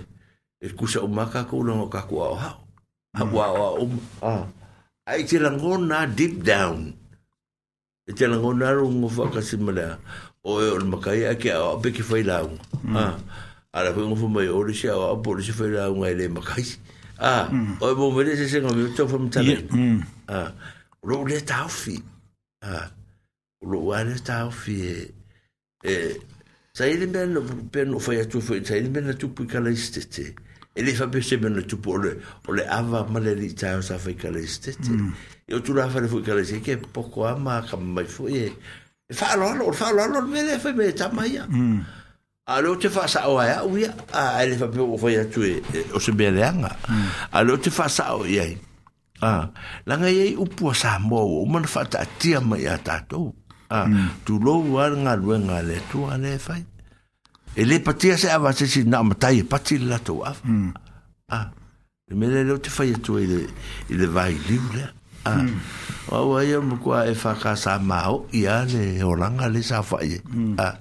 [0.61, 2.61] e kusa o maka ko longa ka kua o hao
[3.15, 3.89] a kua o
[4.23, 4.33] a
[5.09, 6.93] a i te langona deep down
[8.09, 9.99] e te langona rungo whakasimala
[10.45, 12.61] o e o makai a ke a peke fai launga
[12.93, 13.17] a
[13.73, 16.67] ala foi ngofo mai ore se a polisi foi la un ele makai
[17.25, 17.49] ah
[17.81, 19.65] o bo mele se se ngomi to fam tale
[20.29, 20.53] ah
[21.03, 21.97] lo le taufi
[22.65, 22.98] ah
[23.67, 25.09] lo wale ta fi
[25.83, 26.19] e
[26.73, 29.71] sa ile ben no ben no fa tu fa sa ile ben tu pu kala
[29.71, 30.35] istete
[30.75, 32.13] e le fa pe se ben tu pu le
[32.47, 35.13] o le ava male di ta sa fa kala istete mm.
[35.51, 38.29] e tu la fa le fu kala se ke po ko ama ka mai fu
[38.31, 38.53] e
[39.11, 41.83] fa lo lo fa lo lo me le fa me ta mai ya a mm.
[42.63, 45.27] lo te fa sa o ya u ya a le fa pe o fa ya
[45.27, 47.35] tu e, e o se be le anga mm.
[47.35, 48.47] a lo te fa sa o ya
[49.19, 49.51] Ah,
[49.83, 53.35] langa ye upo sa mo, o man fa ta tia ma ya ta to
[53.69, 54.25] a ah, mm.
[54.25, 56.65] tu lo war nga lo nga le tu ale fai
[57.53, 60.73] e le patia se ava se si na matai e pati la to af mm.
[61.37, 61.53] ah
[62.09, 63.45] le mele lo te fai tu ile
[63.93, 64.89] ile vai libre
[65.29, 65.45] ah
[66.09, 66.29] o mm.
[66.33, 70.17] wa yo mko e fa ka sa ma o ia le olanga le sa fai
[70.17, 70.25] a
[70.65, 70.77] ah,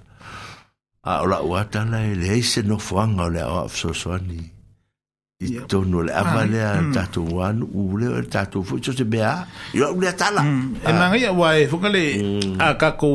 [1.03, 4.39] a ola wa ta e le se no fuanga le af so so ni
[5.39, 9.03] i tono le awa le a tatu wanu u le o tatu fu so se
[9.05, 10.41] bea i o le atala
[10.83, 12.03] e manga ia wae fuka le
[12.59, 13.07] a kako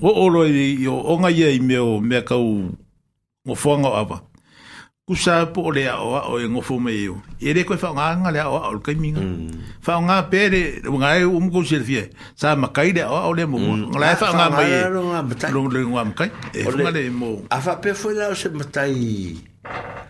[0.00, 2.72] o olo i o onga ia i meo mea kau
[3.44, 4.22] ngofuanga o awa
[5.04, 8.30] kusa po le a oa o e ngofu me iu i re koe whao nganga
[8.32, 9.20] le a oa o le kaiminga
[9.84, 13.26] whao nga pere o nga e umu kou sere fie sa makai le a oa
[13.28, 14.80] o le mo nga lai whao nga mai e
[15.52, 20.08] lo ngā makai e fuka le mo a fa pe fwela o se matai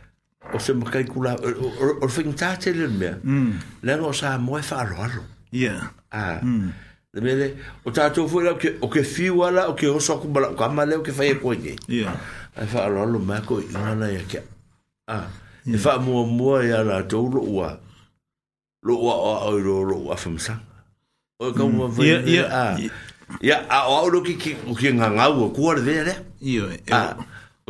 [0.53, 3.53] o se makai kula o o fing tate le me mm.
[3.83, 5.23] le no sa mo e faro alo
[5.53, 6.69] yeah ah mm.
[7.15, 7.47] le mele
[7.85, 8.53] o tato fo la
[8.83, 11.27] o ke fi wala o ke o so ku bala ka male o ke fa
[11.27, 12.15] e ko ye yeah
[12.57, 14.43] e faro alo ma ko na na ya ke
[15.09, 15.27] ah
[15.67, 17.71] e fa mo mo ya la to lo wa
[18.83, 20.55] lo wa o o lo lo wa fa msa
[21.41, 22.47] o ka mo vi ya ya
[23.41, 26.05] ya a o lo ki ki o ki nga nga o ku ar de ya
[26.43, 27.15] ya ah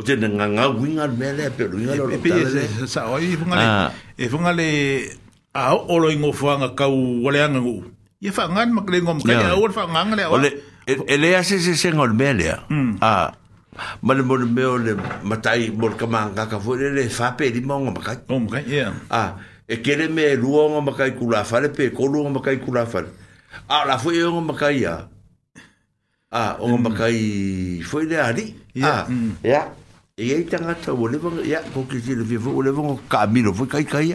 [0.01, 2.29] o te nga nga winga mele pe winga lo e pe
[2.89, 3.67] sa oi funga le
[4.19, 4.67] e funga le
[5.53, 5.77] ah.
[5.77, 7.77] e a o lo ingo fa nga kau wale anga ngu
[8.23, 10.49] ye fa ngan mak le ngom ka ya o fa nga nga le o le
[11.21, 13.29] le ase se se ngol mele a
[14.01, 14.23] ma le
[14.85, 14.91] le
[15.21, 18.59] matai mor ka manga ka fo le fa pe di mo ngom ka ngom ka
[18.65, 19.21] ye a
[19.69, 21.13] e kere me ruo ngom ka i
[21.49, 22.59] fa le pe ko lu ngom ka i
[22.93, 23.01] fa
[23.69, 24.95] a la fo e ye ngom ka ya
[26.31, 26.95] Ah, ngom mm.
[26.95, 29.03] ka i fo le ari ya
[29.43, 29.75] ya mm.
[30.21, 33.51] e ai tangata o lewa ia ko ke si le vivo o lewa ka milo
[33.53, 34.07] foi kai kai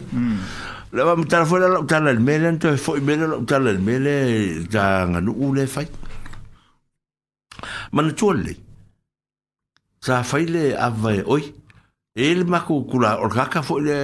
[0.95, 4.15] lewa mtala foi la utala le mele nto foi mele la utala le mele
[4.70, 5.87] ta nganu ule fai
[7.93, 8.55] mana tuole
[10.01, 11.43] sa fai le avai oi
[12.15, 13.99] el mako kula or kaka foi le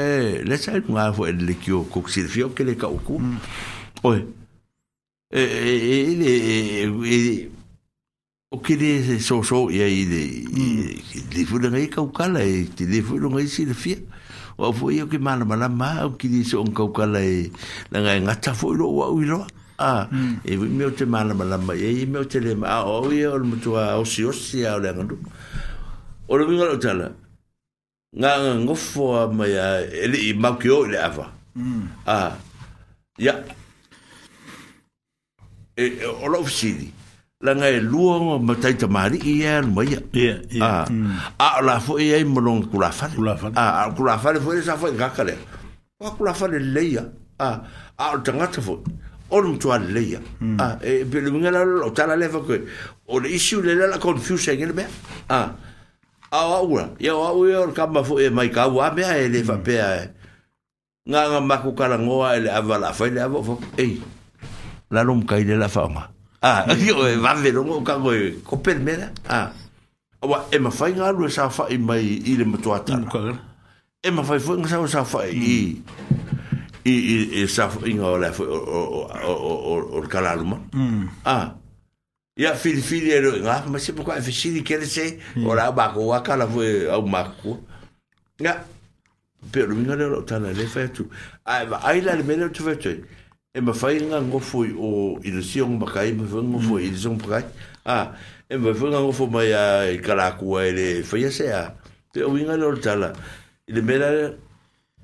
[0.48, 3.20] le sai nga foi le kio ko si fio ke le ka uku
[4.10, 4.18] oi
[5.30, 5.42] e
[5.96, 6.20] e
[7.16, 7.48] e
[8.52, 10.44] o que de so so e aí de
[11.30, 13.96] de fundo aí que o cala e de de fundo aí se ele fia
[14.58, 17.22] o foi o que mal mal mal o que de so um que o cala
[17.24, 17.50] e
[17.90, 19.46] na ganga tá foi o o o
[19.78, 20.06] ah
[20.44, 23.72] e meu te mal mal mal e meu te lema o e o muito e,
[23.72, 23.80] hmm.
[23.80, 25.16] e e a o se o se a o lendo
[26.28, 27.16] o lembro não tala
[28.14, 31.84] nga ngo fo ma ya ele i ma ki o ele ava hmm.
[32.06, 32.36] ah
[33.16, 33.32] ya
[35.74, 35.86] e
[36.22, 37.00] o lo fsi
[37.42, 39.98] la ngai e luo ngo ma tai ta mari i ya no ya
[40.62, 41.34] a mm.
[41.38, 43.10] a la fo e ai molong ku la fa
[43.56, 45.34] a a ku la fa fo e sa fo e ga ka le
[45.98, 47.02] pa ku la fa le le ya
[47.42, 47.48] a
[47.98, 48.78] a o tanga ta fo
[49.28, 50.58] o no tu al le ya mm.
[50.62, 52.54] a e, e pe le ngala o ta la le fo ko
[53.10, 54.86] o le isu le la confusion ngel be
[55.26, 55.50] a
[56.30, 59.02] a wa ura ya wa ura o ka ma fo e mai ka wa me
[59.02, 59.62] a e le fa mm.
[59.66, 59.88] pe a
[61.10, 63.98] nga nga ma ku ka la ngoa e le avala fa le avo fo ei
[64.94, 66.06] la lum kai le la fa ma
[66.44, 67.10] Ah, io eh, ah.
[67.10, 68.12] e va ve lo ca go
[68.42, 68.98] co per me.
[69.28, 69.52] Ah.
[70.20, 72.96] Wa e ma fai nga lu sa fa i mai i le mato ata.
[72.98, 73.38] Mm,
[74.02, 75.78] e ma fai fo sa sa fa i
[76.84, 80.00] i i sa fa i o o o o o
[80.74, 81.06] mm.
[81.24, 81.54] Ah.
[82.36, 85.70] Ia fili fili e roi nga, ma se pukua e fesiri kere se, o la
[85.70, 87.60] bako waka la fwe au maku.
[88.40, 88.64] Nga,
[89.52, 91.04] pe rumi nga leo lo tana le fai atu.
[91.44, 93.04] Ai, ma aila le mene o tu fai atu.
[93.54, 96.88] e mawhainga ngofoi o ilisiong makai, mawhainga ngofoi mm.
[96.88, 97.44] ilisiong makai.
[97.84, 98.16] Ah,
[98.48, 101.74] e mawhainga ngofoi mai a i karakua e le whaia se a.
[102.16, 103.12] Te o inga lor tala.
[103.68, 104.08] I le mera,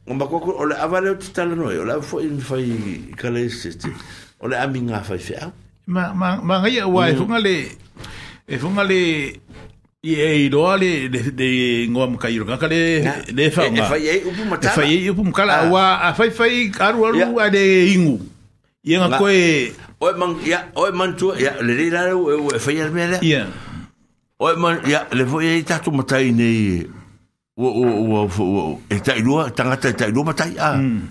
[0.09, 3.41] o makoko, o le avale o te tala noi, o le avoi in whai kala
[3.45, 3.49] e
[4.41, 5.53] O le ami ngā whai whea.
[5.93, 7.19] Ma, ma, ma ngai a wai, e mm.
[7.20, 7.55] funga le,
[8.49, 9.01] e funga le,
[10.09, 13.03] i e i loa le de ngoa mo kai roka le
[13.35, 16.07] le fa e, e fai e upu matala e fai e upu makala ah.
[16.07, 17.65] a fai fai aru aru a de
[17.99, 18.15] ingu
[18.89, 19.40] Ia ngā koe...
[20.01, 22.86] Oe man, ia, oe man tua, ia, le rei rare u, e u, e whaia
[22.94, 23.19] mea rea.
[23.27, 23.43] Ia.
[24.43, 28.47] Oe man, ia, le voi e tatu matai nei, u, u, u, u, u, u,
[28.60, 30.70] u, e tai lua, tangata e tai lua matai, a.
[30.77, 31.02] Mm.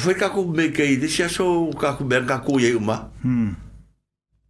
[0.00, 1.44] Foi kako me kei, desi aso
[1.80, 2.96] kako mea kako ia i uma.
[3.22, 3.52] Mm.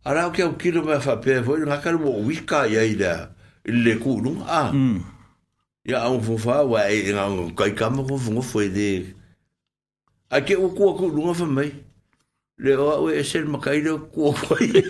[0.06, 3.18] Ara o kia ukiro mea whapea, foi ngā karu o wika ia i rea,
[3.66, 4.62] i le kūrunga, a.
[4.72, 5.02] Mm.
[5.90, 9.02] Ia, au fofa, wa e ngā kai kama kofungo foi dee
[10.30, 11.72] a ke o kua ku lunga fa mai
[12.58, 14.70] le o o e sel makai le kua koi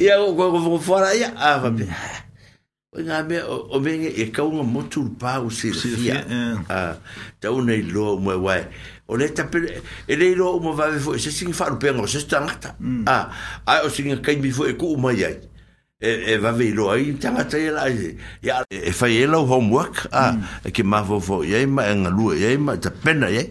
[0.00, 1.86] ia o kua kua fora ia a fa pe
[2.94, 6.22] o nga me o venge e kaunga motu pa o se fia
[6.70, 6.96] a
[7.40, 8.64] ta unai loa o mwe wai
[9.08, 12.02] o le tapele e le loa o mwe vave fo e se singi faru penga
[12.02, 13.06] o se stangata mm.
[13.66, 15.36] a o singa kai mi fo e ku umai ai
[16.00, 17.86] e e va ve lo ai tanga te la
[18.42, 20.68] ya e fa ye lo homework a mm.
[20.70, 23.50] e ke ma vo vo e ma en lu ye ta pena ye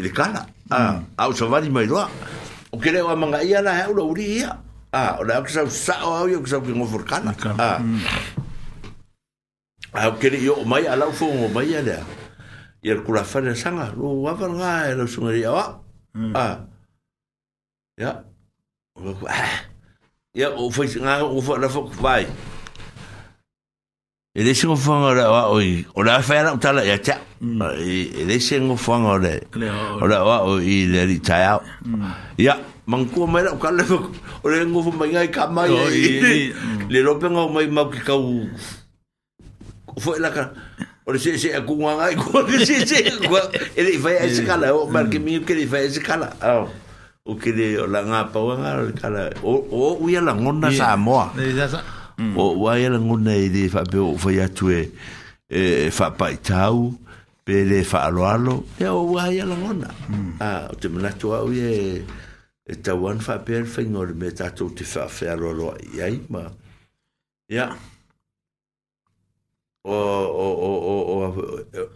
[0.00, 2.08] i le kala a o savali mai loa
[2.72, 4.52] o kere wa manga ia la haula uri ia
[5.00, 7.30] a o la kusau sao au iau kusau ki ngofo le kala
[10.00, 12.04] a o kere io o mai a lau fongo mai ia lea
[12.84, 15.64] i al kura fane sanga lo wafan ngā e lau sungari a wa
[16.16, 16.32] mm.
[16.44, 16.46] a
[18.00, 18.10] ia
[18.96, 19.56] o kua ah.
[20.38, 21.38] ia o fai ngā o
[22.04, 22.24] fai
[24.32, 27.18] e le singo fanga ora wa oi ora fa na utala ya cha
[27.82, 29.34] e le singo fanga ora
[30.00, 31.52] ora wa oi le ri cha ya
[32.38, 32.54] ya
[32.86, 33.82] manku mai na kala
[34.46, 35.66] ora ngo fo mai ka mai
[36.86, 38.46] le lo penga mai ma ki ka u
[39.98, 40.54] fo la ka
[41.08, 42.30] ora se se ku nga ngai ku
[42.62, 43.34] se se ku
[43.74, 45.98] e le fa ya se kala o mar ke mi ke le fa ya se
[45.98, 46.30] kala
[47.26, 50.70] o ke le la nga pa wa nga kala o o u ya la ngona
[50.70, 51.34] sa moa
[52.20, 52.36] Mm.
[52.36, 54.92] o wa ia lango nei de fa pe o fa tu e
[55.48, 56.92] e fa pa tau
[57.44, 60.36] pe le fa alo alo e o wa ia lango na mm.
[60.38, 62.04] a o te mana tu au e
[62.66, 65.46] e ta wan fa pe e fa ngor me ta tu te fa fa alo
[65.52, 66.42] alo ia i ma
[67.54, 67.66] ia
[69.84, 71.40] o o o o o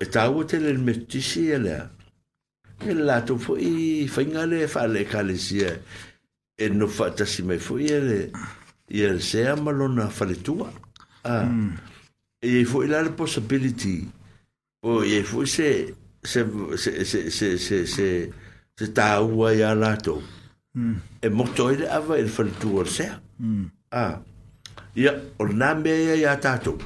[0.02, 1.84] e ta u te le me ti si e lea
[2.88, 5.72] e la tu fu i fa ngale fa le ka le si e
[6.62, 8.20] e no fa ta si me fu i e le
[8.88, 10.68] ia le sea ma lona faletua
[11.24, 11.76] iai hmm.
[12.40, 14.04] e foʻi la le possibility
[14.84, 16.40] o iai e foʻi se se
[16.76, 18.08] se se se se se
[18.76, 20.20] se tāua iā latou
[20.74, 20.94] hmm.
[21.24, 22.20] e moto ai e le ava hmm.
[22.20, 24.04] i le faletua o le sea
[24.94, 26.76] ia o lenā mea ia iā tatou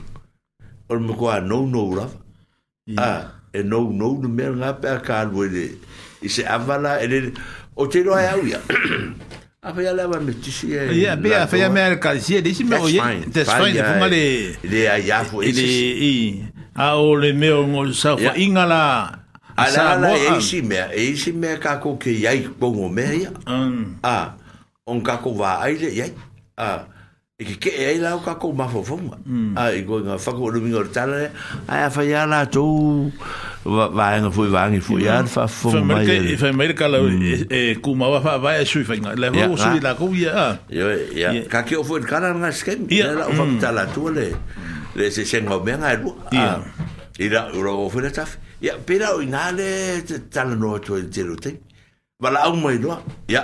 [0.88, 3.10] o le makoā nounou lava a
[3.52, 5.66] e nounou le mea lagā pe akalu ai le
[6.22, 7.32] i se ava la e lele
[7.74, 8.60] o teiloae au ia
[9.58, 11.02] Apa ya lava me tisi e.
[11.02, 13.00] Ya be a fea me al calcia disi me oye.
[13.26, 13.74] That's fine.
[13.74, 15.50] Ponga le le ya fu e.
[15.50, 16.44] E
[16.78, 19.10] a o le me o ngol sa fa inga la.
[19.58, 23.02] Ala ala e isi me e isi me ka ko ke ya i pongo me
[23.18, 23.30] ya.
[23.50, 23.98] Mm.
[24.04, 24.38] Ah.
[24.86, 26.06] On ka va ai le ya.
[26.54, 26.86] Ah.
[27.34, 28.94] E ke ke e ai la ka ko ma fo fo.
[29.58, 31.34] Ah e go nga fa ko domingo tala.
[31.66, 33.10] Ai fa ya la tu.
[33.18, 33.47] Ah.
[33.76, 36.98] va nga foi va ngi foi ar fa fo mai e fa mai ka la
[37.52, 40.48] e ku ma va va e sui fa nga le vo sui la ku ya
[41.22, 44.26] ya ka ki o foi kana nga skem ya la fa ta la tu le
[44.98, 46.50] le se sen ngo me nga lu ya
[47.26, 49.70] ira ro foi la taf ya pera o ina le
[50.34, 51.54] ta la no to te lo te
[52.22, 52.98] va la un mai lo
[53.34, 53.42] ya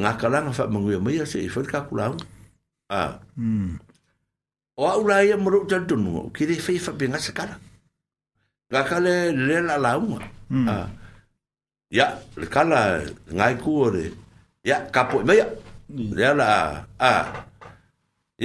[0.00, 2.12] nga ka la nga fa mangui mai se foi ka ku la
[2.96, 3.12] ah
[4.80, 7.68] o au la ia moro tantunu ki le fe fa benga sakala
[8.70, 10.66] ga kale le la la mm.
[10.70, 10.86] ah.
[11.98, 12.06] ya
[12.38, 13.00] le kala
[13.38, 14.04] ngai ku ore
[14.62, 15.44] ya kapo me ya
[15.92, 16.10] mm.
[16.18, 16.48] le la
[16.98, 17.12] a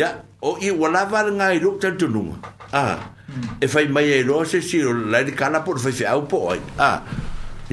[0.01, 0.09] ya
[0.41, 2.35] o i wala var ngai lu tan tu nunga
[2.73, 2.97] a ah.
[3.29, 3.61] mm.
[3.63, 4.77] e fai mai e lo se si
[5.11, 6.97] la le kala por fai fai au po ai a ah.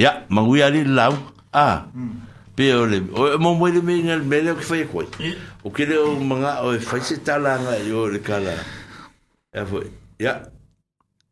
[0.05, 1.17] ya mangui ali la a
[1.65, 1.77] ah.
[1.95, 2.15] mm.
[2.57, 4.99] pe ole o mo mo le me ngal me le ki fai e ko
[5.67, 8.53] o ke le o manga o fai e se tala ngai o le kala
[9.59, 9.89] e fai
[10.25, 10.41] ya yeah.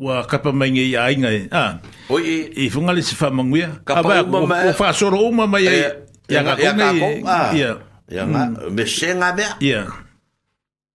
[0.00, 1.70] wa kapa mai ngai ai ngai a ah,
[2.08, 2.22] oi
[2.56, 5.72] e funga le se fa mangue kapa ah, ma ma fa soro ma mai ya
[6.32, 6.90] ya ka ya
[7.52, 7.70] ya
[8.08, 8.22] ya
[8.74, 9.84] me senga be ya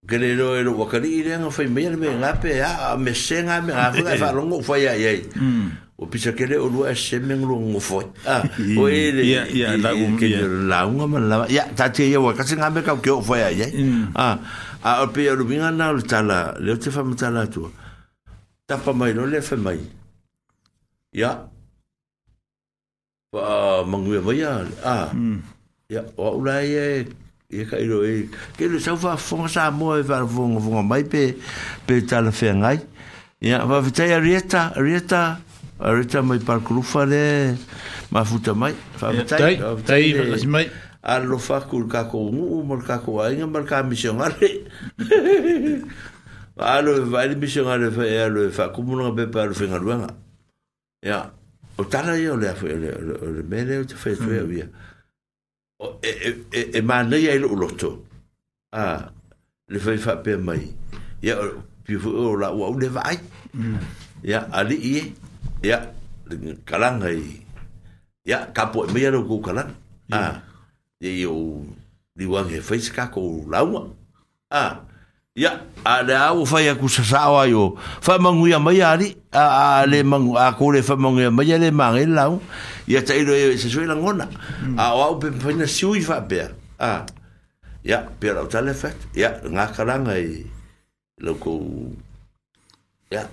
[0.02, 3.78] grelo ero wa kali ire nga fa me me nga pe ya me senga me
[3.78, 5.14] a fa fa longo fa ya ya
[6.02, 9.78] o pisa ke le o lua se meng lo ngo fo a o ya ya
[9.78, 10.34] la un ke
[10.66, 13.22] la un ma la ya ta te ye wa ka senga me ka ke o
[13.22, 13.70] fo ya ya
[14.18, 14.34] a
[14.82, 17.70] a pe ro binga na lu tala le te fa ma ta tu
[18.66, 19.80] tapa mai lo le fe mai.
[21.14, 21.48] Ya.
[23.32, 24.66] Pa mangu e mai a.
[24.84, 25.10] Ah.
[25.14, 25.40] Mm.
[25.90, 27.06] Ya, o ula e
[27.50, 28.26] e ka i lo e.
[28.58, 31.38] Ke le sau fa fonga sa mo e fa fonga fonga mai pe
[31.86, 32.80] pe tala fe ngai.
[33.46, 35.40] Ya, va vita ya rieta, rieta.
[35.76, 37.52] Arita mai par krufa le
[38.10, 40.72] ma futa mai fa mai tai tai lasi mai
[41.04, 44.64] a lo fa kul ka ko mu mo ka ko ai ngam ka mission ale
[46.64, 49.54] alo e vai le misi ngare fa e alo e fa kumuna ngape pa alo
[49.54, 50.16] fenga luanga.
[51.02, 51.32] Ya,
[51.78, 54.46] o tana ia o lea fa e le mele o te fa e tue au
[54.50, 54.70] e, ia.
[56.72, 58.06] E mana ia ilo uloto.
[58.72, 59.12] A, ah,
[59.68, 60.72] le fa e fa pe mai.
[61.22, 61.36] Ya,
[61.84, 63.20] pifu o la ua ule vai.
[64.24, 65.14] Ya, ali ie.
[65.62, 65.92] Ya,
[66.66, 67.42] kalanga i.
[68.24, 69.76] Ya, kapo e meia no kou kalanga.
[70.12, 70.42] A, ah,
[71.04, 71.66] ye yo,
[72.16, 73.90] liwang e fa e skako laua.
[74.50, 74.76] A, ah.
[75.36, 77.76] Ya, ada au fai aku sasawa yo.
[78.00, 81.28] Fa mangu ya mai ari, a, a le mangu a ko le fa mangu ya
[81.28, 82.40] mai le mangi lau.
[82.88, 84.32] Ya tai lo e se sui la ngona.
[84.32, 84.80] Hmm.
[84.80, 86.40] A au pe pe na siu i fa pe.
[86.80, 87.04] A.
[87.84, 88.96] Ya, pe au tale fa.
[89.12, 90.40] Ya, nga karanga i
[91.20, 91.60] lo ko.
[93.12, 93.28] Ya.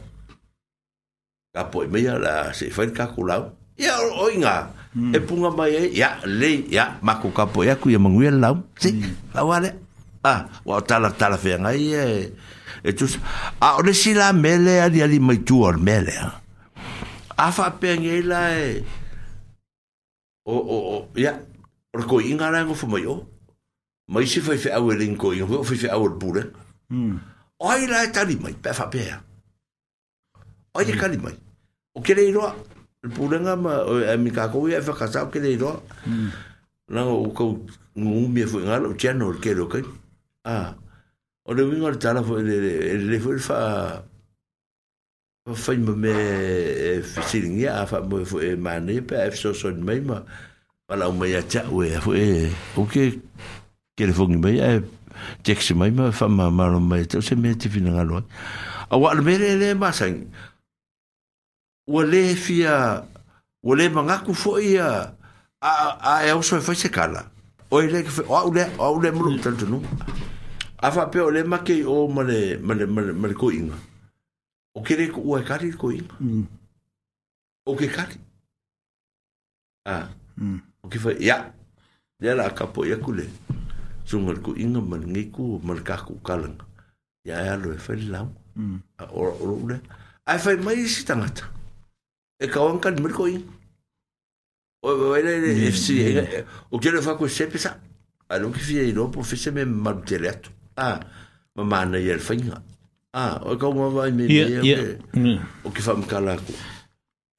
[1.55, 3.55] Ka po mai la se fa ka ko lau.
[3.79, 4.74] Ya oinga.
[4.99, 5.15] Hmm.
[5.15, 8.35] E punga mai e, ya le ya maku ka po ya ku ya mangu ya
[8.35, 8.66] lau.
[8.74, 9.39] Si, hmm.
[9.39, 9.82] la vale.
[10.23, 12.09] ah wa tala tala fe ngai e
[12.86, 13.19] e tu a
[13.66, 14.86] ah, o si la mele ah.
[14.86, 16.31] a dia li mai tu or mele a
[17.43, 18.66] ah, fa pe ngai la e
[20.47, 21.39] o o o ya yeah.
[21.97, 23.27] ro ko inga la e ngo fo mo yo
[24.15, 26.43] mai si fa fe a we ko yo fo fe a wer bure
[26.89, 27.15] mm
[27.66, 29.19] ai la e ta li mai pe fa pe a
[30.78, 30.99] ai e hmm.
[31.01, 31.35] ka li mai
[31.94, 32.47] o ke le ro
[33.16, 33.74] bure nga ma
[34.23, 35.73] mi ka ko ye fa ka sa ke le ro
[36.07, 36.31] mm
[36.93, 37.57] Nā o kau
[37.97, 39.81] ngō mea fwe ngā lau tēnō kei rō kei.
[39.86, 40.02] Mm
[40.44, 40.74] a ah.
[41.47, 44.02] o le wingo le tala fo le le le fo le fa
[45.47, 46.10] fa fa mo me
[46.98, 50.19] e fisiling ya fa mo fo e mane pe e so so me ma
[50.86, 53.23] pa la me ya cha we fo e o ke
[53.94, 54.81] ke le fo ngi me ya
[55.47, 58.02] tek se me ma fa ma ma lo me to se me ti fina nga
[58.02, 58.19] lo
[58.90, 60.27] a wa le le le ma sang
[61.86, 62.98] o le fia
[63.62, 65.14] o le manga ku fo ia
[65.62, 65.70] a
[66.02, 67.31] a e o so e fa se kala
[67.70, 69.78] o le o le o le mo lo tanto no
[70.83, 73.77] a fa pe o le make o male male male male ko inga
[74.75, 76.45] o ke re ko o e kari ko inga mm.
[77.71, 78.17] o ke kari
[79.87, 80.59] a mm.
[80.83, 81.37] o ke fa ya
[82.21, 83.23] le la ka po ya kule
[84.05, 86.59] sungal ko inga man ngi ku mal ka ku kalang
[87.25, 88.25] ya ya lo e fa e la
[88.59, 88.79] mm.
[88.99, 89.77] a o o le
[90.27, 91.47] a fa e mai si tangata
[92.43, 93.55] e ka wan kan mal ko inga
[94.83, 95.63] o ba ba le mm.
[95.71, 96.43] FC e,
[96.75, 97.79] o ke le fa ko sepisa
[98.29, 100.03] alo ke fi e lo po fi se me mal
[100.77, 100.97] ah
[101.57, 102.62] ma mana yer finga
[103.12, 104.77] ah o ka mo va me me
[105.12, 105.39] mm.
[105.65, 106.53] o ki fam kala ko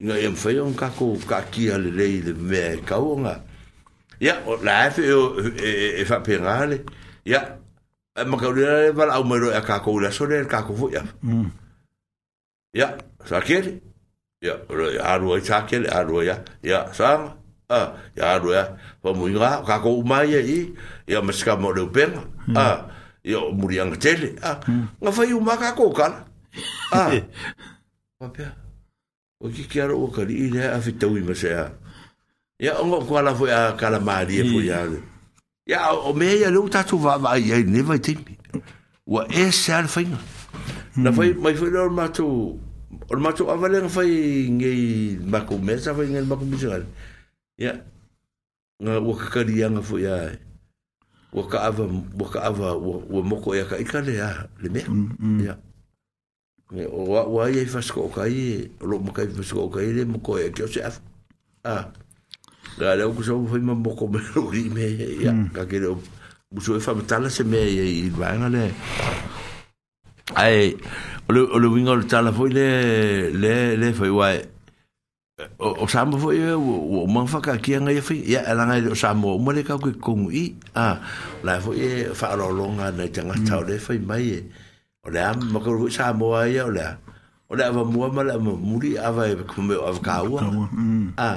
[0.08, 3.40] no yem fe yon ka ko ka ki al le de me ka wonga
[4.20, 5.38] ya o la fe e o
[6.00, 6.78] e fa pirale
[7.24, 7.44] ya
[8.26, 10.74] ma ka lura va la o me ro ka ko la so le ka ko
[10.78, 11.02] fu ya
[12.74, 12.98] ya mm.
[13.26, 13.78] sa kiel
[14.42, 17.18] ya ro ya ro sa kiel ya ro ya ya sa
[17.74, 18.64] ah ya ro ya
[19.02, 20.58] fa mo yura ka ko ma ye i
[21.14, 22.12] ya me ska mo le pen
[22.46, 22.56] mm.
[22.56, 22.93] ah
[23.24, 24.60] ya muri yang kecil ah
[25.00, 26.28] nggak fay umah kaku kan
[26.92, 27.08] ah
[28.20, 28.50] apa ya
[29.40, 31.72] oke kira oke kali ini ya afit tahu ini saya
[32.60, 33.48] ya enggak kuala fay
[33.80, 34.78] kalamari fay ya
[35.64, 38.20] ya omeh ya lu tak tuh wah wah ya ini fay tim
[39.08, 40.04] wa esar fay
[41.00, 42.60] nggak fay mai fay orang matu
[43.08, 44.76] orang matu awal yang fay ngi
[45.24, 46.84] makumesa fay ngi makumisal
[47.56, 47.72] ya
[48.84, 50.28] nggak wakari yang fay ya
[51.34, 51.84] waka ava
[52.20, 55.36] waka ava wa moko ya e ka ikale ya le mm, mm.
[55.36, 55.54] me ya
[56.70, 60.06] me wa wa ye fasko ka i lo mo ka i fasko ka i le
[60.06, 61.02] moko ya e ke se af
[61.66, 61.90] a
[62.78, 64.86] ga le ku so foi mo moko me lo ri me
[65.26, 65.66] ya ka mm.
[65.74, 65.98] ke lo
[66.54, 68.70] mu so e fa tala se me ye i va na le
[70.38, 70.70] ai
[71.26, 72.66] o le o le wingo tala foi le
[73.34, 74.38] le le foi wa
[75.58, 78.94] o sa mo foi o man fa ka kia ngai fi ya ala ngai o
[78.94, 80.44] sa mo mo le ka ku kung i
[80.86, 81.02] a
[81.46, 84.40] la foi fa lo longa na tanga tau le foi mai e
[85.04, 86.86] o le am mo ko sa mo ai o le
[87.50, 90.32] o le ava mo ma la mo muri ava e ku me ava ka u
[90.38, 91.28] a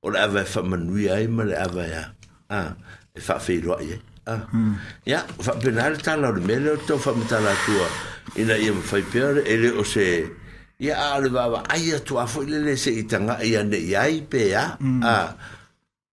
[0.00, 2.02] o le ava fa manui ai ma le ava ya
[2.58, 2.72] a
[3.16, 3.92] e fa fe lo ai
[4.32, 4.36] a
[5.10, 7.88] ya fa penal tala le mele to fa mutala tua
[8.40, 10.06] ina ia mo fai pere ele o se
[10.78, 14.20] ya ale vava ai atu a foi le se itanga ia ne ia i
[14.54, 15.02] a mm.
[15.02, 15.34] a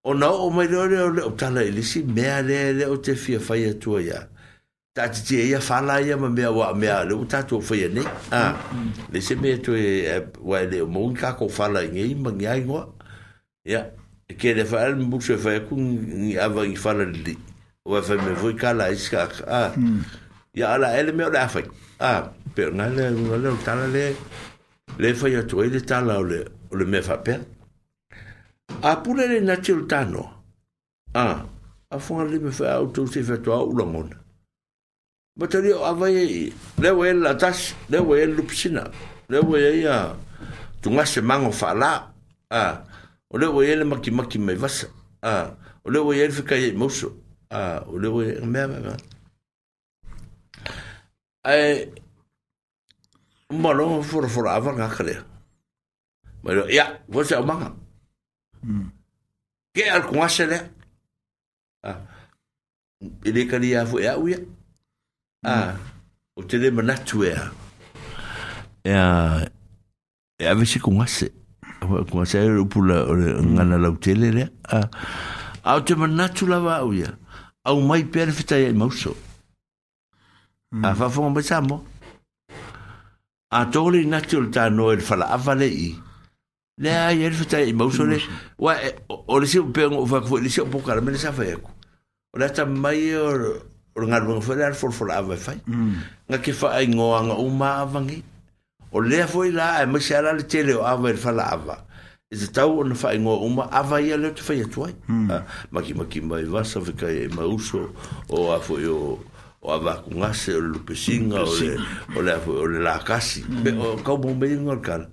[0.05, 3.39] o na o mai le o tala le si mea le le o te fia
[3.39, 4.27] fai ya a ia
[4.95, 7.61] ta ti ti e ia fala ia ma mea wa mea le o tatu o
[7.61, 8.31] fai a ne mm.
[8.31, 8.55] a
[9.11, 12.31] le se mea tu eh, e wa le o ka ko fala i ngei ma
[12.39, 12.87] ya ingoa
[13.67, 13.91] ia
[14.27, 17.35] e ke le fai mbu se fai aku ngi ava ngi fala li
[17.83, 19.75] o va fa me vui la iska a
[20.55, 20.71] ya mm.
[20.73, 21.65] ala ele me o le afai
[21.99, 24.15] a pe na le le tala le
[25.01, 26.39] le fai atu e le tala o le,
[26.71, 27.39] o le mea whapea.
[28.81, 30.41] A pule le na tiro tanoa.
[31.13, 31.45] A,
[31.91, 34.15] a whanga le me whai au tau se whatua ulangona.
[35.37, 38.83] Ma tari o awai e, lewa e la tas, lewa e lupsina,
[39.29, 40.15] lewa e a
[40.81, 42.13] tunga se mango whala.
[42.51, 42.85] A,
[43.31, 44.87] o lewa e le maki maki mai vasa.
[45.21, 47.09] A, o lewa e le whikai e mauso.
[47.49, 48.97] A, o lewa e mea mea mea.
[51.45, 51.87] Ai,
[53.61, 55.13] malo for for ava nga kare
[56.43, 57.69] mai ya yeah, vo se o manga
[58.63, 58.85] mm.
[59.75, 60.59] ke al kwa se le
[61.83, 61.95] ah
[63.25, 64.37] ele kali ya vo ya uya
[65.45, 66.35] ah mm.
[66.35, 67.43] o te e e le mana tuya ya
[68.91, 69.41] yeah.
[69.41, 69.49] ya
[70.45, 71.29] yeah, vese kwa se
[72.09, 73.07] kwa se ro pula
[73.53, 74.87] nga na la tele le ah
[75.63, 77.11] au te mana tu la va uya
[77.63, 79.15] au mai perfecta ya mauso
[80.71, 80.83] mm.
[80.85, 81.77] ah fa fo mo
[83.53, 85.95] a tole na tole ta no el fala avale i
[86.81, 88.17] le a yer fata i mosole
[88.57, 88.75] wa
[89.09, 91.69] o le sio pengo fa ko le sio pokar me sa fa ko
[92.33, 93.39] o le ta mayor
[93.95, 95.53] o nga ro fa dar for for ave fa
[96.29, 98.23] nga ke fa ai ngo nga o ma avangi
[98.91, 101.77] o le fo i la e me le tele o ave fala ava
[102.33, 105.13] is it au on fa ngo o ma ava ya le fa ya tuai ma
[105.13, 105.29] mm.
[105.77, 107.85] ah, ki ma ki mai va sa fa ka e mauso
[108.33, 109.21] o a fo o
[109.63, 111.41] o a vacunase o le lupesiga
[112.15, 113.43] ole lakasi
[114.05, 115.05] kaumaumaiga o le kala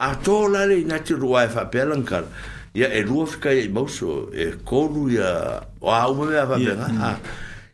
[0.00, 2.26] atō la lei gati lua e faapeala gakala
[2.74, 6.88] ia e lua fikai ai mauso e kolu ia o auma mea faapeaga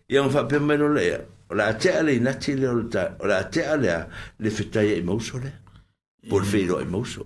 [0.09, 0.31] ia ga mm.
[0.35, 2.73] faapea mai lo leia o le atea lei nati lea
[3.19, 4.07] o le atea lea
[4.39, 5.57] le fetai ai e mauso lea
[6.29, 7.25] po le feilo ai e mauso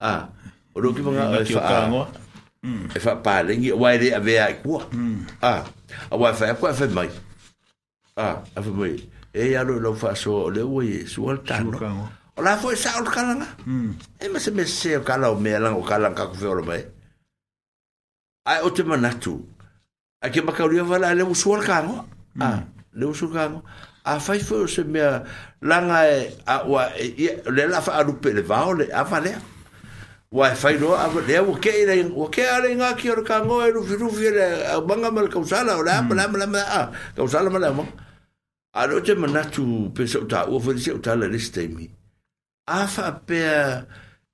[0.00, 0.28] a
[0.74, 2.06] o loki magae faaoae
[2.62, 2.94] mm.
[2.94, 5.26] faapalegi auae lē avea ai e kua mm.
[5.42, 5.64] a
[6.14, 7.10] auae faeaku e fai mai
[8.18, 8.98] ah afa mai
[9.32, 12.56] e ya lo lo fa so le wo ye so al tan no o la
[12.58, 15.54] fo sa o kala na mm e ma se me se o kala o me
[15.58, 16.82] la o kala ka ku fe o lo mai
[18.50, 19.38] ai o te ma na tu
[20.24, 22.06] a ke ma ka lu va la le mo so al ka no
[22.42, 22.58] ah
[22.92, 23.62] le mo so ka no
[24.02, 24.98] a fa fo se me
[25.62, 27.14] la nga e a wa e
[27.54, 29.44] le la fa a lu pe le va o le a fa le ah
[30.32, 33.42] Wa fai no a le o ke ira o ke ara nga ki or ka
[33.42, 37.84] ngo eru firu fiere banga mal kausala ola mala mala mala kausala mala mo.
[38.72, 41.90] A lo te mana tu peso ta o fo se ta le liste mi.
[42.70, 43.40] A fa pe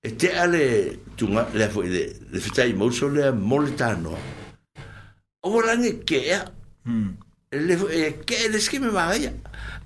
[0.05, 4.18] e te ale tu nga le fo le le fitai mo so le moltano.
[5.48, 6.44] O rangi ke ya.
[7.56, 7.74] Le
[8.28, 9.32] ke le skime ma ya.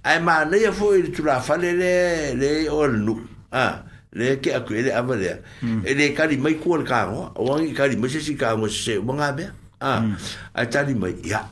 [0.02, 3.14] Ai ma le fo tu la fa le le o nu.
[3.52, 6.14] Ah le ke aku ele ava lea e le hmm.
[6.18, 9.50] kari mai kua le kāngoa o angi kari mai sesi kāngoa se ua ngā mea
[9.80, 10.16] ah, hmm.
[10.54, 11.44] a tani mai ia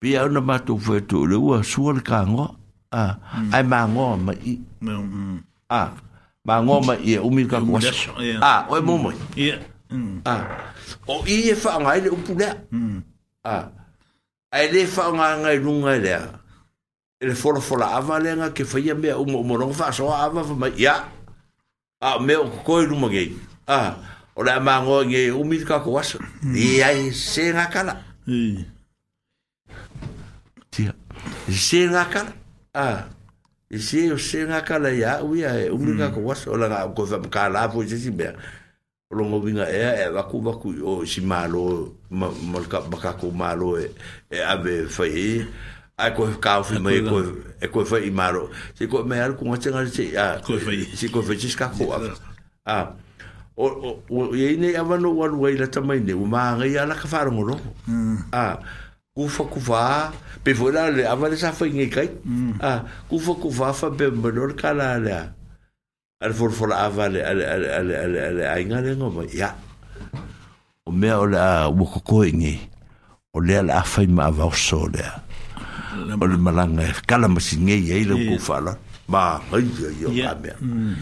[0.00, 2.48] pi au na mātou whetu le ua sua le kāngoa
[2.96, 3.52] ah, hmm.
[3.52, 4.96] ai mā ngoa mai i a
[5.82, 5.88] ah,
[6.48, 7.80] mā ngoa mai i e umi ka kua
[8.40, 9.16] a oe mō mai
[10.24, 10.36] a
[11.04, 12.54] o i e wha ngai le upu lea
[13.44, 13.54] a
[14.56, 16.22] ai le wha ngai lunga lea
[17.20, 20.54] ele fola fola ava lenga ke whaia mea umo umo rongo wha soa ava wha
[20.64, 21.12] mai ia
[22.00, 23.32] a me o ko i rumo gei
[23.66, 23.96] a
[24.36, 26.54] o la ma ngo nge u mi ka ko waso mm.
[26.56, 27.94] i ai se nga kala
[30.70, 30.92] tia
[31.66, 32.32] se nga kala
[32.74, 32.86] a
[33.70, 36.56] i se o se nga kala ya u ya u mi ka ko waso o
[36.58, 38.28] la ga ko sa ka la fu si be
[39.10, 42.28] o lo vinga e e va ku va ku o si malo ma
[42.70, 43.86] ka ba ka ko malo e
[44.30, 45.46] e ave fai
[45.94, 47.22] ai ko ka o fi mai ko
[47.62, 50.70] e ko fa i maro se ko me ko ngatse ngal se a ko fa
[50.98, 51.98] se ko fa jiska ko a
[52.66, 52.76] a
[53.54, 56.98] o o ye ne ava no wan wai la tamai ne o ma ngai ala
[56.98, 57.54] ka faro ngolo
[58.34, 58.58] a
[59.14, 60.10] ku fa ku va
[60.42, 62.10] pe vola le ava le sa fa ngai kai
[62.58, 65.30] a ku fa ku va fa be menor ka la la
[66.18, 69.54] al for for ava le al al al al al ai ngale ngo ba ya
[70.82, 72.66] o me ola wo ko ko ngi
[73.30, 75.22] o le ala fa i ma va so le a
[76.02, 78.28] o le malaga e kalamasigei ai lau mm.
[78.34, 78.72] koufala
[79.08, 80.56] maaia io amea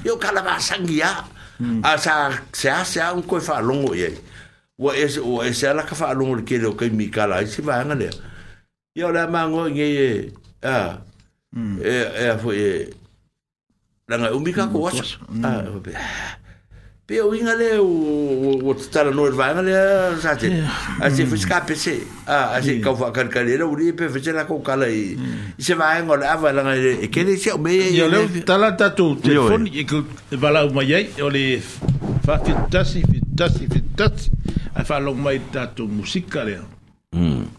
[0.06, 1.12] io kalamasagi a
[1.60, 1.80] mm.
[1.82, 2.14] a sa
[2.52, 4.14] se asea un koe faalogo i ai
[4.78, 8.12] ua ese ua ese ala ka faalogo le kele o kaimikala ai sivaega lea
[8.94, 10.32] ia o le a magoigei
[11.56, 11.76] mm.
[11.80, 12.68] e, e a ea ea foi e
[14.08, 15.04] lagaumi kakou asa
[17.04, 19.72] pe o inga le o o tala no va inga le
[20.22, 20.46] sa te
[21.04, 21.30] a se mm.
[21.30, 21.94] fu ska pe se
[22.26, 22.82] a a se mm.
[22.84, 25.58] ka fa kar kar le uri e pe fece la ko kala i mm.
[25.58, 26.62] i se va inga le ava la
[27.02, 30.04] e ke le se o me e le tala ta tu telefon e ko
[30.38, 31.58] va la ma ye o le
[32.24, 34.14] fa fi tasi fi tasi fi tat
[34.74, 36.54] a fa lo mai ta tu musika le
[37.18, 37.58] mm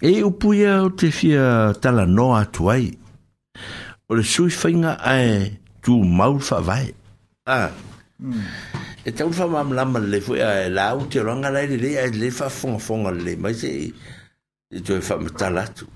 [0.00, 2.92] e upu ia o te fia tala noa atu ai.
[4.08, 6.92] O le sui whainga ai tu maulfa vai.
[7.46, 7.72] Ah.
[8.20, 8.44] Mm.
[9.06, 12.10] E tau fa mam lama le fu ia la u te ranga lai le ai
[12.12, 13.36] le fa fonga fonga le.
[13.36, 13.92] Mai se e,
[14.76, 15.86] e tu e fa matala atu.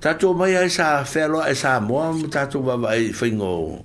[0.00, 3.80] Tato mai ai sa whelo ai e sa moa mu tato wawa ai whaingo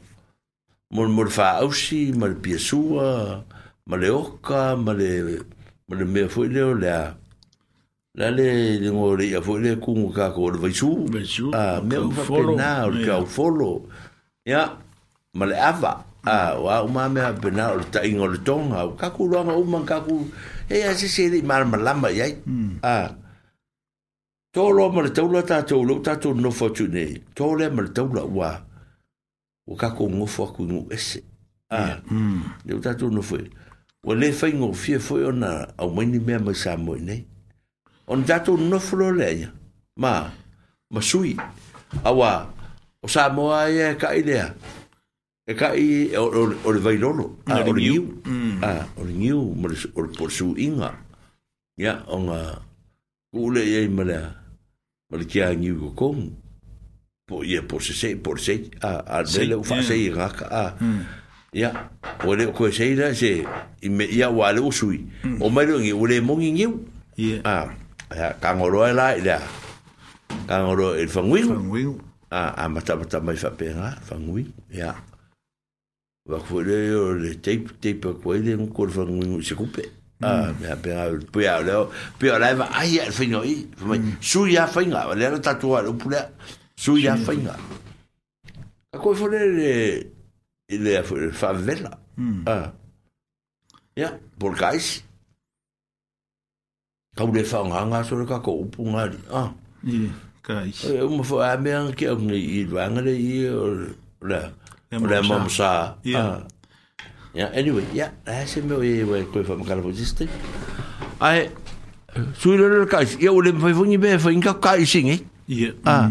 [0.93, 3.43] mor mor fa ausi, mar piasua,
[3.87, 4.95] mar le oka, mar
[5.99, 7.03] le mea fuileo le a.
[7.13, 7.27] Mm.
[8.19, 11.07] la le le ngore ia foi le kungu ka ko le vaisu
[11.55, 13.87] a me o pena o ka o folo
[14.45, 14.75] ya
[15.33, 18.83] ma le ava a wa o ma me a pena o ta ingo le tonga
[18.91, 20.27] o ka ku longa o man ka ku
[20.67, 22.27] e a se se le mal malama ya
[22.83, 23.15] a
[24.51, 26.03] tolo ma le taula ta tolo à, dạ, ừ.
[26.03, 28.51] ta to no fo tu ne tole ma le taula wa
[29.65, 31.23] o ka ko ngo fo ku ngo ese
[31.71, 31.95] a
[32.67, 33.37] le ta to no fo
[34.03, 37.23] o le fai ngo fie fo ona au mai ni me ma sa mo nei
[38.09, 39.51] on ni tatou nofolo leaia
[39.97, 40.31] ma
[40.89, 41.35] ma sui
[42.03, 42.49] aua
[43.03, 44.47] o sa moa ia e kaʻi lea
[45.45, 46.09] e kaʻi
[46.65, 48.03] o le vailolo o le giu
[48.97, 49.39] o le giu
[49.93, 50.89] o le suiga
[51.77, 52.59] ia oga
[53.31, 54.25] kuu leia i ma lea
[55.09, 56.33] ma le kia giu kokogu
[57.29, 60.63] po ia po se sei po se a a dele u fa sei ga a
[61.53, 62.25] ya mm.
[62.27, 63.45] o le ko sei da se
[63.85, 65.37] i me ia wa le usui mm.
[65.41, 66.65] o mai lo ngi ule le mo ngi ngi
[67.45, 67.55] a
[68.09, 69.37] ha kangoro lai dia
[70.49, 71.85] kangoro i fangui fangui
[72.31, 74.95] a a mata mata mai fa penga fangui ya
[76.27, 79.85] va fuere o le tape tape ko ile un cor fangui se coupe
[80.21, 83.69] a me ha penga poi a leo poi a leva ai al fino i
[84.19, 86.29] su ya fainga le era tatuar o pula
[86.75, 87.55] su ya fainga
[88.91, 89.71] a ko fuere le
[90.67, 91.93] ile fa vela
[92.47, 92.73] ah
[93.95, 95.05] ya por cais
[97.19, 99.19] tau le whanga ngā sore ka ko upu ngari.
[99.35, 99.51] Ah.
[99.83, 100.11] Yeah,
[100.43, 100.83] guys.
[100.87, 103.67] E uma wha amea ki au ni i wangare i o
[104.23, 104.47] la.
[104.91, 105.97] Le mamsa.
[106.03, 106.45] Yeah.
[107.35, 110.29] Yeah, anyway, yeah, I se me e we koe wha makala po jiste.
[111.19, 111.49] Ai,
[112.39, 115.17] sui lere ka isi, ia ule mwhai fungi bea wha inka ka isi ngi.
[115.47, 115.75] Yeah.
[115.83, 116.07] Ah.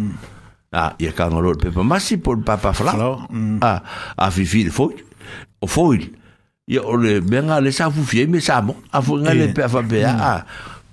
[0.69, 2.93] Ah, ia ka ngoro pe pa masi po papa fla.
[3.65, 3.81] Ah,
[4.17, 4.93] a fifi le foi.
[5.63, 6.05] O foi.
[6.69, 8.77] Ia ole benga le sa fufi me sa mo.
[8.93, 10.43] A fu ngale pe fa pe ah.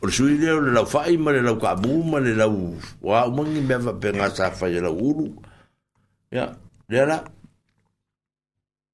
[0.07, 1.31] 做事业了，老快嘛！
[1.31, 1.81] 你老快嘛！
[2.19, 4.91] 你老快，我们没办法变那啥法子了。
[4.91, 5.33] 我们，
[6.29, 6.55] 呀，
[6.87, 7.23] 对啦。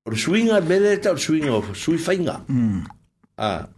[0.06, 2.46] 做生意啊，别得做生意啊，做生意快啊！
[3.36, 3.70] 啊，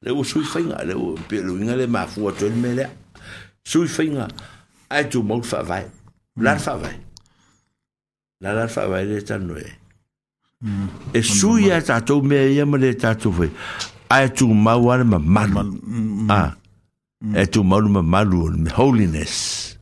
[0.00, 2.90] 然后生意快啊，然后别人啊，得满足我的命令啊。
[3.64, 4.28] 生意快啊，
[4.88, 5.88] 爱做毛发白，
[6.34, 6.94] 白发白，
[8.38, 10.68] 那白发白得才牛哎！
[11.14, 12.20] 哎，输呀咋做？
[12.20, 12.66] 咩呀？
[12.66, 13.32] 没得咋做？
[13.32, 13.48] 会
[14.08, 14.98] 爱做毛啊？
[15.02, 16.54] 慢慢啊！
[17.24, 17.36] Mm.
[17.40, 19.78] e tu malu ma malu me holiness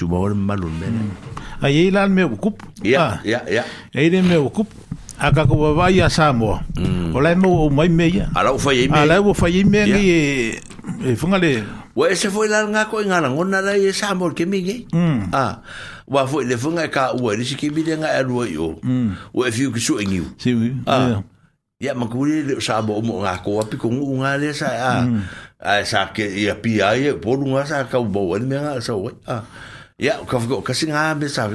[0.00, 0.88] tu malu ma malu me
[1.60, 2.56] a ye la me kup
[2.96, 3.20] ah.
[3.20, 4.64] ya ya ya e de me kup
[5.20, 5.96] a ka ko va mm.
[6.00, 6.56] ya samo
[7.12, 9.60] o la mo o mai me ya ala fa ye me ala wo fa ye
[9.62, 10.02] me ni
[11.04, 11.50] e funga e le
[11.92, 14.88] wa e se foi la nga ko nga ngona la ye samo ke mi ye
[14.88, 14.96] eh?
[14.96, 15.36] mm.
[15.36, 15.60] ah
[16.08, 18.80] wa foi le funga ka wa ri ki bi de nga alwo yo
[19.36, 20.56] wa fiu ki so ngiu si
[20.88, 21.20] ah
[21.80, 24.92] ya makuri le sa bo mo nga ko api ko ngu nga le sa a
[25.58, 28.60] a sa ke ya pi a ye bo lu nga sa ka bo wa me
[28.60, 29.40] nga sa wa a
[29.96, 31.48] ya ka fu ka sin nga be sa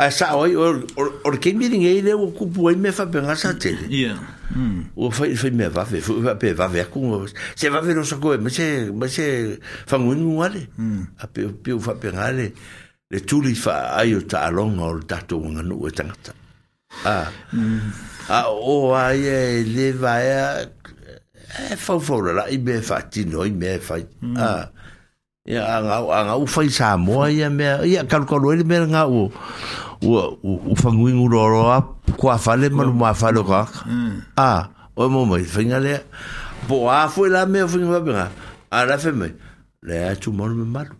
[0.00, 3.20] a sa wa or or ke mi ringe le o ku bo me fa pe
[3.20, 4.16] nga sa te ya
[4.56, 4.96] hmm.
[4.96, 7.20] o fa fa me va ve fu va pe va ve ku
[7.52, 10.64] se va ve no sa ko me se me se fa ngu ngu a le
[10.64, 11.00] hmm.
[11.20, 12.56] a pe pe fa pe nga le
[13.12, 16.40] le tuli fa ayo ta along or ta to nga no e tangata
[17.00, 17.32] Ah.
[17.56, 17.88] Mm.
[18.28, 20.68] ah, o ai e le vai a
[21.72, 24.36] e fa fo la i be fatti noi me fa mm.
[24.36, 24.60] ah.
[24.60, 24.70] a
[25.42, 29.02] ya anga anga u fai sa mo ai me ya kal kal le me nga
[29.08, 30.08] u u
[30.44, 31.78] u fa ngui ngu ro ro a
[32.20, 34.14] ko fa le ma ma fa lo ka mm.
[34.38, 35.94] Ah, o mo mo fa nga le
[36.68, 38.24] po a fo la me fo nga ba
[38.76, 39.28] a la fe me
[39.82, 40.94] le a e tu mo me malu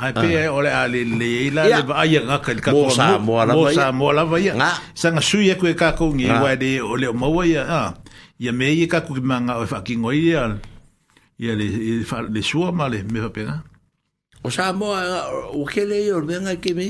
[0.00, 0.48] Ai pe ah.
[0.56, 1.80] ole a le le ila yeah.
[1.84, 4.80] le ba ia nga ka ka sa mo ala mo sa mo ala vai nga
[4.96, 6.40] sa nga sui e ko e ka ko ngi ah.
[6.40, 7.88] wa de ole mo wa ia ah.
[8.40, 10.56] ia me ia ka ku ma nga o fa ki ngoi ia
[11.36, 11.66] ia le
[12.08, 13.60] fa le sua ma le me fa pe nga
[14.40, 14.88] o sa mo
[15.60, 16.84] o ke le ia ben a ke me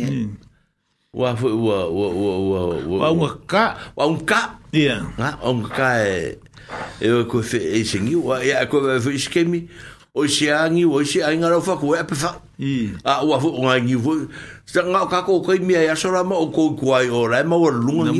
[1.11, 5.67] wa fu wa wa wa wa wa wa ka wa un ka ia nga un
[5.67, 6.39] ka e
[7.03, 9.67] e ko fe e singi wa ia ko fe iskemi
[10.13, 12.35] o se angi o se ai ngaro fa ko e pe fa
[13.07, 14.19] a o fa o ngi vo
[14.67, 17.47] sa nga ka ko ko mi ya so ra mo ko ko ai o ra
[17.47, 18.19] mo wor lu ngi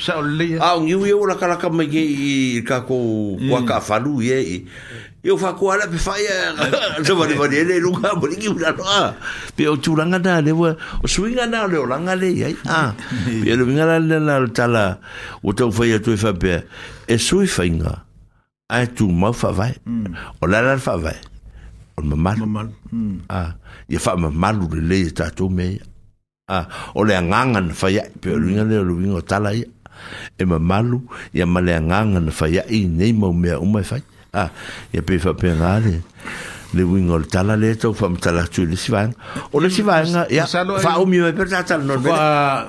[0.00, 0.60] sa o le a e e.
[0.64, 0.80] o e.
[0.88, 2.30] ngi o ye la kala ka me ye i
[2.64, 4.58] ka ko ko ka fa lu ye i
[5.24, 6.52] Eu fa ko ala pe fa ya.
[7.00, 8.84] Jo va va dele lu ka bo ngi ura no.
[9.56, 10.76] Pe o turanga da le o
[11.08, 12.52] swinga na le o langa le ya.
[12.68, 12.92] Ah.
[13.40, 15.00] Pe lu ngala le na tala.
[15.40, 16.68] O to fa ya tu fa pe.
[17.08, 18.04] E sui fa inga.
[18.74, 19.74] ai tu mau fa vai
[20.40, 21.16] o la la fa vai
[21.96, 22.68] o mamal mamal
[23.28, 23.40] a
[23.92, 25.64] ia fa mamal le le ta tu me
[26.56, 26.58] a
[26.94, 29.66] o le nganga na fa ia pe luinga le luinga tala ia
[30.38, 30.98] e mamalu
[31.38, 33.96] ia ma le nganga na fa ia i nei mau mea uma fa
[34.32, 34.48] a
[34.94, 35.94] ia pe fa pe ngale
[36.74, 39.10] le wingo le tala le tau fa mtala tu le sivang
[39.54, 40.44] o le sivang ia
[40.86, 42.16] fa o mi me per tala no fa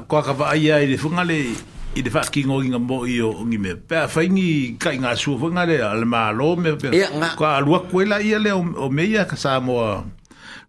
[0.09, 1.38] ko ka va ia i le funga le
[1.95, 5.40] i te whaki ngogi ngā mo i o ngi me pēr whaingi kai ngā sua
[5.41, 6.98] whanga le ala mā lō me pēr
[7.40, 9.91] kua alua kuela ia le o meia ka sā moa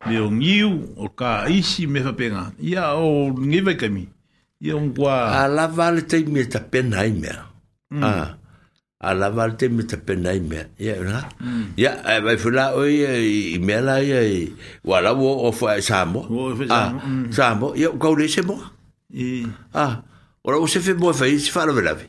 [0.07, 0.71] me o ngiu
[1.03, 4.05] o ka isi me wha pēnga ia o ngiwe kami
[4.63, 7.39] ia o ngua a la vale tei me ta pēna i mea
[7.91, 8.03] mm.
[8.03, 8.13] a
[9.11, 11.67] a la vale tei me ta pēna i mea ia o nga mm.
[11.81, 13.15] ia e vai whula o i e,
[13.59, 14.45] i mea la i
[14.87, 16.51] wala o o fwa sā moa
[17.41, 18.71] sā moa ia o kaurese moa
[19.75, 19.95] ah
[20.47, 22.05] Ora o se fe mo fai se fara vela vi.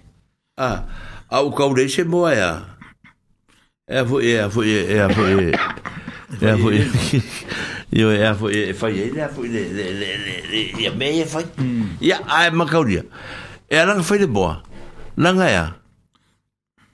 [0.57, 0.83] Ah,
[1.29, 2.53] a o kaure se mo ya.
[3.89, 5.49] E fo e fo e e fo e.
[6.41, 6.77] E fo e.
[7.97, 11.09] Yo e fo e fai e e fo e le le le le ya me
[11.17, 11.45] e fai.
[11.99, 13.09] Ya a ma kaure.
[13.69, 14.61] E ala nga fai de boa.
[15.17, 15.65] Nanga ya.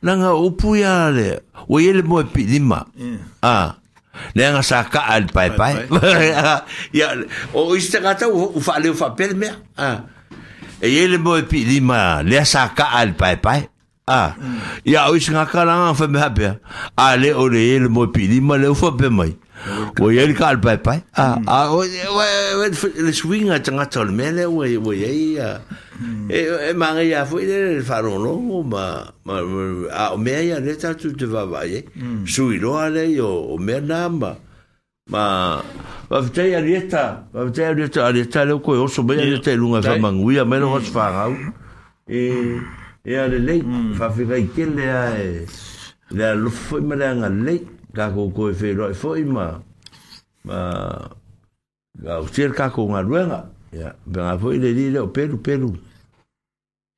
[0.01, 1.43] Nanga o pu ya le.
[1.67, 2.85] O ye le mo e pidima.
[3.43, 3.75] Ah.
[4.31, 5.75] Le nga sa ka al pai pai.
[6.95, 7.11] Ya
[7.53, 9.51] o istaka ta u fa le u fa pel me.
[9.75, 10.07] Ah.
[10.83, 13.39] e yele lima lesa ka al pai
[14.07, 14.35] a
[14.83, 16.59] ya o singa kala nga fa me hape.
[16.97, 19.31] Ale o le le mo pili ma le fa pe mai.
[20.01, 20.99] O ye ka al pai pai.
[21.15, 25.61] Ah, ah o le swing a tanga tol me le o o ye ya.
[26.27, 26.39] E
[26.69, 29.39] e manga ya fo le faro no ma ma
[29.95, 31.85] a o me ya le ta tu te va va ye.
[31.95, 32.25] Hmm.
[32.27, 34.35] Sui lo ale yo o me na ma.
[35.09, 35.61] ma
[36.09, 39.23] va vitai a rieta va vitai a rieta a rieta leo koe oso mai a
[39.23, 40.93] rieta e lunga sa manguia mai lo mm.
[40.95, 41.35] whangau
[42.07, 42.59] e
[43.03, 43.61] e a le lei
[43.97, 45.45] fa fika i ke lea e
[46.11, 47.59] lea foi ima lea nga lei
[47.93, 49.59] ka ko koe whee roi fo ima
[50.45, 51.09] ma
[52.03, 55.75] ka utier ka ko nga ruenga ya benga fo foi le li leo peru peru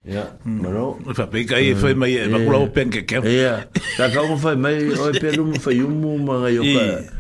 [0.06, 3.66] ya maro fa pika i foi ima i e, e makula o penke keo ya
[3.98, 7.14] ta ka o fo ima i o e peru mu fa yumu ma nga yoka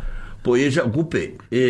[0.45, 1.61] po e sa kupe e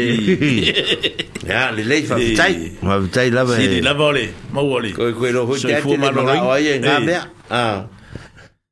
[1.47, 3.71] ya le le fa tai ma tai la va oh, hmm.
[3.71, 7.15] si la vole ma vole ko ko lo ho tai ma lo oye na be
[7.47, 7.87] ah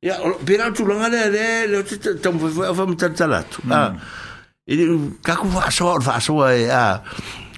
[0.04, 1.80] ya pera tu langa le le le
[2.20, 3.96] tam fa fa tala tu ah
[4.68, 4.76] e
[5.24, 7.00] ka ku fa so fa so e ah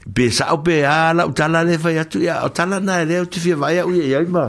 [0.07, 3.03] be sa o be ala u tala le fa ya tu ya o tala na
[3.11, 4.47] le tu fi va ya u ya ma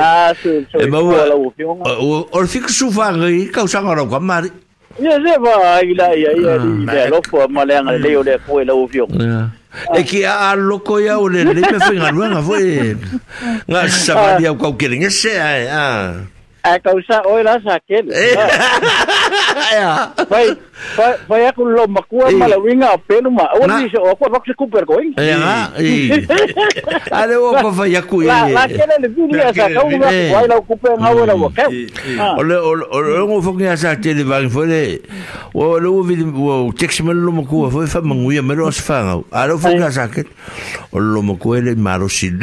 [0.75, 4.37] e ma u or fik su fa ngi ka sa ngoro kwa ma
[4.99, 8.11] ye se va ai la ya ya de ah, lo ko ma le ngal le
[8.11, 9.07] yo le ko le u fio
[9.95, 12.97] e ki a loko ya o le le pe fa ngal nga fo e
[13.71, 14.35] nga sa va ah.
[14.41, 16.35] dia ka ke ngi a ah.
[16.85, 18.07] kausa oira sa ken.
[19.73, 20.13] Ya.
[20.29, 20.51] Bai,
[21.29, 23.47] bai aku lo makua mala winga pelu ma.
[23.59, 24.99] O ni so aku box Cooper ko.
[25.19, 25.71] Ya.
[27.13, 28.29] Ale o pa vai aku ye.
[28.29, 31.69] La ken le vini sa ka un vai la Cooper ha ora o ka.
[32.41, 35.01] Ole ole ngo fo ni sa tele vai fo le.
[35.55, 39.21] O lo vi o text me lo makua fo fa manguia me lo sfa.
[39.33, 40.27] Alo fo ni sa ken.
[40.93, 42.39] O lo makua le maro sil.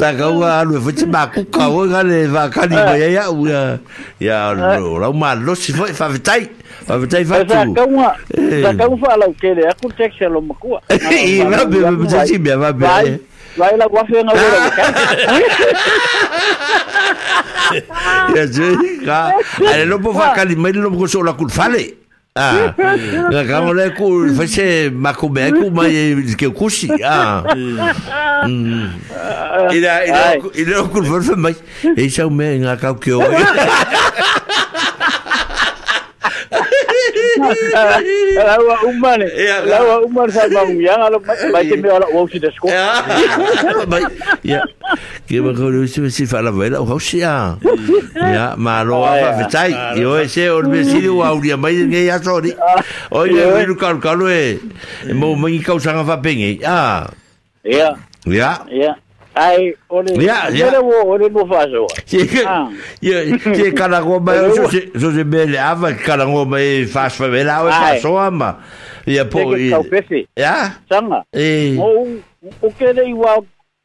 [0.00, 3.78] sakauga alue foi ti makuka gale faakali maiai aua
[5.00, 7.24] lau mlosi fofaafeaffea
[17.94, 21.94] fae lelo po faakai mai lel masoo laleale
[22.38, 22.74] Ah,
[23.56, 23.94] a mulher
[24.34, 26.86] vai ser macumeco, mas diz que eu curti.
[27.02, 27.42] Ah,
[28.44, 30.36] ele é
[30.78, 31.56] o curvão, mas
[31.96, 33.20] esse é o meu, a que eu.
[38.36, 39.20] lawa umman
[39.66, 41.02] lawa sa bang yang
[42.14, 43.02] wau si desko ya
[45.86, 46.50] si si fala
[47.00, 50.50] si ya ya yo ese
[51.58, 51.74] mai
[52.06, 52.18] ya
[55.86, 57.06] lu pengi ah
[57.64, 57.88] ya
[58.26, 58.90] ya ya
[59.36, 60.64] Ai, ore yeah, yeah.
[60.72, 61.82] Mele wo ore mo faso.
[61.84, 61.92] Oh.
[62.16, 62.72] Ye ah.
[63.04, 66.86] ye ye kana go ma so se so se mele ava kana go ma e
[66.88, 68.64] fas fa mele ave faso ama.
[69.04, 69.68] Ye po i.
[70.34, 70.76] Ya.
[70.88, 71.20] Sanga.
[71.36, 71.76] Eh.
[71.76, 72.16] O
[72.64, 73.36] o kere iwa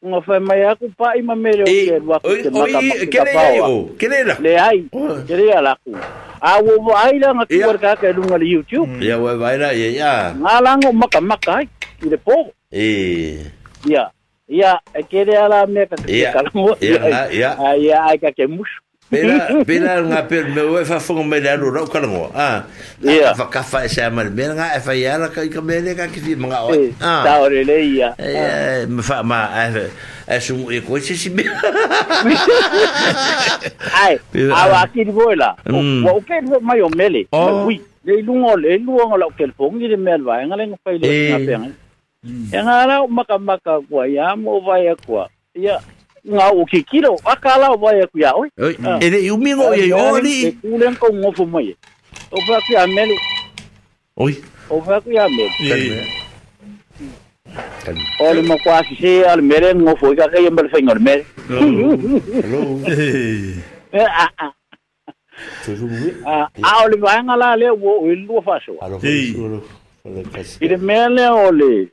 [0.06, 2.78] ngo fa mai aku pa i ma mele o e, ke wa ko te mata.
[2.80, 3.76] O kere ai o.
[4.00, 4.34] Kere la.
[4.40, 4.80] Le ai.
[5.28, 5.92] Kere ala ku.
[6.40, 7.76] A wo wo ai la ngatu yeah.
[7.76, 8.88] ka ke lunga le YouTube.
[8.88, 9.04] Mm.
[9.04, 10.32] Ya wo vai la ye ya.
[10.32, 11.68] Ngalango maka maka ai.
[12.00, 12.56] Ile po.
[12.72, 13.36] Eh.
[13.84, 14.08] Ya.
[14.08, 14.10] Yeah.
[14.52, 14.72] Iya,
[15.08, 16.76] kira ala me ka kalamo.
[16.76, 17.00] Iya,
[17.32, 17.50] iya.
[17.72, 18.68] Iya, ai ka ke mus.
[19.12, 22.28] Pela, pela nga per me o fa fongo me la ro ka ngo.
[22.36, 22.64] Ah.
[23.00, 23.32] Ia.
[23.36, 26.08] Fa ka fa sa mal me nga fa ya la ka ka me le ka
[26.12, 26.68] ki fi mga o.
[27.00, 27.20] Ah.
[27.24, 28.12] Ta ore le ia.
[28.20, 31.44] Eh, me fa ma é um e coisa se me
[33.92, 34.16] ai
[34.54, 36.06] a ki di bola mm.
[36.06, 37.66] o o ke mai o mele o oh.
[37.68, 40.94] wi le lungo le lungo la o telefone ni me alva nga le ngo fa
[40.94, 41.52] le na pe
[42.26, 45.80] e ngara maka maka kua ia mo vai kua ia
[46.26, 48.48] nga o ki kilo akala o vai kua oi
[48.86, 48.98] ah.
[49.02, 51.74] e de umi ngo ye ori e kulen ko ngofo mai
[52.30, 53.16] o va ki amelu
[54.16, 54.34] oi
[54.70, 56.06] o va ki amelu
[58.24, 60.96] O le mo kwa si se al mere ngo fo ka ka yembal fe ngor
[61.00, 61.22] mere.
[61.52, 62.80] Hello.
[63.92, 64.52] Ah ah.
[66.64, 68.72] Ah o le vanga la le wo ilu fa so.
[68.80, 68.98] Hello.
[70.64, 71.92] Ile mele o le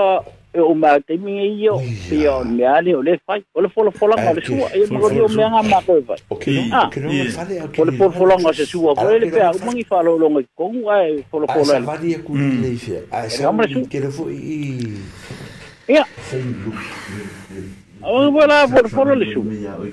[0.53, 3.69] e o ma te mi yo pe o me ali o le fai o le
[3.69, 6.67] folo folo ka le sua e mo ri o me nga ma ko fai okay
[7.79, 10.29] o le folo folo nga se sua ko le pe o mangi fa lo lo
[10.35, 13.55] nga ko nga e folo folo a sa va dia ku le fi a sa
[13.87, 14.59] ke le foi i
[15.95, 16.03] ya
[18.05, 19.41] Ua la por foro le su.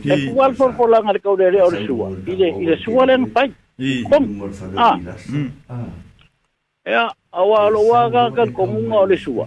[0.05, 2.11] E kua for for la ngar kau dere or sua.
[2.27, 3.53] Ile ile sua len pai.
[4.11, 4.25] Kom.
[4.77, 4.99] Ah.
[6.87, 9.47] Ya awa lo wa ga ka komunga ole sua.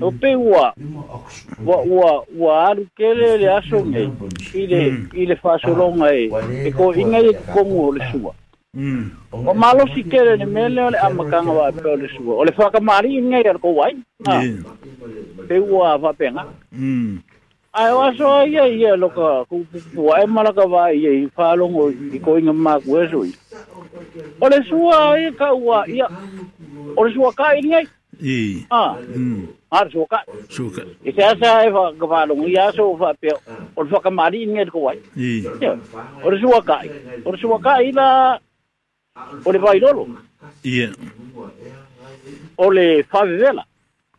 [0.00, 0.74] O pe ua.
[2.38, 4.08] Wa ar kele le aso nge.
[4.54, 4.80] Ile
[5.14, 6.28] ile fa so longa e.
[6.66, 8.32] E ko inga ye komu ole sua.
[9.32, 12.34] O malo si kere ni mele ole amakanga wa pe ole sua.
[12.34, 13.94] Ole fa ka mari inga ye ko wai.
[15.48, 16.44] Pe ua va penga.
[16.72, 17.18] Mm.
[17.76, 20.90] Ai wa so ye ye lo ka ku ku ku ai e mala ka wa
[20.94, 23.32] ye fa lo ngo i ko inga ma ku eso i.
[24.40, 26.06] Ole sua ai e ka wa ia.
[26.96, 27.86] Ole sua ka i ngai.
[28.22, 28.38] I.
[28.70, 28.94] Ha.
[29.10, 29.50] Mm.
[29.74, 30.22] Ar sua ka.
[30.54, 30.82] Sua ka.
[31.02, 33.34] I sa sa ai fa ka fa lo ngo ia so fa pe.
[33.74, 34.98] Ole fa ka ma ri ngai ko wai.
[35.18, 35.42] I.
[36.22, 36.78] Ole sua ka.
[37.26, 38.38] Ole sua ka i la.
[39.50, 40.04] Ole vai lo lo.
[40.62, 40.92] I.
[42.54, 43.66] Ole fa vela.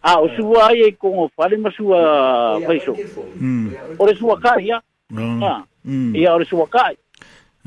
[0.02, 2.96] ha o su wa ye ko o fai ma su a fai so
[3.40, 3.68] mm.
[4.00, 4.82] o re su wa kai ya
[5.40, 5.64] ha
[6.14, 6.98] ya o re su wa kai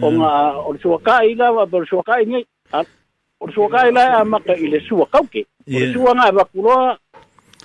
[0.02, 2.84] o nga o re su wa kai la va per su wa kai ni ah.
[3.40, 6.12] o re su wa kai la ma ka ile su wa kauke o su wa
[6.14, 6.98] nga va kuloa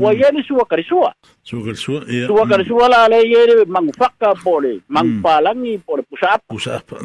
[0.00, 0.20] wa hmm.
[0.20, 1.14] ya ni suwa kari suwa.
[1.42, 2.26] Suwa kari suwa, iya.
[2.26, 2.68] Suwa kari hmm.
[2.68, 5.22] suwa la ala ye ni mangu faka po le, mangu hmm.
[5.22, 6.44] pa langi po le pusa apa.
[6.54, 6.96] Pusa apa,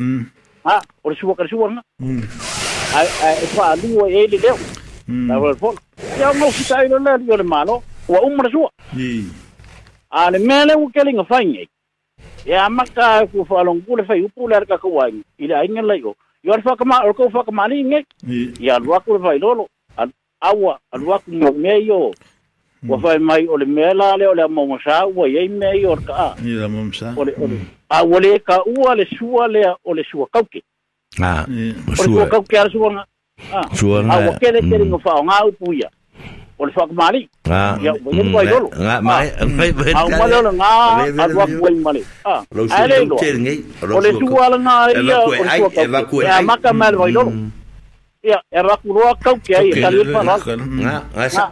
[0.63, 1.81] Ha, o le suwa kari suwa nga.
[2.95, 4.57] Ai, ai, e faa lu wa ye ni leo.
[5.07, 5.75] Na wala po.
[6.19, 8.71] Ya ngau si tae lo lea le malo, wa umra suwa.
[8.97, 9.25] Ii.
[10.11, 11.25] A mele u kele nga
[12.45, 15.21] Ya maka ku faa longu le fai upu le arka kua ngay.
[15.37, 16.15] Ila inga lai o.
[16.43, 18.03] Yo le faa kama, orko faa kama ni ngay.
[18.29, 18.53] Ii.
[18.59, 19.67] Ya luaku le fai lolo.
[20.41, 22.11] Awa, luaku ngay yo.
[22.87, 25.81] wa fai mai o le mea la le o le amamasa ua iai mea i
[25.81, 30.61] le amamasa ole ole a ua lē kaua le sua lea o le sua kauke
[31.21, 33.05] a o le sua kauke ala suaga
[34.13, 35.89] a ua kelekelego faaogā upu ia
[36.59, 37.29] o le faakamālii
[37.83, 39.31] ia ua ia luai lolo auma le
[39.85, 39.91] o
[41.01, 42.01] le gā aluaku ai ma le
[42.71, 46.91] ae le iloa o le sua alagā ia o le sua kauke e amaka mea
[46.91, 47.11] le vai
[48.25, 51.51] ia e rakuloa kauke ai e talifa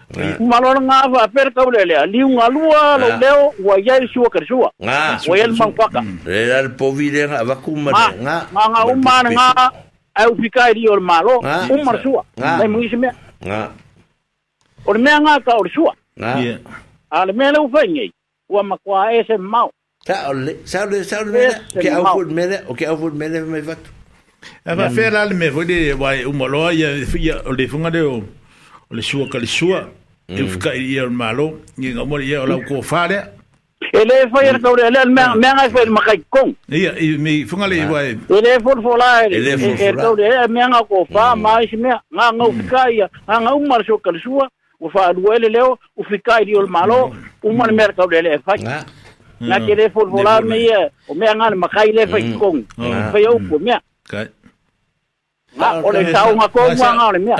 [0.39, 4.45] malona nga per ka ule le ali un alua lo leo wa ya sua ker
[4.45, 8.81] sua wa ya man kwaka le dal po vile nga va ku nga nga nga
[8.87, 9.71] u nga
[10.15, 13.09] au fika ri or malo u mar sua dai mu isme
[13.45, 13.71] nga
[14.85, 16.35] or me nga ka or sua nga
[17.11, 18.07] al me le u fa ngi
[18.49, 19.71] wa ma kwa ese mau
[20.05, 21.47] sa ole sa ole sa ole
[21.79, 23.89] ke au fut mele o ke au fut mele me vatu
[24.65, 28.19] Ava fela le me vodi wa umaloa ya fia o le funga de o
[28.89, 29.85] le sua ka le sua
[30.35, 30.47] e mm.
[30.49, 33.23] fika ia malo i ngomori mo ia la ko fare
[33.93, 34.61] ele foi era mm.
[34.63, 35.39] sobre ele me mm.
[35.41, 39.25] me ngai foi makai kong ia i mi funga le vai ele for for la
[39.25, 39.51] ele
[40.01, 43.83] sobre ele me nga ko fa mais me nga nga fika ia nga um mar
[43.85, 44.47] so kalsua
[44.79, 47.11] o fa do ele leo o fika i o malo
[47.43, 48.83] um mar mer ka ele fa ah.
[49.39, 52.59] na que ele for for me ia o me nga makai le foi kong
[53.11, 53.71] foi o me
[54.09, 54.27] ka
[55.59, 57.35] Ah, oleh tahu ngaku ngaku oleh mia.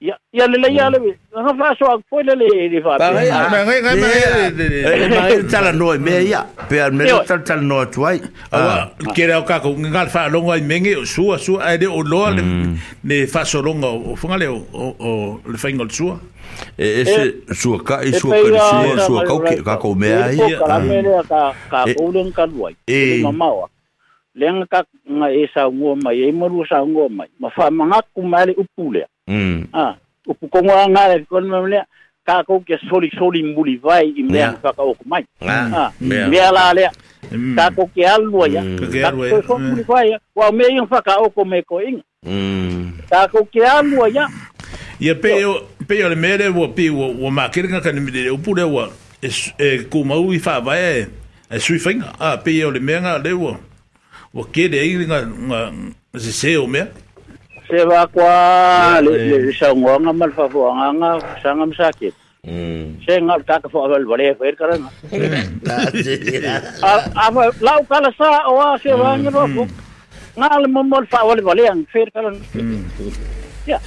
[0.00, 0.62] Ya, ya le mm.
[0.62, 0.94] la ya ah, ah.
[0.94, 1.12] eh, le.
[1.34, 2.98] Nga fa so foi le le ni fa.
[3.02, 5.08] Ba ngai ngai ngai ngai.
[5.10, 6.42] Ma ngai tala no me ya.
[6.70, 8.20] Pe al me tala tala no tuai.
[8.54, 12.30] Awa kere o kako nga fa longo i mengi sua sua ai de o lo
[12.30, 12.42] le
[13.04, 16.14] ne fa so longo o funga le o o le fa ingol sua.
[16.78, 20.38] E ese sua ka e sua ka sua sua ka ke ka ko me ai.
[20.62, 21.42] Ka me le ka
[21.74, 22.72] ka o le ka luai.
[22.86, 23.50] E mama
[29.28, 29.66] Mm.
[29.74, 29.94] Ah,
[30.26, 31.82] o pukongo anga le kon mamle
[32.26, 35.24] ka ko ke soli soli mbuli vai i mea ka ka ok mai.
[35.40, 36.88] Ah, mea la le.
[37.32, 37.54] Mm.
[37.56, 38.00] Ka ko ke que
[38.52, 38.62] ya.
[39.04, 42.00] Ka ko ko mbuli vai wa me yung fa ka ok me ko ing.
[42.24, 43.04] Mm.
[43.10, 44.26] Ka ko ke alua ya.
[45.00, 48.30] Ia pe eu pe eu le mere wo pe wo wo ma ka ni mele
[48.30, 48.88] o pure wo.
[49.58, 51.06] E ku mau i fa vai
[51.50, 51.78] e sui
[52.18, 53.56] Ah, pe eu le mea le wo.
[54.32, 55.72] Wo kere i nga nga
[56.18, 56.66] se se o
[57.70, 61.10] se va kwa le le shang wa nga mal nga nga
[61.42, 62.14] shang am sakit
[62.46, 65.46] mm se nga ka ka fo al bale fer kar nga hmm.
[65.68, 66.64] lah.
[66.88, 66.90] a
[67.22, 69.62] ah, a la ka la sa o a se va nga ro fo
[70.38, 72.82] nga le mo mal fa al bale ang fer kar nga hmm,
[73.70, 73.78] ya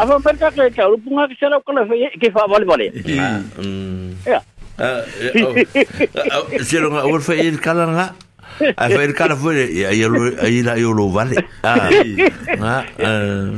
[0.06, 2.88] va per ka ka ka ru nga ka se la fe ke fa al bale
[3.06, 4.10] hmm.
[4.32, 4.40] ya
[6.68, 8.06] se lo nga ur fe il kala nga
[8.76, 11.36] Ai whaere kara whaere, eu aí i o lo vale.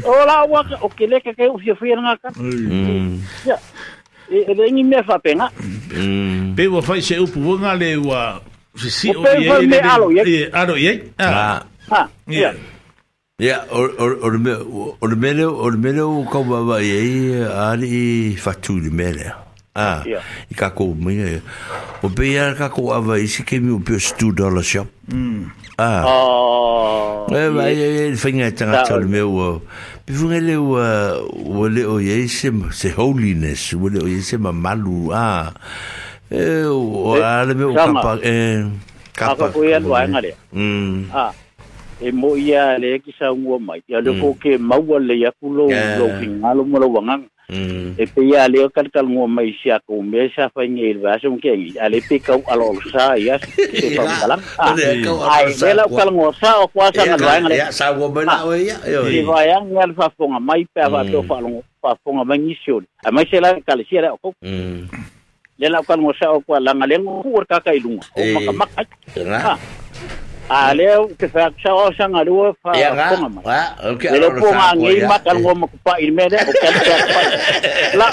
[0.04, 3.56] O la ua, o que leke ke usia whia ngā ka.
[4.30, 5.02] E rengi não.
[5.06, 5.50] whapenga.
[6.56, 8.40] Pe ua whai se upu wanga se ua...
[9.16, 10.48] O pe ua me alo iei.
[10.52, 11.02] Alo iei?
[11.18, 11.62] Ah.
[11.90, 12.54] Ah, ia.
[13.42, 19.32] Ia, o le mele o kau wawa iei, ari i whatu le mele.
[19.74, 20.22] Ah, yeah.
[20.46, 21.40] i ka kou minga ia.
[21.98, 24.86] O pe ia ka kou awa isi ke mi o pe stu dollar shop.
[25.10, 25.50] Mm.
[25.74, 26.02] Ah.
[26.06, 27.26] Oh.
[27.26, 29.58] E wa e e whainga tanga tala me ua.
[30.06, 34.22] Pe funga le ua ua le o ye se, se holiness, ua le o ye
[34.22, 35.10] se ma malu.
[35.10, 35.50] Ah.
[36.30, 38.22] E o a le me o kapa.
[38.22, 38.62] E
[39.10, 39.50] kapa.
[39.50, 40.38] Aka koe anu aenga rea.
[40.54, 41.10] Mm.
[41.10, 41.34] Ah.
[41.98, 43.82] E mo ia le ki sa ungua mai.
[43.90, 47.33] Ia le koke maua le ia kulo lo ki ngalo mo la wanganga.
[47.48, 47.94] Mm.
[48.00, 51.12] E pe ia leo kat kal ngua mai sia ko me sa fa ngi va
[51.20, 54.36] so ke ngi ale pe ka alo sa ia se ah, pa kala
[55.36, 58.24] ai me la kal ngua sa o kwa sa ngal vai ngale sa wo me
[58.24, 61.36] o ah, ia yo i va ia ngal fa fonga mai pe va to fa
[61.44, 61.76] longo mm.
[61.84, 64.88] fa fonga mai ngi sio a mai se la kal sia la ko mm.
[65.60, 68.52] le la kal ngua sa o kwa la ngale ngua ka ka ilunga o maka
[68.88, 69.58] maka
[70.48, 72.10] aleo te fa cha kan
[75.40, 76.94] ngo mo pa i mele o kan ta
[77.96, 78.06] la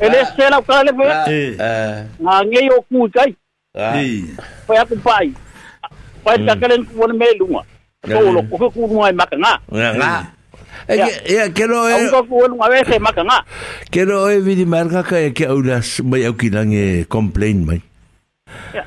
[0.00, 0.76] ele se la ka
[2.20, 2.78] nga ngi o
[3.14, 3.30] kai
[4.66, 7.06] fa ya ku fa ta ka len ku
[8.04, 10.12] to lo ku ku mo ai ma ka nga nga
[10.88, 12.08] Ya, kero e...
[12.08, 13.44] Au ko unga vese maka nga.
[13.92, 17.82] Kero e vidi marka ka ke aulas mai au kilange complain mai.
[18.72, 18.86] Ya.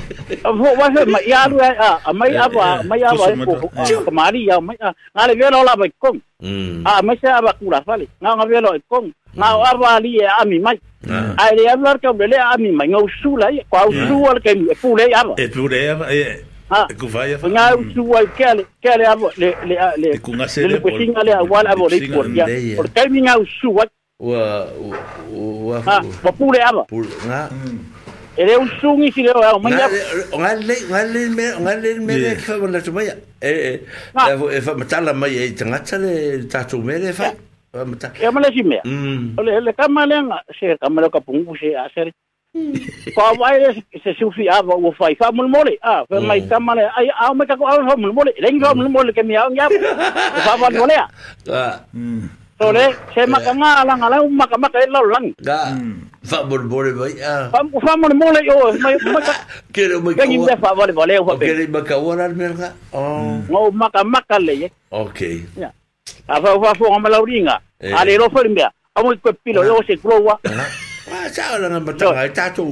[0.43, 3.69] Avo wa he mai alu a a mai ava mai ava ko
[4.05, 6.19] ko mari ya mai a ngale velo la bai kong.
[6.85, 8.07] A mai se ava kula fale.
[8.23, 9.11] Nga nga velo e kong.
[9.35, 10.77] Nga ava li e ami mai.
[11.37, 14.55] Ai le ava ka bele ami mai ngau su la ko au su al ke
[14.55, 15.33] mi pu le ava.
[15.37, 16.45] E pu le ava e
[16.97, 17.49] Ku vai fa.
[17.49, 20.17] Nga su wa kele kele avo le le le.
[20.23, 20.79] Ku nga se le.
[20.79, 22.45] Ku singa le ava avo le por ya.
[22.79, 23.83] Por kai mi ngau su wa.
[24.21, 24.65] Wa
[25.35, 25.83] wa.
[25.85, 25.99] Ah,
[26.31, 26.83] pu le ava.
[26.87, 27.49] Pu nga.
[28.37, 29.87] ere un sungi si le o un Nga
[30.31, 33.13] un nga le me nga le me le fa mo la tumaya.
[33.41, 36.13] eh E e fa matala mai e tangata le
[36.51, 37.27] tatu me le fa.
[37.71, 38.13] Fa matala.
[38.15, 38.77] E mo le si me.
[39.39, 42.07] Ole le kamale nga se kamale ka pungu se a ser.
[43.35, 43.59] vai
[44.03, 45.73] se se ufi a o fai fa mo mole.
[45.83, 48.31] Ah, fa mai kamale ai a me ka ko a mo mole.
[48.43, 49.65] Le nga mole ke mi a nga.
[50.47, 50.95] Fa va mole.
[51.03, 51.83] Ah.
[52.61, 52.77] se mm.
[52.77, 52.93] lang.
[53.09, 53.39] Fa Fa
[56.69, 57.57] ah.
[58.45, 58.57] yo,
[60.99, 61.17] fa le.
[64.91, 65.35] Okay.
[65.57, 65.69] Ya.
[66.27, 67.55] fa fo ngama ringa.
[68.91, 69.95] Ale ko pilo yo se
[71.31, 71.57] sa
[71.97, 72.65] ta ta to.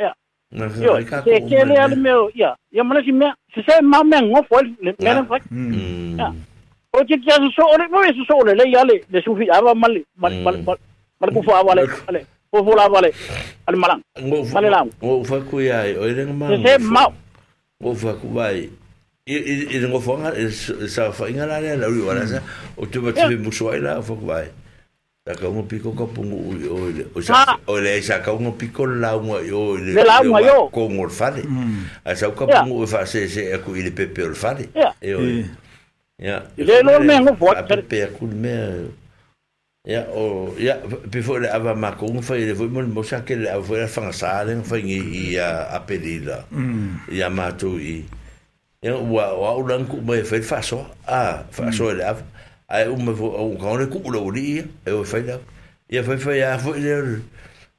[0.00, 0.10] Ya.
[0.82, 2.56] Yo, se kele al meu, ya.
[2.72, 6.28] Ya mana si me, se se ma me me Ya.
[6.92, 9.48] o te kia su so ole mo su so ole le yale le su fi
[9.50, 13.10] ava mal mal mal mal ku fa vale vale o fo la vale
[13.66, 14.02] al malang
[14.52, 17.06] vale la o fa ku ya o le ma se ma
[17.82, 18.66] o fa ku vai
[19.30, 20.34] i i i ngo fo nga
[20.90, 22.42] sa fa inga la la ri wala sa
[22.76, 24.50] o te ba te mu so ila o fa ku vai
[25.22, 28.82] ta ka mo pico ka pungu o o sa o le sa ka mo pico
[28.86, 31.46] la mo yo le la mo yo ko ngor fa le
[32.02, 34.66] a sa ka pungu fa se se ku ile pepe o fa le
[34.98, 35.22] e o
[36.20, 36.44] Ja.
[36.56, 38.54] Le lo me ngo fo per per kul me.
[39.88, 40.60] Ja o øh.
[40.64, 40.74] ja
[41.12, 43.48] pe fo le ava ma ko un fa le fo mo mo sa ke le
[43.48, 46.44] ava la fa sa le fa ngi i a a pedida.
[47.08, 48.04] Ja ma tu i.
[48.84, 50.60] Ja wa wa u ku me fe fa
[51.06, 52.04] Ah fa so le
[52.68, 55.38] Ai un me fo un ka le ku lo li e o fe la.
[55.88, 56.18] Ja fe mm.
[56.20, 56.94] er fe ja fo le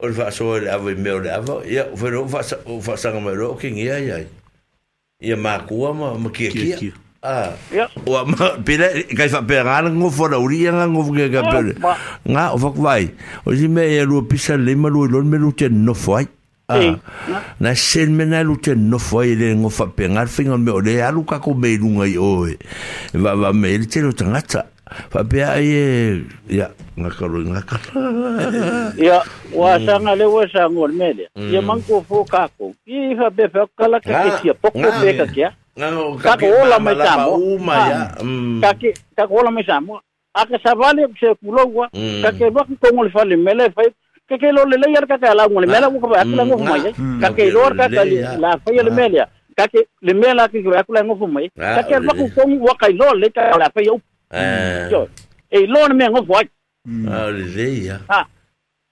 [0.02, 1.62] o le fa so le ava me o le ava.
[1.66, 2.42] Ja fo lo fa
[2.96, 4.26] sa o lo ke ngi ai ai.
[5.22, 6.90] Ja ma ku ma ma ke ke.
[7.22, 7.54] Ah.
[7.70, 7.86] Ya.
[8.02, 8.26] Wa
[8.58, 11.64] bila kai fa perana ngo fo la uri ah, nga ngo ge ga per.
[12.26, 13.14] Nga o fa kwai.
[13.46, 16.16] O si me ya lu pisa le ma lu lo me lu te no fo
[16.18, 16.26] ai.
[16.66, 16.98] Ah.
[17.62, 20.70] Na sen me na lu te no fo ai le ngo fa penga fingo me
[20.74, 22.48] o le a lu ka ko me lu ngai o.
[23.14, 24.66] Va va me le te lu tanga ta.
[25.08, 25.88] Fa pe ai e
[26.50, 26.68] ya
[26.98, 27.78] nga ka lu nga ka.
[28.98, 29.22] Ya
[29.54, 31.30] wa sa nga le wa sa ngol me le.
[31.38, 31.54] Mm.
[31.54, 32.74] Ya man ko fo ka ko.
[32.82, 35.54] Ki fa be fa kala ka ke ti poko be ka ke.
[35.74, 38.06] kakoola uma ya
[38.60, 39.16] kake mm.
[39.16, 40.00] kakoola maisamo
[40.34, 41.88] akasavale kusekulaua
[42.22, 42.50] kake mm.
[42.54, 43.90] vakikogole falemela efai
[44.28, 48.78] kake lo lelei ar kake alau galemela ukafa akulagofu mai kake lo ar kake lafai
[48.78, 49.26] alemelea
[49.56, 54.00] kake lemela keke akulagofu mai kake ar vakukogu wakailo lei kakalafai au
[55.50, 56.48] ei lo na meagofu ai
[57.12, 58.26] ah, lelei a ah,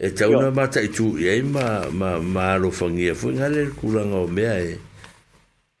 [0.00, 4.16] e tau na mata i tu i ai ma, ma, ma alofangia fui ngare kuranga
[4.24, 4.78] o mea e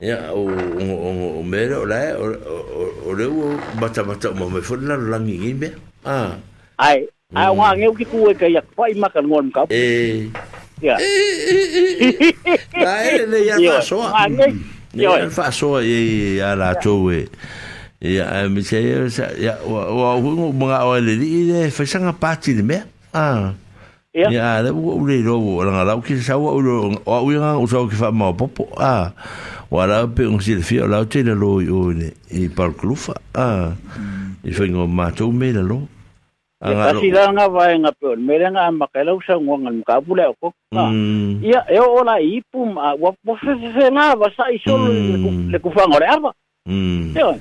[0.04, 4.34] ia o, o, o, o mea o lae o, o, o leo mata mata o
[4.36, 5.72] mame fui na langi ngi mea
[6.04, 6.36] ah.
[6.78, 10.28] ai a wā ngeu ki kue ka ia kwai maka ngon ka e
[10.84, 11.00] ia
[12.76, 14.28] na e le ia fasoa
[14.92, 15.96] ia fasoa e
[16.36, 17.24] ia lātou e
[18.04, 19.00] ia mi se ia
[19.40, 22.84] ia o o hungo mga o le li le fesanga pati le mea
[23.16, 23.56] ah
[24.12, 27.86] ia le ua ure rovo langa lau ki sau wa ure wa uinga o sau
[27.86, 29.14] ki wha mau popo a
[29.70, 33.14] wa lau pe un si le fia lau te le lo i oine i parkulufa
[33.38, 33.70] a
[34.42, 35.78] i whaingo mātou me le lo
[36.60, 40.28] Ia kasi la nga vai nga pe on mere nga makela usa ngongan ka pula
[40.44, 40.52] ko.
[41.40, 45.56] Ia e ola ipum a wa po se se na va sa i solo le
[45.56, 46.28] ku fa ngore ava.
[46.68, 47.32] Ia.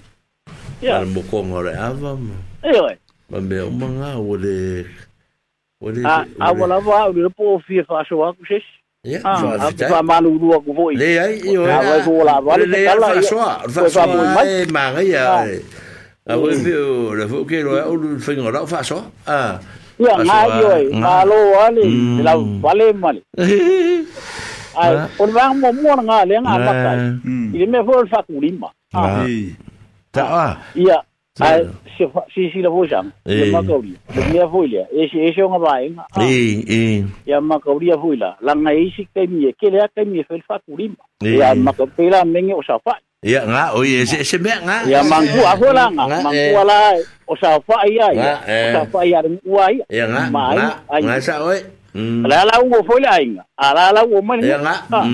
[0.79, 2.15] Ia mo ko ngore ava.
[2.63, 2.95] Ia.
[3.27, 4.87] Ba me o manga o le
[6.39, 9.15] aualava aulele po ofia fa'aso aku sesi
[9.87, 15.23] fa'amalulu aku fo'i le ai ioae folavaleaalafa'asoa fa'asoa e magaia
[16.27, 19.03] aue feo le fo'u ke loa aulu faigola'u fa'asoa
[20.03, 21.81] ia gaio ai galo ale
[22.27, 23.21] lau vale male
[24.75, 26.99] ai o le vagamuamua na gale galakai
[27.55, 28.67] i le mea fo'i o le fa'akulima
[30.11, 30.99] ta'a ia
[31.39, 31.55] 啊，
[31.97, 46.73] 是是是了，不想，也冇够力，你也会了，也是也是我爸应啊，哎哎，也冇够力也会了，人家也是给米，给了给米分发鼓励嘛，也冇够，别人没有少发，也啊，我也是是没啊，也忙过啊，过了啊，忙过了，
[47.39, 51.63] 少发呀，少发呀，我呀，也啊，忙啊，忙啥喂？
[51.97, 55.05] ala ala wo foi la inga ala ala wo man ya nga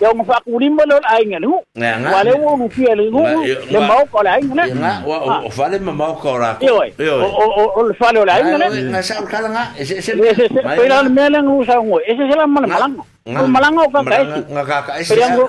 [0.00, 3.78] ya ngo fa ku limba lo ainga nu wale wo lu pia le ngo le
[3.80, 7.80] mau ko la inga nga wa o fale ma mau ko ra ko o o
[7.88, 10.12] le fale la inga nga sa ka nga ese ese
[10.52, 14.04] pe la me la ngo sa ngo ese se la mal malang ngo malang ka
[14.04, 15.44] ka ese nga ka ka ese pe ngo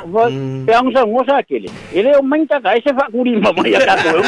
[0.65, 3.51] pe ngo sa ngo sa kele ele o man ta ka ese fa ku limba
[3.51, 4.19] ma ya ka ko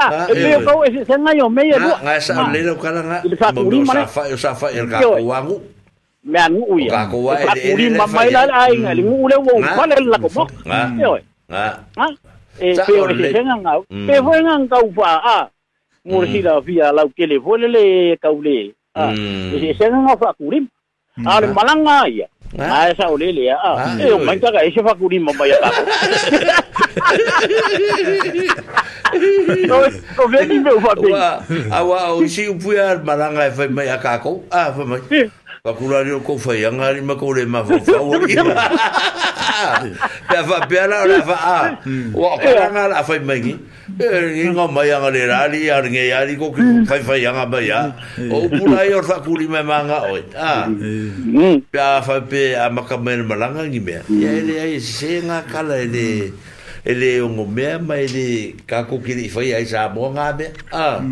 [0.00, 3.00] e pe ko e se ngai o me e lo nga sa le lo kala
[3.08, 3.18] nga
[3.54, 5.56] mo sa fa yo sa fa el ka ko wangu
[6.30, 9.02] me anu u ya ka ko wa e le ma mai la ai nga le
[9.08, 11.12] ngu le wo pa le la ko mo nga nga
[12.64, 13.74] e pe o se se nga
[14.06, 15.38] pe fo nga ka u pa a
[16.08, 17.84] mo si la via la ke le fo le le
[18.22, 18.56] ka u le
[18.96, 19.04] a
[19.52, 20.64] e se nga fa kurim
[21.28, 22.26] a le malanga ia
[22.58, 22.90] Ha?
[22.90, 23.62] Ah, saya boleh lihat.
[23.62, 23.94] Ah.
[23.94, 25.74] Ha, eh, orang minta kat Isyaf aku ni membayar tak.
[30.18, 30.90] Kau beli ni berapa?
[31.46, 34.42] Awak, awak, si upuyar barangai lah, fahamai akak aku.
[34.50, 35.30] Ah, fahamai.
[35.60, 38.32] Pa kula ni ko fa yanga mafu, ma ko le ma fa fa wo la
[41.04, 41.78] la fa a.
[42.16, 43.52] Wa ko na la fa me ni.
[44.00, 44.08] E
[44.40, 47.44] ni nga ma yanga le ra li ar nge ya ko ki fa fa yanga
[47.44, 47.92] ba ya.
[48.32, 50.16] O kula yo sa kuli me ma nga o.
[50.32, 50.64] A.
[51.60, 52.24] Pe fa a
[52.72, 54.00] ma ka me ma langa ni me.
[54.08, 54.56] Ya mm.
[54.64, 56.32] ai se nga kala ele,
[56.88, 59.92] ele o mo me ele ka ko ki fa ya sa
[60.72, 61.04] Ah.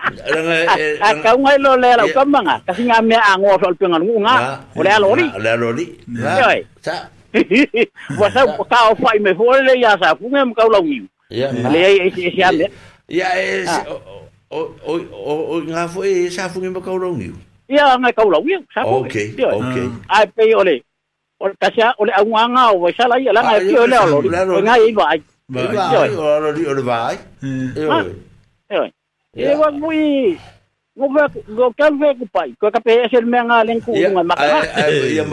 [0.06, 2.56] Ranga ka ngai lo le ra ka manga.
[2.70, 4.34] Ka singa me ango sol pengan ngu ah, nga.
[4.54, 5.26] Ah, ole lori.
[5.34, 5.86] Ole lori.
[6.38, 6.60] Yoi.
[6.86, 7.10] Sa.
[8.20, 11.00] Wa sa ka o fai me fo le ya sa fu ngem ka lo ngi.
[11.34, 11.50] Ya.
[11.52, 12.06] Le ya ya
[12.38, 12.66] ya me.
[13.10, 13.28] Ya
[14.54, 14.94] o o
[15.34, 17.32] o nga fo e sa fu ngem ka lo ngi.
[17.68, 18.56] Ya nga ka lo ngi.
[18.74, 19.02] Sa fu.
[19.10, 19.34] Okay.
[19.34, 19.88] Okay.
[20.14, 20.86] Ai ah, pe ole
[21.38, 24.92] o tasia o le auanga o sala ia la ngai o le o ngai i
[24.94, 25.18] vai
[25.50, 27.16] vai o lo di o le vai
[28.74, 28.76] e
[29.38, 30.34] e wa mui
[30.98, 34.66] ngoka ngoka ve ku pai ko ka pe sel me nga len ku nga maka
[34.90, 35.24] ia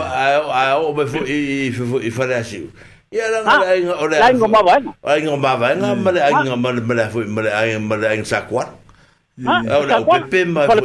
[0.52, 2.68] a o be fu i fu i fa la si
[3.08, 3.56] ia la nga
[4.04, 7.48] o le ai ngoma vai ai ngoma vai nga male ai ngoma male fu male
[7.48, 8.68] ai male ai sa kwat
[9.40, 10.76] o le pepe ma fu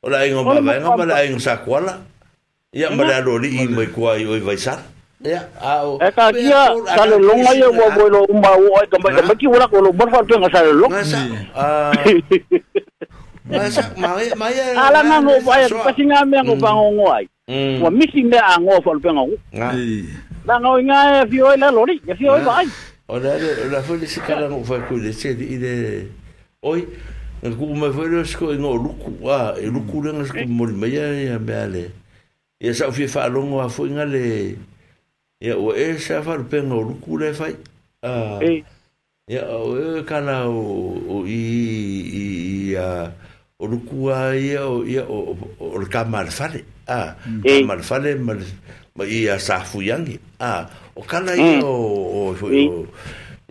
[0.00, 2.00] o le ai ngoma vai nga male ai sa kwala
[2.74, 4.82] ia ma la lo li mai kua i oi vai sat
[5.22, 6.64] ia au e ka kia
[6.98, 9.68] ka le longa ia mo mo lo ma o ai ka mai ka ki ora
[9.70, 10.88] ko lo bar fa tu nga sa lo
[13.44, 17.28] Masa mai mai ala nga ngo pa ya pasi nga me ngo pa ngo ai.
[17.76, 19.36] Wa misi me a ngo fa pe ngo.
[20.48, 22.68] La ngo nga e fi oi la lori, e fi oi ba ai.
[23.12, 23.36] Ora
[23.68, 25.72] la fo le sikala ngo fa ku le se di de
[26.64, 26.88] oi
[27.58, 30.88] ku me fo le sko ngo luku a e luku le ngo sko mo me
[30.88, 31.84] ya ya me ale.
[32.64, 34.56] ia sa'u fia fa'alogo a foʻiga le
[35.44, 37.52] ia ua e sa fa'alopega o luku le fai
[39.28, 40.62] ia oe kala o
[41.04, 41.40] o i
[42.08, 42.24] i
[42.72, 43.12] ia
[43.60, 45.36] o luku a ia o ia o
[45.80, 47.12] le kamalefale a
[47.44, 50.64] kamalefale ma ia sa fuiagi a
[50.96, 52.88] o kala ia o o foi o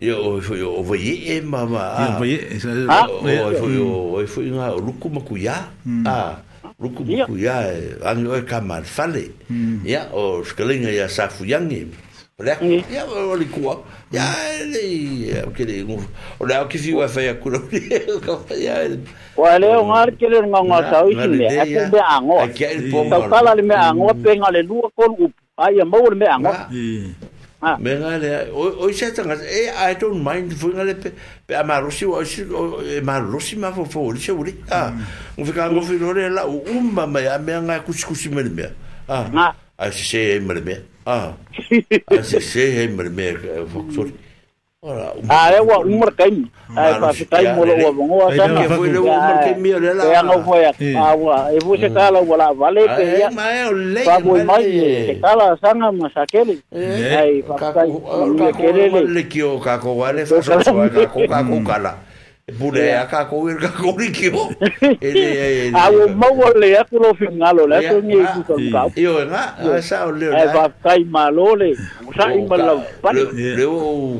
[0.01, 5.69] ia o foi o vaiee ma ma a foi o foi ga o luku makuiā
[6.09, 6.42] a
[6.83, 7.63] ruku buku ya
[8.03, 9.87] ani o eh, ka mal fale hmm.
[9.87, 11.87] ya oh skelinga ya sa fu yang ni
[12.43, 12.59] ya
[12.91, 13.47] ya o li
[14.11, 14.27] ya
[14.67, 14.83] le
[15.47, 15.87] o ke le
[16.39, 17.63] o la o ki fi wa fa ya kuro
[18.19, 18.83] ka fa ya
[19.39, 20.59] wa le o mar ke le nga
[21.23, 25.03] ni a ku be ango ka ka le me ango pe nga le lu ko
[25.07, 25.31] lu
[27.80, 31.11] me ngale o o sha e i don't mind fu ngale pe
[31.48, 32.42] pe amarusi o si
[32.95, 34.72] e marusi ma fo fo o sha uri mm.
[34.72, 34.93] a
[35.38, 38.66] o fika ngo fi lore la umba ma ya me nga kusikusi me me
[39.09, 40.77] a a se se me me
[41.16, 41.17] a
[42.19, 44.14] a se se me me eh, fo sorry
[45.29, 46.51] Ah, é o número tem.
[46.75, 48.63] É para ficar molo o bom, o sana.
[48.63, 50.13] Que foi o número que me olha lá.
[50.13, 50.65] É não foi.
[50.65, 51.49] Ah, boa.
[51.53, 53.29] E você tá lá, boa, vale que ia.
[54.03, 54.65] Tá bom mais.
[54.65, 56.61] Que tá lá sana, mas aquele.
[56.73, 57.83] Aí, para ficar
[58.49, 60.57] aquele que o caco vale, só só
[60.89, 61.97] caco caco cala.
[62.59, 64.51] Bulea ka ko ir ka ko ri ki o.
[65.79, 68.55] A o mau le a ko fingalo le ko ni ku ka
[68.91, 68.99] ka.
[68.99, 70.27] Yo na, sa o le.
[70.27, 71.71] Ai va kai malole.
[72.19, 72.83] Sa i malau.
[73.31, 74.19] Le o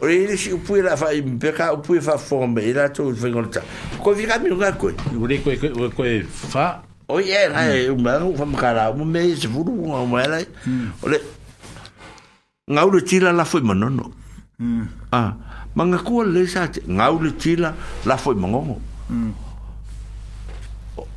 [0.00, 3.60] o ele chegou upui la fai peka upui fa fome ila to fai ngolta
[4.02, 7.90] ko vi kami unga koe u le koe koe koe fa o ye la e
[7.90, 10.88] umba u fa mkara u me e, se furu unga umba ela hmm.
[11.02, 11.18] o le
[12.72, 14.10] nga ulu tila la fai manono
[14.58, 14.86] hmm.
[15.12, 15.36] a ah,
[15.74, 17.74] ma nga kua le sa te nga ulu tila
[18.06, 18.80] la fai mangongo
[19.10, 19.49] mm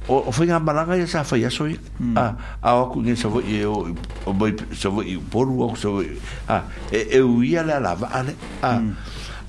[0.07, 2.15] o o foi ngamba langa ya safa ya soi hmm.
[2.17, 3.91] ah, a a o ku ngi savo e o
[4.27, 6.03] o boy savo e poru o savo
[6.47, 8.93] a e e u ia la la va ale a hmm.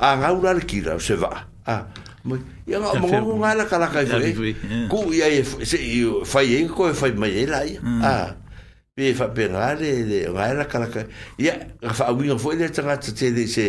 [0.01, 1.91] a ngaura le kira o se va a
[2.27, 4.33] mo ya ngo mo ngo ngala kala kai foi
[4.91, 8.01] ku ia e se i fai e ko e fai mai e la ia hmm.
[8.03, 8.15] a
[8.95, 11.07] pe fa pe ngale le ngala kala kai
[11.43, 11.59] ia
[11.91, 13.67] fa u ngo foi le tanga tse le se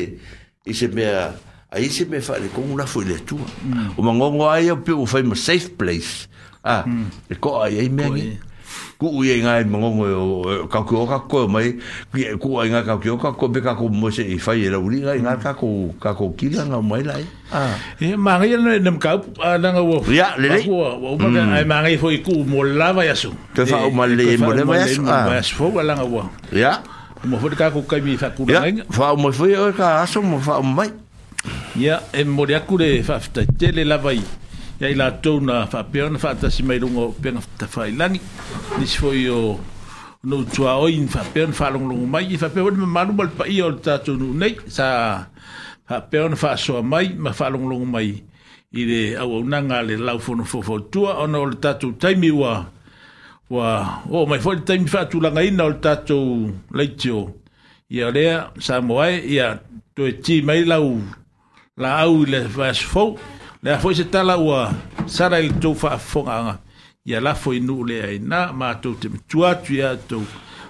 [0.66, 1.34] i se mea
[1.66, 3.48] a i se mea fa le kongu na foi le tua
[3.98, 6.30] o mo ngo ngo ai o pe u fai mo safe place
[6.66, 6.78] a
[7.30, 8.24] e ko ai e me ni
[9.00, 10.06] ku u nga mo ngo
[10.66, 11.78] o ka ku ka ko mai
[12.10, 14.38] ku e ku ai nga ka ku ka ko be ka ko mo se i
[14.42, 18.42] fai la uri nga ka ko ka ko ki nga mai lai a e ma
[18.42, 19.22] nga ne nem ka
[19.62, 22.66] na nga wo ya le le wo ma nga ai ma nga fo ku mo
[22.66, 25.94] la va yasu te fa o ma le mo le va yasu a fo la
[25.94, 26.82] nga wo ya
[27.30, 29.46] mo fo ka ko ka mi fa ku nga fa mo fo
[29.78, 30.90] ka aso mo fa mai
[31.78, 34.18] ya e mo le ku le fa ta tele la vai
[34.80, 35.08] ya ila
[35.40, 38.20] na fa pion fa ta simai lungo pion ta fa ilani
[38.80, 39.56] dis foi o
[40.28, 43.28] no tua o in fa pion fa lungo lungo mai fa pion ma malu mal
[43.32, 45.24] pa i o ta tonu nei sa
[45.88, 48.20] fa pion fa so mai ma fa lungo lungo mai
[48.76, 51.96] i de au una ngale lau fo no fo fo tua o no ta tu
[51.98, 52.66] taimi wa
[53.56, 53.68] wa
[54.12, 56.20] o mai fo taimi fa tu langa ina o ta tu
[56.76, 57.32] leitio
[57.90, 59.56] ia lea sa moai ia
[59.96, 61.00] to e mai lau
[61.80, 63.16] la au le fa so
[63.66, 64.70] Le a foi se tala ua
[65.08, 66.54] sara il tou fa fonga anga.
[67.10, 70.22] Ia la foi nu le ai na ma tou te mitua tu ia tou.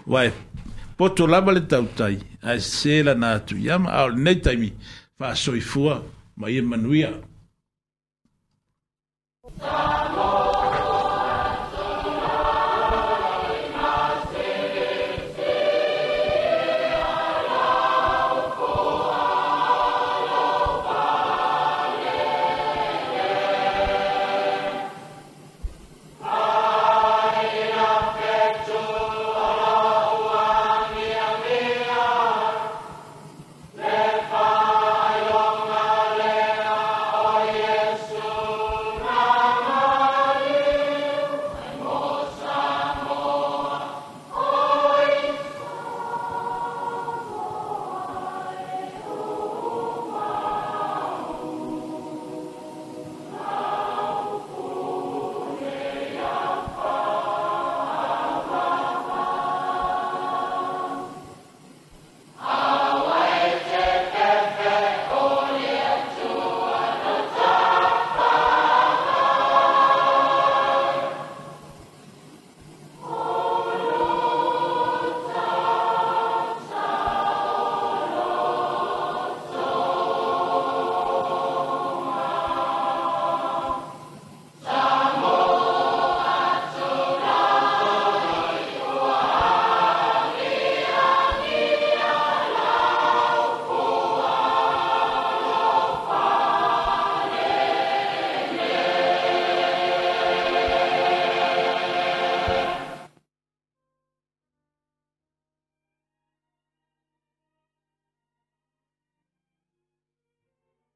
[0.07, 0.31] Wai
[0.95, 2.15] poto laba le tau tai.
[2.41, 4.71] A se na tu ia ma au nei taimi
[5.19, 6.03] fa soifua
[6.37, 7.11] ma ia e manuia.
[9.59, 10.54] Thank